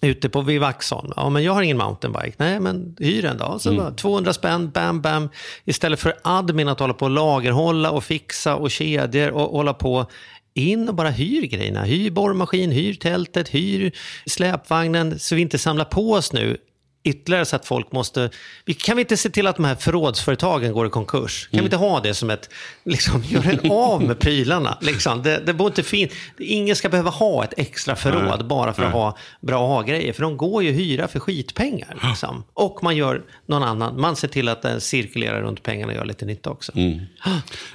ute 0.02 0.30
på 0.30 0.42
vid 0.42 0.62
Vaxholm. 0.62 1.12
Ja, 1.16 1.30
men 1.30 1.44
jag 1.44 1.54
har 1.54 1.62
ingen 1.62 1.78
mountainbike. 1.78 2.34
Nej, 2.38 2.60
men 2.60 2.96
hyr 3.00 3.26
en 3.26 3.38
då. 3.38 3.60
Så 3.60 3.74
bara 3.74 3.92
200 3.92 4.34
spänn, 4.34 4.70
bam, 4.70 5.02
bam. 5.02 5.30
Istället 5.66 6.00
för 6.00 6.14
admin 6.24 6.68
att 6.68 6.80
hålla 6.80 6.94
på 6.94 7.06
och 7.06 7.12
lagerhålla 7.12 7.92
och 7.92 8.04
fixa 8.04 8.56
och 8.56 8.72
kedjor 8.72 9.30
och 9.30 9.58
hålla 9.58 9.74
på. 9.74 10.06
In 10.54 10.90
och 10.90 10.96
bara 10.96 11.10
hyr 11.10 11.46
grejerna. 11.46 11.84
Hyr 11.84 12.12
borrmaskin, 12.12 12.72
hyr 12.72 12.94
tältet, 12.94 13.50
hyr 13.50 13.92
släpvagnen. 14.26 15.20
Så 15.20 15.36
vi 15.36 15.42
inte 15.42 15.58
samlar 15.58 15.86
på 15.86 16.12
oss 16.12 16.34
nu 16.34 16.58
ytterligare 17.04 17.46
så 17.46 17.56
att 17.56 17.66
folk 17.66 17.92
måste... 17.92 18.30
Kan 18.78 18.96
vi 18.96 19.02
inte 19.02 19.18
se 19.18 19.30
till 19.30 19.48
att 19.48 19.56
de 19.56 19.66
här 19.66 19.76
förrådsföretagen 19.76 20.74
går 20.74 20.88
i 20.88 20.90
konkurs? 20.90 21.50
Kan 21.52 21.60
vi 21.60 21.64
inte 21.64 21.78
ha 21.78 22.00
det 22.00 22.14
som 22.14 22.30
ett... 22.30 22.50
Liksom, 22.84 23.24
gör 23.30 23.48
en 23.48 23.72
av 23.72 24.04
med 24.04 24.20
prylarna. 24.20 24.78
Liksom. 24.82 25.24
Det, 25.24 25.44
det 25.46 25.64
inte 25.64 25.84
fin... 25.84 26.10
Ingen 26.38 26.76
ska 26.76 26.90
behöva 26.90 27.10
ha 27.10 27.44
ett 27.44 27.54
extra 27.58 27.96
förråd 27.96 28.40
Nej. 28.40 28.48
bara 28.48 28.74
för 28.74 28.84
att 28.84 28.94
Nej. 28.94 29.02
ha 29.02 29.18
bra 29.42 29.68
ha-grejer. 29.68 30.14
För 30.14 30.22
de 30.22 30.38
går 30.38 30.64
ju 30.64 30.70
att 30.70 30.76
hyra 30.76 31.08
för 31.08 31.20
skitpengar. 31.20 32.00
Liksom. 32.10 32.44
Och 32.54 32.84
man 32.84 32.96
gör 32.96 33.24
någon 33.46 33.64
annan. 33.64 34.02
Man 34.02 34.16
ser 34.16 34.28
till 34.28 34.50
att 34.50 34.62
den 34.62 34.82
cirkulerar 34.82 35.42
runt 35.42 35.64
pengarna 35.64 35.92
och 35.92 35.98
gör 35.98 36.06
lite 36.06 36.26
nytta 36.26 36.50
också. 36.50 36.72
Nej, 36.76 37.02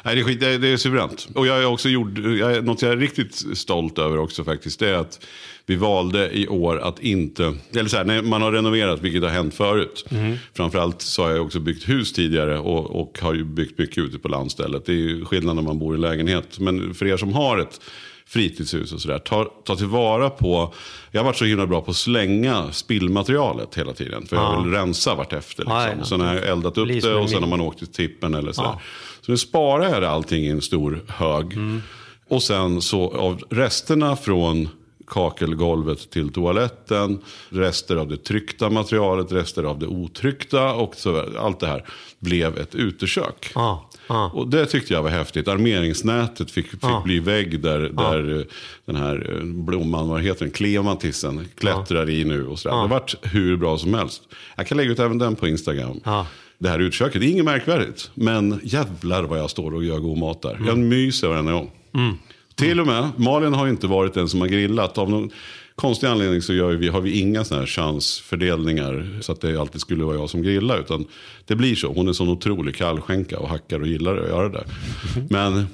det, 0.03 0.11
är 0.11 0.25
skit, 0.25 0.41
det, 0.41 0.49
är, 0.49 0.59
det 0.59 0.69
är 0.69 0.77
suveränt. 0.77 1.29
Och 1.35 1.47
jag 1.47 1.59
är 1.59 1.67
också 1.67 1.89
gjord, 1.89 2.19
jag 2.19 2.65
något 2.65 2.83
jag 2.83 2.93
är 2.93 2.97
riktigt 2.97 3.59
stolt 3.59 3.99
över 3.99 4.19
också 4.19 4.45
faktiskt. 4.45 4.81
Det 4.81 4.89
är 4.89 4.95
att 4.95 5.21
vi 5.67 5.77
valde 5.77 6.39
i 6.39 6.49
år 6.49 6.79
att 6.79 6.99
inte, 7.01 7.55
eller 7.77 7.89
så 7.89 7.97
här, 7.97 8.05
när 8.05 8.23
man 8.23 8.43
har 8.43 8.53
renoverat, 8.53 9.03
vilket 9.03 9.23
har 9.23 9.31
hänt 9.31 9.55
förut. 9.55 10.05
Framförallt 10.57 11.03
så 11.03 11.23
har 11.23 11.31
jag 11.31 11.45
också 11.47 11.61
byggt 11.61 11.89
hus 11.89 12.13
tidigare 12.13 12.59
och, 12.59 13.01
och 13.01 13.19
har 13.23 13.35
ju 13.35 13.45
byggt 13.45 13.79
mycket 13.79 13.99
ute 13.99 14.19
på 14.19 14.29
landstället. 14.29 14.87
Det 14.87 14.93
är 14.93 14.97
ju 14.97 15.25
skillnad 15.25 15.57
när 15.57 15.63
man 15.63 15.79
bor 15.79 15.95
i 15.95 15.99
lägenhet. 15.99 16.59
Men 16.59 16.95
för 16.95 17.07
er 17.07 17.17
som 17.17 17.33
har 17.33 17.59
ett 17.59 17.81
fritidshus 18.27 18.93
och 18.93 19.01
sådär, 19.01 19.19
ta, 19.19 19.45
ta 19.65 19.77
tillvara 19.77 20.31
på, 20.31 20.75
jag 21.11 21.21
har 21.21 21.25
varit 21.25 21.37
så 21.37 21.45
himla 21.45 21.67
bra 21.67 21.81
på 21.81 21.91
att 21.91 21.97
slänga 21.97 22.73
spillmaterialet 22.73 23.75
hela 23.75 23.93
tiden. 23.93 24.27
För 24.27 24.37
jag 24.37 24.45
Ja. 24.55 24.61
vill 24.61 24.73
rensa 24.73 25.15
vartefter. 25.15 25.63
Liksom. 25.63 25.77
Ja, 25.77 25.89
ja. 25.99 26.05
Så 26.05 26.17
när 26.17 26.35
jag 26.35 26.49
eldat 26.49 26.79
upp 26.79 26.89
det 27.03 27.15
och 27.15 27.31
sen 27.31 27.43
har 27.43 27.51
man 27.51 27.61
åkt 27.61 27.79
till 27.79 27.87
tippen 27.87 28.35
eller 28.35 28.53
sådär. 28.53 28.69
Ja. 28.69 28.81
Så 29.21 29.31
nu 29.33 29.39
sparar 29.39 29.85
jag 30.03 30.05
allting 30.05 30.45
i 30.45 30.49
en 30.49 30.61
stor 30.63 31.01
hög. 31.09 31.53
Mm. 31.53 31.83
Och 32.29 32.43
sen 32.43 32.83
så 32.83 33.11
av 33.17 33.43
resterna 33.51 34.17
från 34.17 34.69
kakelgolvet 35.15 36.11
till 36.11 36.33
toaletten, 36.33 37.19
rester 37.49 37.97
av 37.97 38.09
det 38.09 38.17
tryckta 38.17 38.71
materialet, 38.71 39.33
rester 39.33 39.63
av 39.65 39.79
det 39.79 39.87
otryckta 39.87 40.75
och 40.75 40.95
så, 40.97 41.25
allt 41.39 41.61
det 41.61 41.67
här 41.67 41.85
blev 42.19 42.59
ett 42.59 42.75
utekök. 42.75 43.53
Ja, 43.55 43.91
ja. 44.09 44.31
Och 44.35 44.49
det 44.49 44.67
tyckte 44.67 44.95
jag 44.95 45.03
var 45.03 45.11
häftigt. 45.11 45.49
Armeringsnätet 45.49 46.51
fick, 46.51 46.67
fick 46.71 46.79
Ja. 46.83 47.03
bli 47.05 47.19
vägg 47.21 47.61
där, 47.61 47.81
där 47.81 48.39
eh, 48.39 48.45
den 48.85 48.97
här 48.97 49.37
eh, 49.39 49.45
blomman, 49.45 50.09
vad 50.09 50.23
heter 50.23 50.41
den, 50.45 50.51
klematisen 50.51 51.49
klättrar 51.59 52.11
i 52.11 52.25
nu. 52.25 52.47
Och 52.47 52.59
sådär. 52.59 52.75
Det 52.77 52.81
har 52.81 52.89
varit 52.89 53.15
hur 53.23 53.57
bra 53.57 53.79
som 53.79 53.95
helst. 53.95 54.23
Jag 54.57 54.67
kan 54.67 54.77
lägga 54.77 54.91
ut 54.91 54.99
även 54.99 55.19
den 55.19 55.37
på 55.37 55.49
Instagram. 55.49 56.01
Ja. 56.05 56.27
Det 56.59 56.69
här 56.69 56.79
utköket, 56.79 57.21
det 57.21 57.27
är 57.27 57.31
inget 57.31 57.45
märkvärdigt. 57.45 58.11
Men 58.15 58.61
jävlar 58.63 59.23
vad 59.25 59.39
jag 59.39 59.51
står 59.51 59.75
och 59.75 59.85
gör 59.85 59.99
god 59.99 60.19
mat 60.19 60.43
där. 60.43 60.55
Mm. 60.55 60.67
Jag 60.67 60.79
myser 60.79 61.29
varenda 61.29 61.53
gång. 61.53 61.71
Till 62.55 62.81
och 62.81 62.87
med, 62.87 63.11
Malin 63.17 63.55
har 63.55 63.69
inte 63.69 63.87
varit 63.87 64.15
den 64.15 64.29
som 64.29 64.41
har 64.41 64.49
grillat. 64.49 64.99
Av 64.99 65.11
någon 65.11 65.31
konstig 65.75 66.07
anledning 66.07 66.43
så 66.43 66.55
gör 66.55 66.73
vi, 66.73 66.89
har 66.89 67.01
vi 67.01 67.21
inga 67.21 67.45
såna 67.45 67.61
här 67.61 67.67
chansfördelningar. 67.67 69.19
Så 69.21 69.33
att 69.33 69.41
det 69.41 69.61
alltid 69.61 69.81
skulle 69.81 70.05
vara 70.05 70.17
jag 70.17 70.31
som 70.31 70.43
grillar. 70.43 70.81
Utan 70.81 71.05
det 71.47 71.57
blir 71.57 71.75
så. 71.75 71.93
Hon 71.93 72.09
är 72.09 72.13
sån 72.13 72.29
otrolig 72.29 72.77
kallskänka 72.77 73.39
och 73.39 73.49
hackar 73.49 73.81
och 73.81 73.87
gillar 73.87 74.17
att 74.17 74.29
göra 74.29 74.49
det. 74.49 74.65
Men 75.31 75.67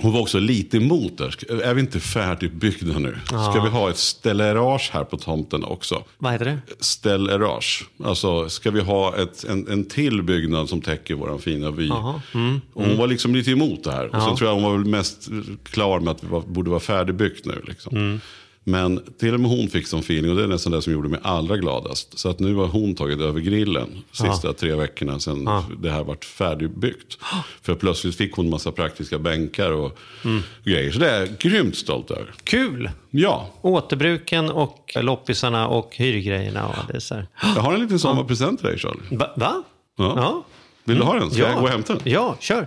hon 0.00 0.12
var 0.12 0.20
också 0.20 0.38
lite 0.38 0.76
emot 0.76 1.18
det. 1.18 1.24
Är 1.64 1.74
vi 1.74 1.80
inte 1.80 2.00
färdigbyggda 2.00 2.98
nu? 2.98 3.18
Ska 3.26 3.60
vi 3.62 3.68
ha 3.68 3.90
ett 3.90 3.96
stellerage 3.96 4.90
här 4.92 5.04
på 5.04 5.16
tomten 5.16 5.64
också? 5.64 6.04
Vad 6.18 6.32
heter 6.32 6.44
det? 6.44 6.58
Stellerage. 6.80 7.86
Alltså, 8.04 8.48
ska 8.48 8.70
vi 8.70 8.80
ha 8.80 9.16
ett, 9.16 9.44
en, 9.44 9.68
en 9.68 9.84
till 9.84 10.22
byggnad 10.22 10.68
som 10.68 10.80
täcker 10.80 11.14
vår 11.14 11.38
fina 11.38 11.70
vy? 11.70 11.90
Mm. 12.34 12.60
Och 12.72 12.84
hon 12.84 12.96
var 12.96 13.06
liksom 13.06 13.34
lite 13.34 13.50
emot 13.50 13.84
det 13.84 13.92
här. 13.92 14.16
Och 14.16 14.22
så 14.22 14.36
tror 14.36 14.50
jag 14.50 14.54
hon 14.54 14.64
var 14.64 14.78
väl 14.78 14.84
mest 14.84 15.28
klar 15.62 16.00
med 16.00 16.10
att 16.10 16.20
det 16.20 16.26
var, 16.26 16.40
borde 16.40 16.70
vara 16.70 16.80
färdigbyggt 16.80 17.46
nu. 17.46 17.62
Liksom. 17.66 17.96
Mm. 17.96 18.20
Men 18.64 19.02
till 19.18 19.34
och 19.34 19.40
med 19.40 19.50
hon 19.50 19.68
fick 19.68 19.86
som 19.86 20.00
feeling 20.00 20.30
och 20.30 20.36
det 20.36 20.42
är 20.42 20.46
nästan 20.46 20.72
det 20.72 20.82
som 20.82 20.92
gjorde 20.92 21.08
mig 21.08 21.20
allra 21.22 21.56
gladast. 21.56 22.18
Så 22.18 22.28
att 22.28 22.38
nu 22.38 22.54
har 22.54 22.66
hon 22.66 22.94
tagit 22.94 23.20
över 23.20 23.40
grillen 23.40 23.88
sista 24.12 24.52
tre 24.52 24.74
veckorna 24.74 25.18
sedan 25.20 25.42
Ja. 25.46 25.64
det 25.82 25.90
här 25.90 26.04
varit 26.04 26.24
färdigbyggt. 26.24 27.18
För 27.62 27.74
plötsligt 27.74 28.16
fick 28.16 28.32
hon 28.34 28.50
massa 28.50 28.72
praktiska 28.72 29.18
bänkar 29.18 29.72
och 29.72 29.98
Mm. 30.24 30.42
grejer. 30.64 30.90
Så 30.92 30.98
det 30.98 31.10
är 31.10 31.20
jag 31.20 31.38
grymt 31.38 31.76
stolt 31.76 32.10
över. 32.10 32.34
Kul! 32.44 32.90
Ja, 33.10 33.50
Återbruken 33.62 34.50
och 34.50 34.92
loppisarna 34.96 35.68
och 35.68 35.96
hyrgrejerna. 35.96 36.68
Och 36.68 36.92
det 36.92 37.00
så 37.00 37.14
här. 37.14 37.26
jag 37.40 37.62
har 37.62 37.74
en 37.74 37.80
liten 37.80 37.98
sommarpresent 37.98 38.60
till 38.60 38.68
dig 38.68 38.78
Charlie. 38.78 39.16
Va? 39.16 39.30
Va? 39.36 39.62
Ja. 39.98 40.12
Ja. 40.16 40.44
Vill 40.84 40.96
du 40.98 41.02
ha 41.04 41.14
den? 41.18 41.30
Ska 41.30 41.42
Ja. 41.42 41.48
jag 41.48 41.56
gå 41.58 41.62
och 41.62 41.68
hämta 41.68 41.94
den? 41.94 42.02
Ja, 42.04 42.36
kör. 42.40 42.66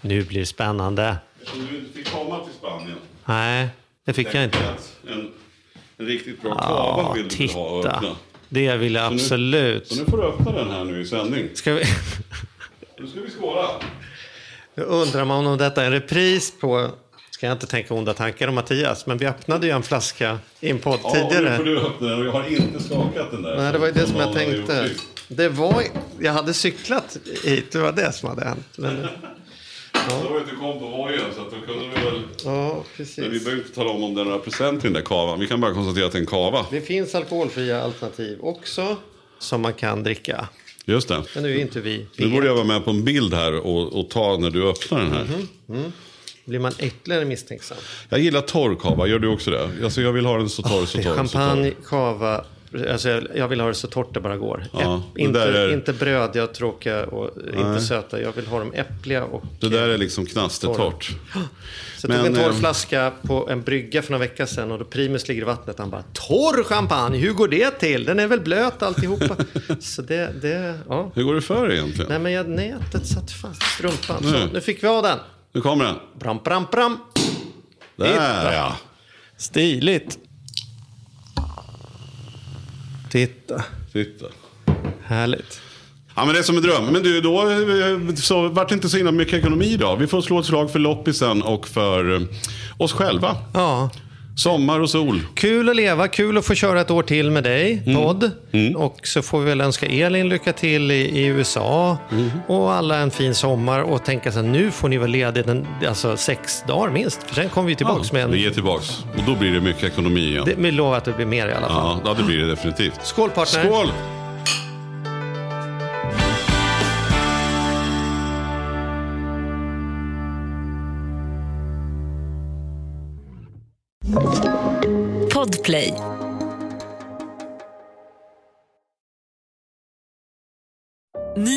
Nu 0.00 0.24
blir 0.24 0.40
det 0.40 0.46
spännande. 0.46 1.16
Eftersom 1.42 1.66
du 1.70 1.78
inte 1.78 1.92
fick 1.98 2.12
komma 2.12 2.38
till 2.44 2.54
Spanien. 2.54 2.96
Nej, 3.24 3.68
det 4.06 4.12
fick 4.12 4.34
jag 4.34 4.44
inte. 4.44 4.58
En, 5.08 5.30
en 5.98 6.06
riktigt 6.06 6.42
bra 6.42 6.50
Ja, 6.60 6.96
kava 6.96 7.14
vill 7.14 7.28
du 7.28 7.46
ha 7.52 7.60
och 7.62 7.82
titta. 7.82 7.96
öppna. 7.96 8.16
Det 8.48 8.76
vill 8.76 8.94
jag 8.94 9.04
Så 9.04 9.10
nu- 9.10 9.14
absolut. 9.22 9.88
Så 9.88 9.94
nu 9.94 10.04
får 10.10 10.16
du 10.16 10.22
öppna 10.22 10.52
den 10.52 10.70
här 10.70 10.84
nu 10.84 11.00
i 11.00 11.06
sändning. 11.06 11.48
Ska 11.54 11.72
vi... 11.74 11.84
Nu 13.00 13.06
ska 13.06 13.20
vi 13.20 13.30
skåla. 13.30 13.68
Nu 14.74 14.82
undrar 14.82 15.24
man 15.24 15.46
om 15.46 15.58
detta 15.58 15.82
är 15.82 15.86
en 15.86 15.92
repris 15.92 16.52
på, 16.60 16.90
ska 17.30 17.46
jag 17.46 17.54
inte 17.54 17.66
tänka 17.66 17.94
onda 17.94 18.14
tankar 18.14 18.48
om 18.48 18.54
Mattias, 18.54 19.06
men 19.06 19.18
vi 19.18 19.26
öppnade 19.26 19.66
ju 19.66 19.72
en 19.72 19.82
flaska 19.82 20.38
i 20.60 20.70
en 20.70 20.78
podd 20.78 21.00
Ja, 21.02 21.08
och 21.10 21.14
nu 21.16 21.22
får 21.22 21.30
tidigare. 21.30 21.62
du 21.64 21.78
öppna 21.80 22.08
den 22.08 22.18
och 22.20 22.26
jag 22.26 22.32
har 22.32 22.48
inte 22.52 22.82
skakat 22.82 23.30
den 23.30 23.42
där. 23.42 23.56
Nej, 23.56 23.72
det 23.72 23.78
var 23.78 23.86
ju 23.86 23.92
det 23.92 24.06
som 24.06 24.16
jag 24.16 24.32
tänkte. 24.34 24.90
Det 25.28 25.48
var, 25.48 25.82
jag 26.20 26.32
hade 26.32 26.54
cyklat 26.54 27.16
hit, 27.44 27.72
det 27.72 27.78
var 27.78 27.92
det 27.92 28.12
som 28.12 28.28
hade 28.28 28.44
hänt. 28.44 28.66
Men, 28.78 29.06
Det 30.08 30.28
var 30.30 30.38
ju 30.38 30.44
du 30.50 30.56
kom 30.56 30.78
på 30.78 30.86
vojen 30.86 31.20
så 31.36 31.40
att 31.42 31.50
då 31.50 31.56
kunde 31.72 31.84
vi 31.94 32.04
väl... 32.04 32.22
ja, 32.44 32.50
Men 32.72 32.74
vi 32.96 33.04
precis. 33.04 33.44
behöver 33.44 33.62
inte 33.62 33.74
tala 33.74 33.90
om 33.90 34.04
om 34.04 34.14
det 34.14 34.20
är 34.20 34.24
några 34.24 34.38
procent 34.38 34.84
i 34.84 34.86
den 34.86 34.92
där 34.92 35.00
kavan. 35.00 35.40
Vi 35.40 35.46
kan 35.46 35.60
bara 35.60 35.74
konstatera 35.74 36.06
att 36.06 36.12
det 36.12 36.18
är 36.18 36.20
en 36.20 36.26
kava. 36.26 36.66
Det 36.70 36.80
finns 36.80 37.14
alkoholfria 37.14 37.82
alternativ 37.82 38.38
också 38.40 38.96
som 39.38 39.60
man 39.62 39.72
kan 39.72 40.02
dricka. 40.02 40.48
Just 40.84 41.08
det. 41.08 41.22
Men 41.34 41.42
nu 41.42 41.56
är 41.56 41.60
inte 41.60 41.80
vi 41.80 42.06
Nu 42.16 42.28
borde 42.30 42.46
jag 42.46 42.54
vara 42.54 42.64
med 42.64 42.84
på 42.84 42.90
en 42.90 43.04
bild 43.04 43.34
här 43.34 43.54
och, 43.66 44.00
och 44.00 44.10
ta 44.10 44.36
när 44.36 44.50
du 44.50 44.68
öppnar 44.68 44.98
den 45.00 45.12
här. 45.12 45.26
Mm. 45.68 45.92
Blir 46.44 46.58
man 46.58 46.72
ytterligare 46.80 47.24
misstänksam. 47.24 47.76
Jag 48.08 48.20
gillar 48.20 48.40
torr 48.40 48.74
kava, 48.74 49.06
gör 49.06 49.18
du 49.18 49.28
också 49.28 49.50
det? 49.50 49.70
Alltså 49.84 50.00
jag 50.02 50.12
vill 50.12 50.26
ha 50.26 50.38
den 50.38 50.48
så 50.48 50.62
torr, 50.62 50.86
så 50.86 50.98
Det 50.98 51.02
är 51.02 51.14
torr, 51.14 51.26
så 51.26 51.38
champagne, 51.38 51.70
torr. 51.70 51.84
kava. 51.88 52.44
Alltså 52.90 53.08
jag- 53.08 53.26
jag 53.34 53.48
vill 53.48 53.60
ha 53.60 53.68
det 53.68 53.74
så 53.74 53.86
torrt 53.86 54.14
det 54.14 54.20
bara 54.20 54.36
går. 54.36 54.64
Ja, 54.72 54.78
Äpp- 55.14 55.18
inte, 55.18 55.40
är- 55.42 55.72
inte 55.72 55.92
brödiga, 55.92 56.46
tråkiga 56.46 57.04
och 57.06 57.30
inte 57.46 57.68
Nej. 57.68 57.80
söta. 57.80 58.20
Jag 58.20 58.32
vill 58.32 58.46
ha 58.46 58.58
dem 58.58 58.72
äppliga 58.74 59.24
och... 59.24 59.42
Det 59.60 59.68
där 59.68 59.88
är 59.88 59.98
liksom 59.98 60.26
knastertorrt. 60.26 61.10
Så 61.98 62.06
jag 62.10 62.16
tog 62.16 62.26
en 62.26 62.34
torr 62.34 62.50
eh, 62.50 62.56
flaska 62.58 63.12
på 63.22 63.48
en 63.50 63.62
brygga 63.62 64.02
för 64.02 64.12
några 64.12 64.24
veckor 64.24 64.46
sedan 64.46 64.72
och 64.72 64.78
då 64.78 64.84
Primus 64.84 65.28
ligger 65.28 65.42
i 65.42 65.44
vattnet. 65.44 65.78
Han 65.78 65.90
bara, 65.90 66.02
torr 66.12 66.62
champagne, 66.64 67.18
hur 67.18 67.32
går 67.32 67.48
det 67.48 67.70
till? 67.70 68.04
Den 68.04 68.18
är 68.18 68.26
väl 68.26 68.40
blöt 68.40 68.82
alltihopa? 68.82 69.36
så 69.80 70.02
det, 70.02 70.32
det, 70.42 70.78
ja. 70.88 71.10
Hur 71.14 71.22
går 71.24 71.34
det 71.34 71.42
för 71.42 71.72
egentligen? 71.72 72.08
Nej 72.10 72.18
men 72.18 72.32
jag, 72.32 72.48
nätet 72.48 73.06
satt 73.06 73.30
fast 73.30 73.62
strumpan. 73.62 74.16
Nu. 74.22 74.32
Så, 74.32 74.46
nu 74.52 74.60
fick 74.60 74.82
vi 74.82 74.88
ha 74.88 75.02
den. 75.02 75.18
Nu 75.52 75.60
kommer 75.60 75.84
den. 75.84 75.94
Bram, 76.18 76.38
bram, 76.44 76.64
bram. 76.72 76.98
Där 77.96 78.52
ja. 78.52 78.76
Stiligt. 79.36 80.18
Titta, 83.10 83.62
Titta. 83.92 84.26
härligt. 85.04 85.60
Ja 86.14 86.24
men 86.24 86.34
det 86.34 86.40
är 86.40 86.42
som 86.42 86.56
en 86.56 86.62
dröm. 86.62 86.84
Men 86.86 87.02
du, 87.02 87.20
då 87.20 87.50
eh, 87.50 88.14
så 88.14 88.48
vart 88.48 88.68
det 88.68 88.74
inte 88.74 88.88
så 88.88 88.96
himla 88.96 89.12
mycket 89.12 89.34
ekonomi 89.34 89.66
idag. 89.66 89.96
Vi 89.96 90.06
får 90.06 90.22
slå 90.22 90.38
ett 90.40 90.46
slag 90.46 90.70
för 90.70 90.78
loppisen 90.78 91.42
och 91.42 91.68
för 91.68 92.14
eh, 92.14 92.20
oss 92.78 92.92
själva. 92.92 93.36
Ja. 93.54 93.90
Sommar 94.36 94.80
och 94.80 94.90
sol. 94.90 95.20
Kul 95.34 95.68
att 95.68 95.76
leva, 95.76 96.08
kul 96.08 96.38
att 96.38 96.46
få 96.46 96.54
köra 96.54 96.80
ett 96.80 96.90
år 96.90 97.02
till 97.02 97.30
med 97.30 97.44
dig, 97.44 97.82
podd. 97.96 98.30
Och 98.76 98.98
så 99.02 99.22
får 99.22 99.40
vi 99.40 99.44
väl 99.44 99.60
önska 99.60 99.86
Elin 99.86 100.28
lycka 100.28 100.52
till 100.52 100.90
i, 100.90 100.94
i 100.94 101.26
USA. 101.26 101.98
Och 102.48 102.72
alla 102.72 102.96
en 102.96 103.10
fin 103.10 103.34
sommar 103.34 103.80
och 103.80 104.04
tänka 104.04 104.32
så 104.32 104.40
här, 104.40 104.46
nu 104.46 104.70
får 104.70 104.88
ni 104.88 104.96
vara 104.96 105.06
lediga 105.08 105.50
en, 105.50 105.66
alltså 105.88 106.16
sex 106.16 106.64
dagar 106.68 106.90
minst. 106.90 107.22
För 107.22 107.34
sen 107.34 107.48
kommer 107.48 107.68
vi 107.68 107.74
tillbaka 107.74 108.04
med 108.12 108.22
en... 108.22 108.30
Vi 108.30 108.46
är 108.46 108.50
tillbaks. 108.50 109.04
Och 109.16 109.22
då 109.26 109.34
blir 109.34 109.52
det 109.52 109.60
mycket 109.60 109.84
ekonomi 109.84 110.20
igen. 110.20 110.44
Det, 110.46 110.54
vi 110.58 110.70
lovar 110.70 110.96
att 110.96 111.04
det 111.04 111.12
blir 111.12 111.26
mer 111.26 111.48
i 111.48 111.52
alla 111.52 111.68
fall. 111.68 112.00
Ja, 112.04 112.10
ja, 112.10 112.14
det 112.14 112.22
blir 112.22 112.38
det 112.38 112.46
definitivt. 112.46 113.00
Skål 113.02 113.30
partner! 113.30 113.64
Skål! 113.64 113.88